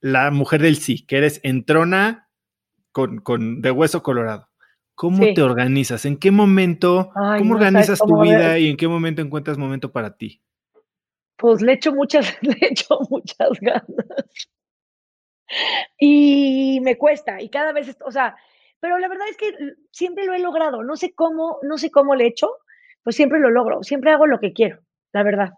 [0.00, 2.30] la mujer del sí, que eres entrona
[2.92, 4.48] con, con de hueso colorado.
[4.94, 6.04] ¿Cómo te organizas?
[6.04, 7.10] ¿En qué momento?
[7.14, 10.42] ¿Cómo organizas tu vida y en qué momento encuentras momento para ti?
[11.36, 14.14] Pues le echo muchas, le echo muchas ganas.
[15.98, 18.36] Y me cuesta, y cada vez, o sea,
[18.82, 19.52] pero la verdad es que
[19.92, 20.82] siempre lo he logrado.
[20.82, 22.50] No sé cómo, no sé cómo le echo,
[23.04, 23.84] pues siempre lo logro.
[23.84, 24.80] Siempre hago lo que quiero,
[25.12, 25.50] la verdad.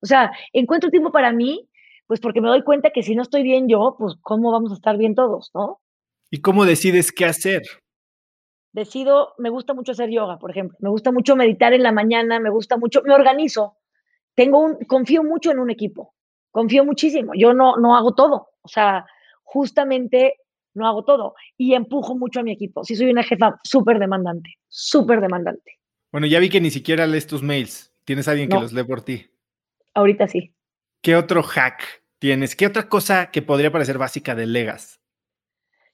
[0.00, 1.68] O sea, encuentro tiempo para mí,
[2.08, 4.74] pues porque me doy cuenta que si no estoy bien yo, pues cómo vamos a
[4.74, 5.80] estar bien todos, ¿no?
[6.28, 7.62] ¿Y cómo decides qué hacer?
[8.72, 10.76] Decido, me gusta mucho hacer yoga, por ejemplo.
[10.80, 13.76] Me gusta mucho meditar en la mañana, me gusta mucho, me organizo
[14.34, 16.14] tengo un, confío mucho en un equipo,
[16.50, 17.32] confío muchísimo.
[17.34, 19.06] Yo no, no hago todo, o sea,
[19.42, 20.36] justamente
[20.74, 22.84] no hago todo y empujo mucho a mi equipo.
[22.84, 25.78] Sí, soy una jefa súper demandante, súper demandante.
[26.10, 27.92] Bueno, ya vi que ni siquiera lees tus mails.
[28.04, 29.26] ¿Tienes alguien que los lee por ti?
[29.94, 30.52] Ahorita sí.
[31.00, 32.56] ¿Qué otro hack tienes?
[32.56, 35.00] ¿Qué otra cosa que podría parecer básica de Legas?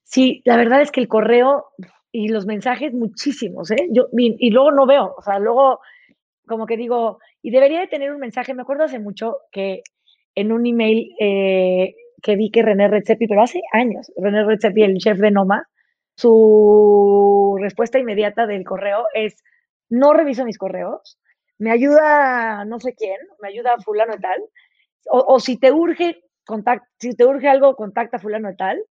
[0.05, 1.67] Sí, la verdad es que el correo
[2.11, 3.89] y los mensajes muchísimos, ¿eh?
[3.91, 5.81] Yo, y luego no veo, o sea, luego
[6.47, 9.83] como que digo, y debería de tener un mensaje, me acuerdo hace mucho que
[10.35, 14.99] en un email eh, que vi que René Redzepi, pero hace años, René Redzepi, el
[14.99, 15.69] chef de Noma,
[16.17, 19.37] su respuesta inmediata del correo es,
[19.89, 21.19] no reviso mis correos,
[21.59, 24.43] me ayuda no sé quién, me ayuda fulano y tal,
[25.11, 26.23] o, si te urge,
[26.99, 28.83] si te urge algo, contacta fulano y tal,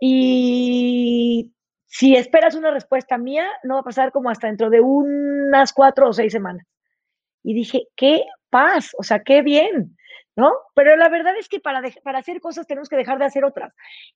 [0.00, 1.52] y
[1.86, 6.08] si esperas una respuesta mía, no va a pasar como hasta dentro de unas cuatro
[6.08, 6.66] o seis semanas
[7.44, 9.96] y dije, qué paz, o sea, qué bien,
[10.34, 10.50] ¿no?
[10.74, 13.72] Pero la verdad es que para, para hacer cosas tenemos que dejar de hacer otras.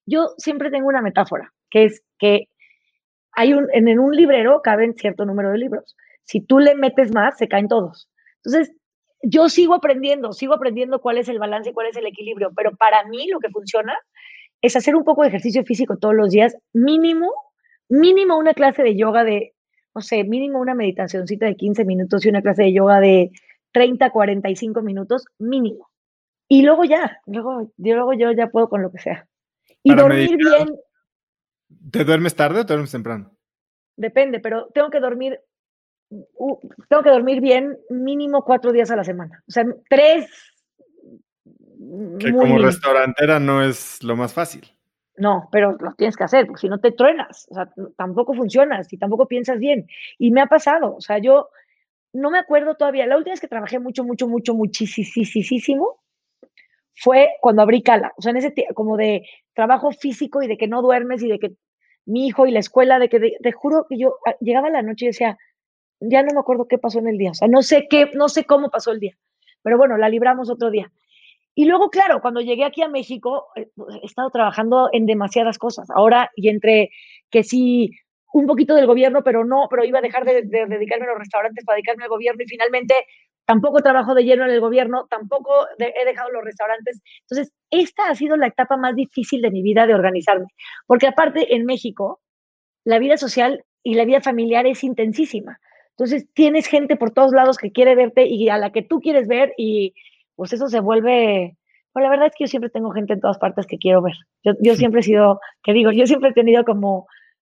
[0.06, 2.48] Yo siempre tengo una metáfora, que es que
[3.32, 5.96] hay un, en, un librero caben cierto número de libros.
[6.24, 8.10] Si tú le metes más, se caen todos.
[8.42, 8.74] Entonces,
[9.22, 12.76] yo sigo aprendiendo, sigo aprendiendo cuál es el balance y cuál es el equilibrio, pero
[12.76, 13.96] para mí lo que funciona
[14.62, 17.32] es hacer un poco de ejercicio físico todos los días, mínimo,
[17.88, 19.54] mínimo una clase de yoga de
[19.98, 23.32] no sé, mínimo una meditacióncita de 15 minutos y una clase de yoga de
[23.72, 25.90] 30, 45 minutos, mínimo.
[26.46, 29.26] Y luego ya, luego, luego yo ya puedo con lo que sea.
[29.82, 30.78] Y dormir bien.
[31.90, 33.36] ¿Te duermes tarde o te duermes temprano?
[33.96, 35.40] Depende, pero tengo que dormir,
[36.08, 39.42] tengo que dormir bien mínimo cuatro días a la semana.
[39.48, 40.30] O sea, tres.
[42.20, 44.77] Que como restaurantera no es lo más fácil.
[45.18, 48.92] No, pero lo tienes que hacer, porque si no te truenas, o sea, tampoco funcionas
[48.92, 49.86] y tampoco piensas bien.
[50.16, 51.48] Y me ha pasado, o sea, yo
[52.12, 56.00] no me acuerdo todavía, la última vez que trabajé mucho, mucho, mucho, muchísimo,
[56.94, 59.22] fue cuando abrí Cala, o sea, en ese como de
[59.54, 61.52] trabajo físico y de que no duermes y de que
[62.06, 65.06] mi hijo y la escuela, de que te juro que yo ah, llegaba la noche
[65.06, 65.36] y decía,
[66.00, 68.28] ya no me acuerdo qué pasó en el día, o sea, no sé qué, no
[68.28, 69.16] sé cómo pasó el día,
[69.62, 70.90] pero bueno, la libramos otro día.
[71.58, 75.58] Y luego, claro, cuando llegué aquí a México, eh, pues, he estado trabajando en demasiadas
[75.58, 75.88] cosas.
[75.90, 76.90] Ahora, y entre
[77.32, 77.90] que sí,
[78.32, 81.64] un poquito del gobierno, pero no, pero iba a dejar de, dedicarme a los restaurantes
[81.64, 82.94] para dedicarme al gobierno y finalmente
[83.44, 87.00] tampoco trabajo de lleno en el gobierno, tampoco he dejado los restaurantes.
[87.22, 90.46] Entonces, esta ha sido la etapa más difícil de mi vida de organizarme,
[90.86, 92.20] porque aparte en México,
[92.84, 95.58] la vida social y la vida familiar es intensísima.
[95.90, 99.26] Entonces, tienes gente por todos lados que quiere verte y a la que tú quieres
[99.26, 99.94] ver y
[100.38, 101.56] pues eso se vuelve,
[101.92, 104.14] pues la verdad es que yo siempre tengo gente en todas partes que quiero ver.
[104.44, 107.08] Yo, yo siempre he sido, que digo, yo siempre he tenido como,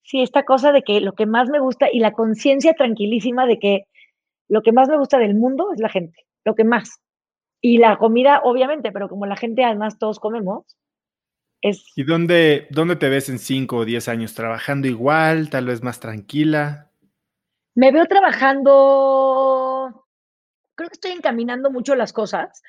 [0.03, 3.57] sí, esta cosa de que lo que más me gusta y la conciencia tranquilísima de
[3.57, 3.85] que
[4.49, 6.99] lo que más me gusta del mundo es la gente, lo que más.
[7.61, 10.65] Y la comida, obviamente, pero como la gente además todos comemos,
[11.61, 11.85] es...
[11.95, 14.34] ¿Y dónde, dónde te ves en 5 o 10 años?
[14.34, 16.91] ¿Trabajando igual, tal vez más tranquila?
[17.76, 20.02] Me veo trabajando
[20.76, 22.62] creo que estoy encaminando mucho las cosas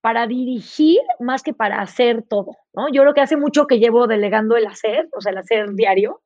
[0.00, 2.88] para dirigir más que para hacer todo, ¿no?
[2.92, 6.22] Yo creo que hace mucho que llevo delegando el hacer, o sea, el hacer diario,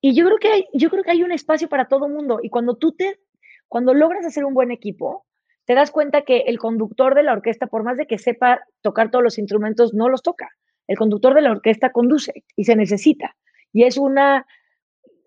[0.00, 2.50] y yo creo que hay, yo creo que hay un espacio para todo mundo, y
[2.50, 3.20] cuando tú te,
[3.68, 5.26] cuando logras hacer un buen equipo,
[5.64, 9.12] te das cuenta que el conductor de la orquesta, por más de que sepa tocar
[9.12, 10.48] todos los instrumentos, no los toca.
[10.88, 13.36] El conductor de la orquesta conduce y se necesita.
[13.72, 14.46] Y es una,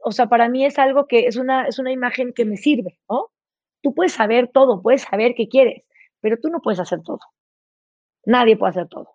[0.04, 3.00] o sea, para mí es algo que es una, es una imagen que me sirve,
[3.10, 3.30] ¿no?
[3.84, 5.84] Tú puedes saber todo, puedes saber qué quieres,
[6.22, 7.20] pero tú no puedes hacer todo.
[8.26, 9.10] Nadie puede hacer todo.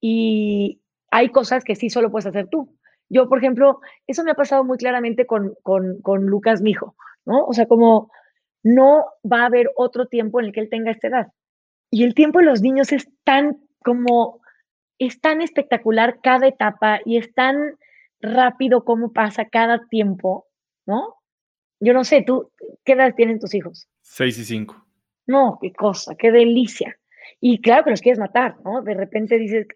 [0.00, 2.76] Y hay cosas que sí solo puedes hacer tú.
[3.08, 6.94] Yo, por ejemplo, eso me ha pasado muy claramente con, con, con Lucas, mi hijo,
[7.24, 7.44] ¿no?
[7.46, 8.10] O sea, como
[8.62, 11.32] no va a haber otro tiempo en el que él tenga esta edad.
[11.90, 14.40] Y el tiempo de los niños es tan como,
[14.98, 17.78] es tan espectacular cada etapa y es tan
[18.20, 20.46] rápido como pasa cada tiempo,
[20.86, 21.14] ¿no?
[21.80, 22.50] Yo no sé, tú,
[22.84, 23.88] ¿qué edad tienen tus hijos?
[24.04, 24.86] Seis y cinco.
[25.26, 26.96] No, qué cosa, qué delicia.
[27.40, 28.82] Y claro que los quieres matar, ¿no?
[28.82, 29.66] De repente dices,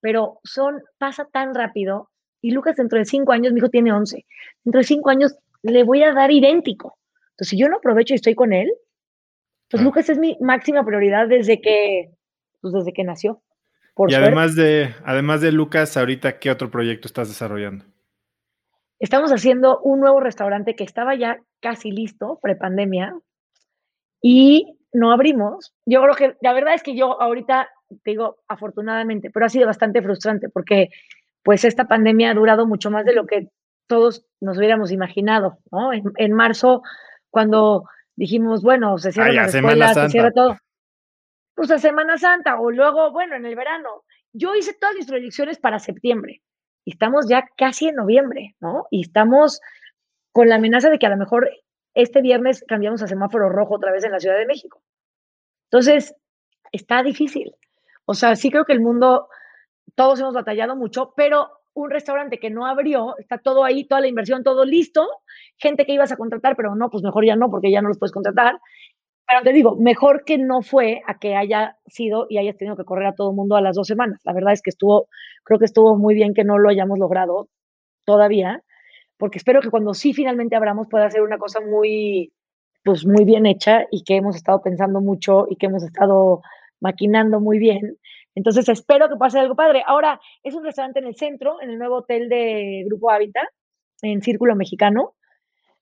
[0.00, 2.10] pero son, pasa tan rápido.
[2.42, 4.26] Y Lucas dentro de cinco años, mi hijo tiene once,
[4.64, 6.98] dentro de cinco años le voy a dar idéntico.
[7.30, 8.68] Entonces, si yo no aprovecho y estoy con él,
[9.70, 12.10] pues Lucas es mi máxima prioridad desde que,
[12.60, 13.42] pues desde que nació.
[14.08, 17.84] y además de, además de Lucas, ahorita, ¿qué otro proyecto estás desarrollando?
[19.00, 23.18] Estamos haciendo un nuevo restaurante que estaba ya casi listo, prepandemia,
[24.20, 25.72] y no abrimos.
[25.86, 27.70] Yo creo que la verdad es que yo ahorita
[28.04, 30.90] digo afortunadamente, pero ha sido bastante frustrante porque
[31.42, 33.48] pues esta pandemia ha durado mucho más de lo que
[33.86, 35.90] todos nos hubiéramos imaginado, ¿no?
[35.94, 36.82] En, marzo,
[37.30, 37.84] cuando
[38.16, 40.58] dijimos, bueno, se cierra la escuela, se cierra todo.
[41.54, 44.04] Pues a Semana Santa, o luego, bueno, en el verano.
[44.32, 46.42] Yo hice todas mis proyecciones para septiembre
[46.86, 48.86] estamos ya casi en noviembre, ¿no?
[48.90, 49.60] Y estamos
[50.32, 51.50] con la amenaza de que a lo mejor
[51.94, 54.82] este viernes cambiamos a semáforo rojo otra vez en la Ciudad de México.
[55.70, 56.14] Entonces,
[56.72, 57.54] está difícil.
[58.04, 59.28] O sea, sí creo que el mundo,
[59.94, 64.08] todos hemos batallado mucho, pero un restaurante que no abrió, está todo ahí, toda la
[64.08, 65.08] inversión, todo listo,
[65.56, 67.98] gente que ibas a contratar, pero no, pues mejor ya no, porque ya no los
[67.98, 68.60] puedes contratar.
[69.30, 72.84] Pero te digo, mejor que no fue a que haya sido y hayas tenido que
[72.84, 74.20] correr a todo el mundo a las dos semanas.
[74.24, 75.06] La verdad es que estuvo,
[75.44, 77.48] creo que estuvo muy bien que no lo hayamos logrado
[78.04, 78.64] todavía,
[79.18, 82.32] porque espero que cuando sí finalmente abramos pueda ser una cosa muy,
[82.82, 86.40] pues muy bien hecha y que hemos estado pensando mucho y que hemos estado
[86.80, 87.98] maquinando muy bien.
[88.34, 89.84] Entonces espero que pueda ser algo padre.
[89.86, 93.46] Ahora, es un restaurante en el centro, en el nuevo hotel de Grupo Hábitat,
[94.02, 95.14] en Círculo Mexicano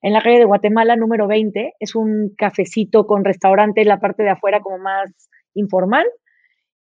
[0.03, 1.75] en la calle de Guatemala número 20.
[1.79, 6.07] Es un cafecito con restaurante en la parte de afuera como más informal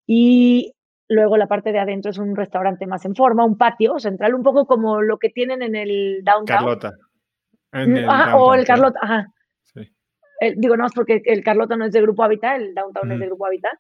[0.07, 0.73] y
[1.09, 4.43] luego la parte de adentro es un restaurante más en forma, un patio central, un
[4.43, 6.59] poco como lo que tienen en el downtown.
[6.59, 6.93] Carlota.
[7.73, 9.27] Mm, o el Carlota, ajá.
[9.63, 9.83] Sí.
[10.57, 13.27] digo, no, es porque el Carlota no es de Grupo Habitat, el downtown es de
[13.27, 13.73] Grupo Habitat,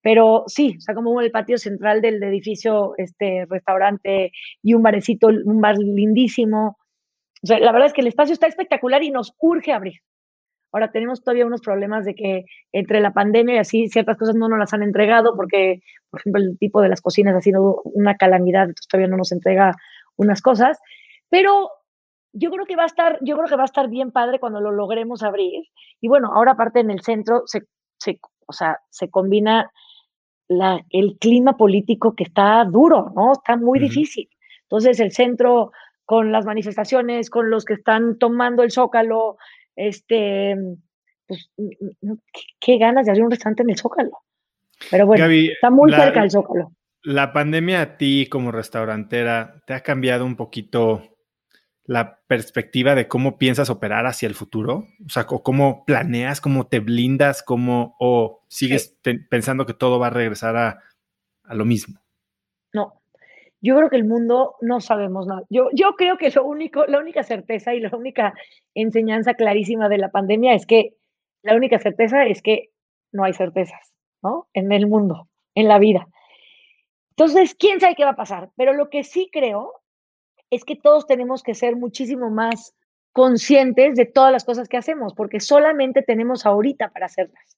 [0.00, 4.30] pero sí, o sea, como el patio central del edificio, este restaurante
[4.62, 6.78] y un barecito, un bar lindísimo,
[7.46, 10.00] o sea, la verdad es que el espacio está espectacular y nos urge abrir.
[10.72, 14.48] Ahora tenemos todavía unos problemas de que entre la pandemia y así ciertas cosas no
[14.48, 18.16] nos las han entregado porque, por ejemplo, el tipo de las cocinas ha sido una
[18.16, 19.76] calamidad, entonces todavía no nos entrega
[20.16, 20.76] unas cosas.
[21.28, 21.70] Pero
[22.32, 24.60] yo creo que va a estar, yo creo que va a estar bien padre cuando
[24.60, 25.66] lo logremos abrir.
[26.00, 27.60] Y bueno, ahora aparte en el centro se,
[27.98, 28.18] se
[28.48, 29.70] o sea, se combina
[30.48, 33.34] la, el clima político que está duro, ¿no?
[33.34, 34.28] Está muy difícil.
[34.62, 35.70] Entonces el centro
[36.06, 39.36] con las manifestaciones, con los que están tomando el zócalo,
[39.74, 40.56] este,
[41.26, 41.50] pues,
[42.60, 44.22] qué ganas de abrir un restaurante en el zócalo.
[44.90, 46.72] Pero bueno, está muy cerca el zócalo.
[47.02, 51.02] La pandemia a ti como restaurantera, ¿te ha cambiado un poquito
[51.84, 54.86] la perspectiva de cómo piensas operar hacia el futuro?
[55.04, 58.96] O sea, cómo planeas, cómo te blindas, cómo, o sigues
[59.30, 60.82] pensando que todo va a regresar a,
[61.54, 62.00] lo mismo.
[62.72, 63.00] No,
[63.60, 65.42] yo creo que el mundo no sabemos nada.
[65.48, 68.34] Yo, yo creo que lo único, la única certeza y la única
[68.74, 70.94] enseñanza clarísima de la pandemia es que
[71.42, 72.70] la única certeza es que
[73.12, 73.92] no hay certezas,
[74.22, 74.48] ¿no?
[74.52, 76.06] En el mundo, en la vida.
[77.10, 79.72] Entonces, quién sabe qué va a pasar, pero lo que sí creo
[80.50, 82.74] es que todos tenemos que ser muchísimo más
[83.12, 87.56] conscientes de todas las cosas que hacemos, porque solamente tenemos ahorita para hacerlas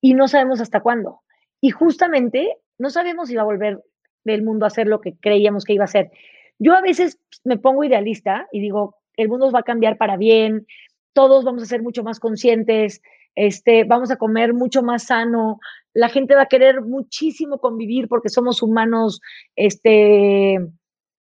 [0.00, 1.22] y no sabemos hasta cuándo.
[1.60, 3.82] Y justamente no sabemos si va a volver
[4.24, 6.10] del mundo a hacer lo que creíamos que iba a ser.
[6.58, 10.66] Yo a veces me pongo idealista y digo, el mundo va a cambiar para bien,
[11.12, 13.02] todos vamos a ser mucho más conscientes,
[13.34, 15.58] este, vamos a comer mucho más sano,
[15.94, 19.20] la gente va a querer muchísimo convivir porque somos humanos,
[19.56, 20.58] este,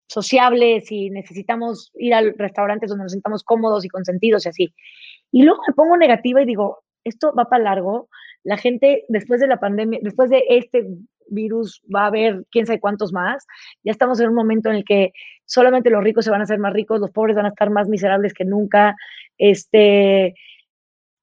[0.08, 4.74] sociables y necesitamos ir a restaurantes donde nos sintamos cómodos y consentidos y así.
[5.32, 8.10] Y luego me pongo negativa y digo, esto va para largo,
[8.44, 10.88] la gente después de la pandemia, después de este
[11.28, 13.46] virus va a haber quién sabe cuántos más,
[13.84, 15.12] ya estamos en un momento en el que
[15.46, 17.88] solamente los ricos se van a hacer más ricos, los pobres van a estar más
[17.88, 18.96] miserables que nunca,
[19.38, 20.36] este,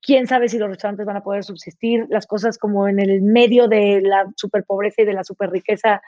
[0.02, 3.68] quién sabe si los restaurantes van a poder subsistir, las cosas como en el medio
[3.68, 6.02] de la superpobreza y de la superriqueza,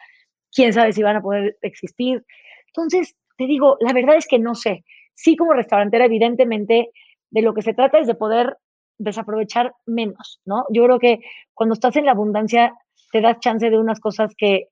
[0.53, 2.25] quién sabe si van a poder existir.
[2.67, 4.85] Entonces, te digo, la verdad es que no sé.
[5.15, 6.91] Sí, como restaurantera, evidentemente,
[7.31, 8.57] de lo que se trata es de poder
[8.99, 10.67] desaprovechar menos, ¿no?
[10.71, 11.21] Yo creo que
[11.53, 12.75] cuando estás en la abundancia,
[13.15, 14.71] te das chance de unas cosas que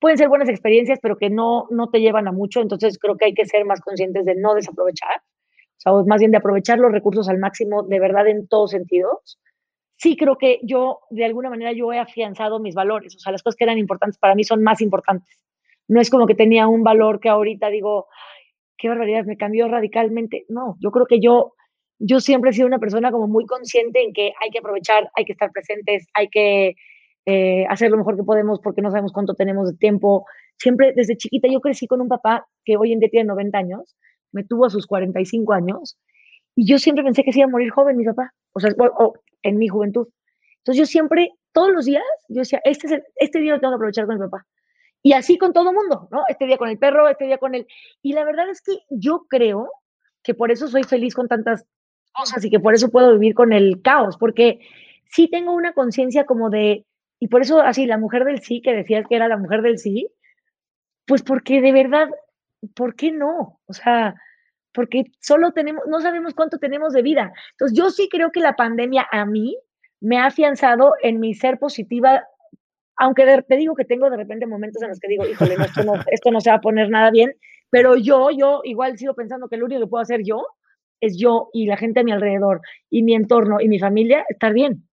[0.00, 2.60] pueden ser buenas experiencias, pero que no, no te llevan a mucho.
[2.60, 6.32] Entonces, creo que hay que ser más conscientes de no desaprovechar, o sea, más bien
[6.32, 9.38] de aprovechar los recursos al máximo, de verdad, en todos sentidos.
[9.96, 13.44] Sí, creo que yo, de alguna manera, yo he afianzado mis valores, o sea, las
[13.44, 15.38] cosas que eran importantes para mí son más importantes
[15.88, 18.06] no es como que tenía un valor que ahorita digo,
[18.78, 20.44] qué barbaridad, me cambió radicalmente.
[20.48, 21.54] No, yo creo que yo,
[21.98, 25.24] yo siempre he sido una persona como muy consciente en que hay que aprovechar, hay
[25.24, 26.76] que estar presentes, hay que
[27.26, 30.26] eh, hacer lo mejor que podemos porque no sabemos cuánto tenemos de tiempo.
[30.58, 33.96] Siempre desde chiquita yo crecí con un papá que hoy en día tiene 90 años,
[34.32, 35.98] me tuvo a sus 45 años
[36.54, 38.70] y yo siempre pensé que se iba a morir joven mi papá, o sea,
[39.42, 40.08] en mi juventud.
[40.58, 43.76] Entonces yo siempre, todos los días, yo decía, este, es este día lo tengo que
[43.76, 44.46] aprovechar con mi papá.
[45.02, 46.22] Y así con todo mundo, ¿no?
[46.28, 47.66] Este día con el perro, este día con él.
[48.02, 49.68] Y la verdad es que yo creo
[50.22, 51.66] que por eso soy feliz con tantas
[52.12, 54.60] cosas y que por eso puedo vivir con el caos, porque
[55.10, 56.84] sí tengo una conciencia como de,
[57.22, 59.78] y por eso así, la mujer del sí, que decías que era la mujer del
[59.78, 60.08] sí,
[61.06, 62.08] pues porque de verdad,
[62.74, 63.60] ¿por qué no?
[63.66, 64.16] O sea,
[64.74, 67.32] porque solo tenemos, no sabemos cuánto tenemos de vida.
[67.52, 69.56] Entonces, yo sí creo que la pandemia a mí
[70.00, 72.24] me ha afianzado en mi ser positiva
[72.96, 75.94] aunque te digo que tengo de repente momentos en los que digo, híjole, esto, no,
[76.10, 77.36] esto no se va a poner nada bien,
[77.70, 80.44] pero yo, yo igual sigo pensando que lo único que puedo hacer yo
[81.00, 84.52] es yo y la gente a mi alrededor y mi entorno y mi familia estar
[84.52, 84.88] bien,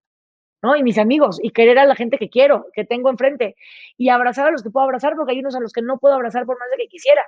[0.62, 0.76] ¿no?
[0.76, 3.56] Y mis amigos y querer a la gente que quiero, que tengo enfrente
[3.98, 6.16] y abrazar a los que puedo abrazar porque hay unos a los que no puedo
[6.16, 7.24] abrazar por más de que quisiera,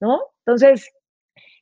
[0.00, 0.20] ¿no?
[0.46, 0.90] Entonces,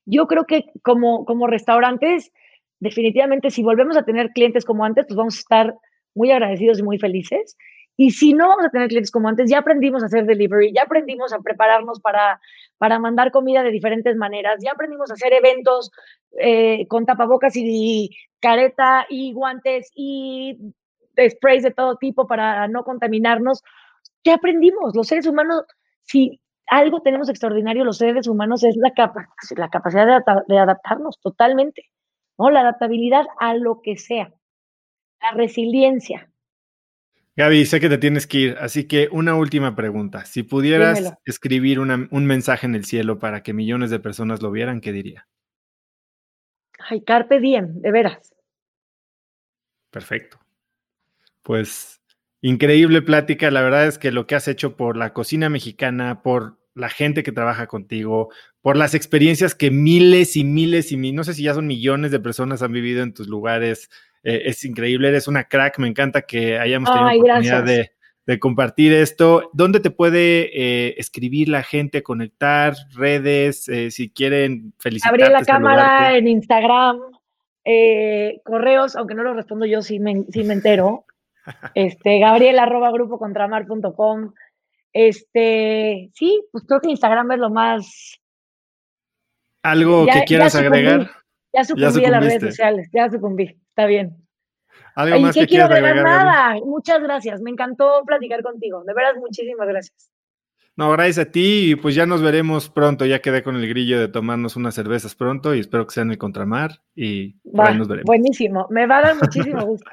[0.04, 2.32] yo creo que como, como restaurantes,
[2.80, 5.74] definitivamente si volvemos a tener clientes como antes, pues vamos a estar
[6.14, 7.56] muy agradecidos y muy felices
[7.96, 10.82] y si no vamos a tener clientes como antes, ya aprendimos a hacer delivery, ya
[10.82, 12.40] aprendimos a prepararnos para,
[12.76, 15.90] para mandar comida de diferentes maneras, ya aprendimos a hacer eventos
[16.38, 20.58] eh, con tapabocas y, careta y guantes y
[21.28, 23.62] sprays de todo tipo para no contaminarnos.
[24.24, 25.64] Ya aprendimos, los seres humanos,
[26.02, 31.20] si algo tenemos extraordinario los seres humanos es la, capa, la capacidad de, de adaptarnos
[31.20, 31.90] totalmente,
[32.38, 32.50] ¿no?
[32.50, 34.32] La adaptabilidad a lo que sea,
[35.20, 36.28] la resiliencia.
[37.36, 40.24] Gaby, sé que te tienes que ir, así que una última pregunta.
[40.24, 44.80] Si pudieras escribir un mensaje en el cielo para que millones de personas lo vieran,
[44.80, 45.28] ¿qué diría?
[46.78, 48.34] Ay, carpe diem, de veras.
[49.90, 50.38] Perfecto.
[51.46, 52.02] Pues
[52.42, 53.52] increíble plática.
[53.52, 57.22] La verdad es que lo que has hecho por la cocina mexicana, por la gente
[57.22, 61.54] que trabaja contigo, por las experiencias que miles y miles y no sé si ya
[61.54, 63.88] son millones de personas han vivido en tus lugares,
[64.24, 67.90] eh, es increíble, eres una crack, me encanta que hayamos tenido la oportunidad de,
[68.40, 69.50] compartir esto.
[69.52, 75.22] ¿Dónde te puede eh, escribir la gente, conectar, redes, eh, si quieren felicitarte?
[75.22, 76.98] Abrir la cámara en Instagram,
[78.42, 81.06] correos, aunque no lo respondo yo, sí me, me entero.
[81.74, 83.18] Este, gabriel arroba grupo
[84.92, 88.20] Este, sí, pues creo que Instagram es lo más.
[89.62, 91.10] ¿Algo que quieras agregar?
[91.52, 94.16] Ya sucumbí a las redes sociales, ya sucumbí, está bien.
[94.94, 96.04] ¿Algo más que quiero agregar?
[96.04, 100.10] Nada, muchas gracias, me encantó platicar contigo, de veras, muchísimas gracias.
[100.76, 103.06] No, gracias a ti y pues ya nos veremos pronto.
[103.06, 106.10] Ya quedé con el grillo de tomarnos unas cervezas pronto y espero que sea en
[106.10, 108.04] el contramar y nos veremos.
[108.04, 109.90] Buenísimo, me va a dar muchísimo gusto.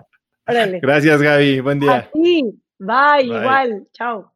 [0.47, 0.79] Órale.
[0.81, 1.97] Gracias Gaby, buen día.
[1.97, 2.43] A ti,
[2.79, 4.31] bye, igual, chao.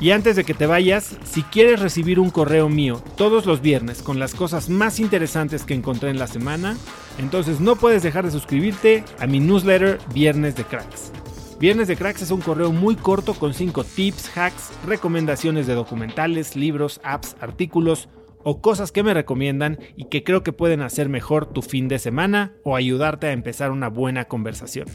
[0.00, 4.02] Y antes de que te vayas, si quieres recibir un correo mío todos los viernes
[4.02, 6.78] con las cosas más interesantes que encontré en la semana,
[7.18, 11.12] entonces no puedes dejar de suscribirte a mi newsletter Viernes de Cracks.
[11.60, 16.56] Viernes de Cracks es un correo muy corto con 5 tips, hacks, recomendaciones de documentales,
[16.56, 18.08] libros, apps, artículos
[18.42, 21.98] o cosas que me recomiendan y que creo que pueden hacer mejor tu fin de
[21.98, 24.86] semana o ayudarte a empezar una buena conversación.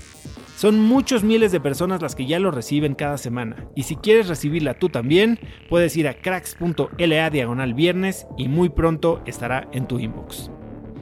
[0.55, 4.27] Son muchos miles de personas las que ya lo reciben cada semana y si quieres
[4.27, 5.39] recibirla tú también,
[5.69, 10.51] puedes ir a cracks.la diagonal viernes y muy pronto estará en tu inbox.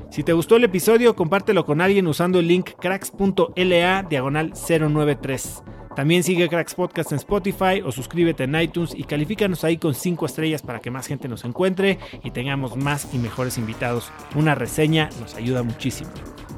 [0.09, 5.63] Si te gustó el episodio, compártelo con alguien usando el link cracks.la diagonal 093.
[5.95, 10.25] También sigue Cracks Podcast en Spotify o suscríbete en iTunes y califícanos ahí con 5
[10.25, 14.11] estrellas para que más gente nos encuentre y tengamos más y mejores invitados.
[14.35, 16.09] Una reseña nos ayuda muchísimo.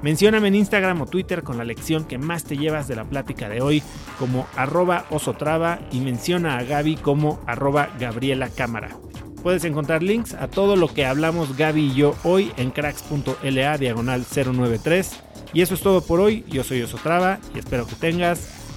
[0.02, 3.50] Mencióname en Instagram o Twitter con la lección que más te llevas de la plática
[3.50, 3.84] de hoy
[4.20, 8.96] como arroba osotrava y menciona a Gaby como arroba Gabriela Cámara.
[9.44, 14.26] Puedes encontrar links a todo lo que hablamos Gaby y yo hoy en cracks.la diagonal
[14.34, 15.22] 093.
[15.54, 16.44] Y eso es todo por hoy.
[16.48, 18.65] Yo soy Osotrava y espero que tengas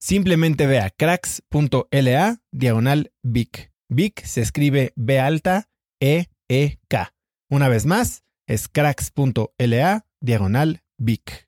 [0.00, 3.72] Simplemente ve a cracks.la diagonal Vic.
[3.88, 5.68] Vic se escribe B alta
[6.00, 7.14] E E K.
[7.50, 11.47] Una vez más, es cracks.la diagonal Vic.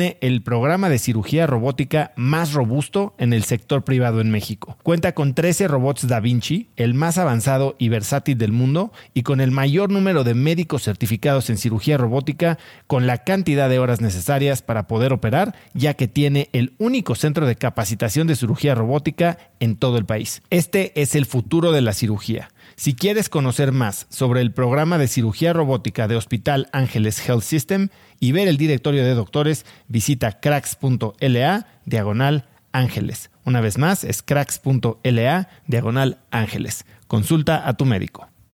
[0.00, 4.78] el programa de cirugía robótica más robusto en el sector privado en México.
[4.82, 9.40] Cuenta con 13 robots Da Vinci, el más avanzado y versátil del mundo, y con
[9.40, 14.62] el mayor número de médicos certificados en cirugía robótica, con la cantidad de horas necesarias
[14.62, 19.76] para poder operar, ya que tiene el único centro de capacitación de cirugía robótica en
[19.76, 20.42] todo el país.
[20.50, 22.50] Este es el futuro de la cirugía.
[22.76, 27.88] Si quieres conocer más sobre el programa de cirugía robótica de Hospital Ángeles Health System
[28.20, 33.30] y ver el directorio de doctores, visita cracks.la diagonal ángeles.
[33.44, 36.84] Una vez más, es cracks.la diagonal ángeles.
[37.08, 38.29] Consulta a tu médico.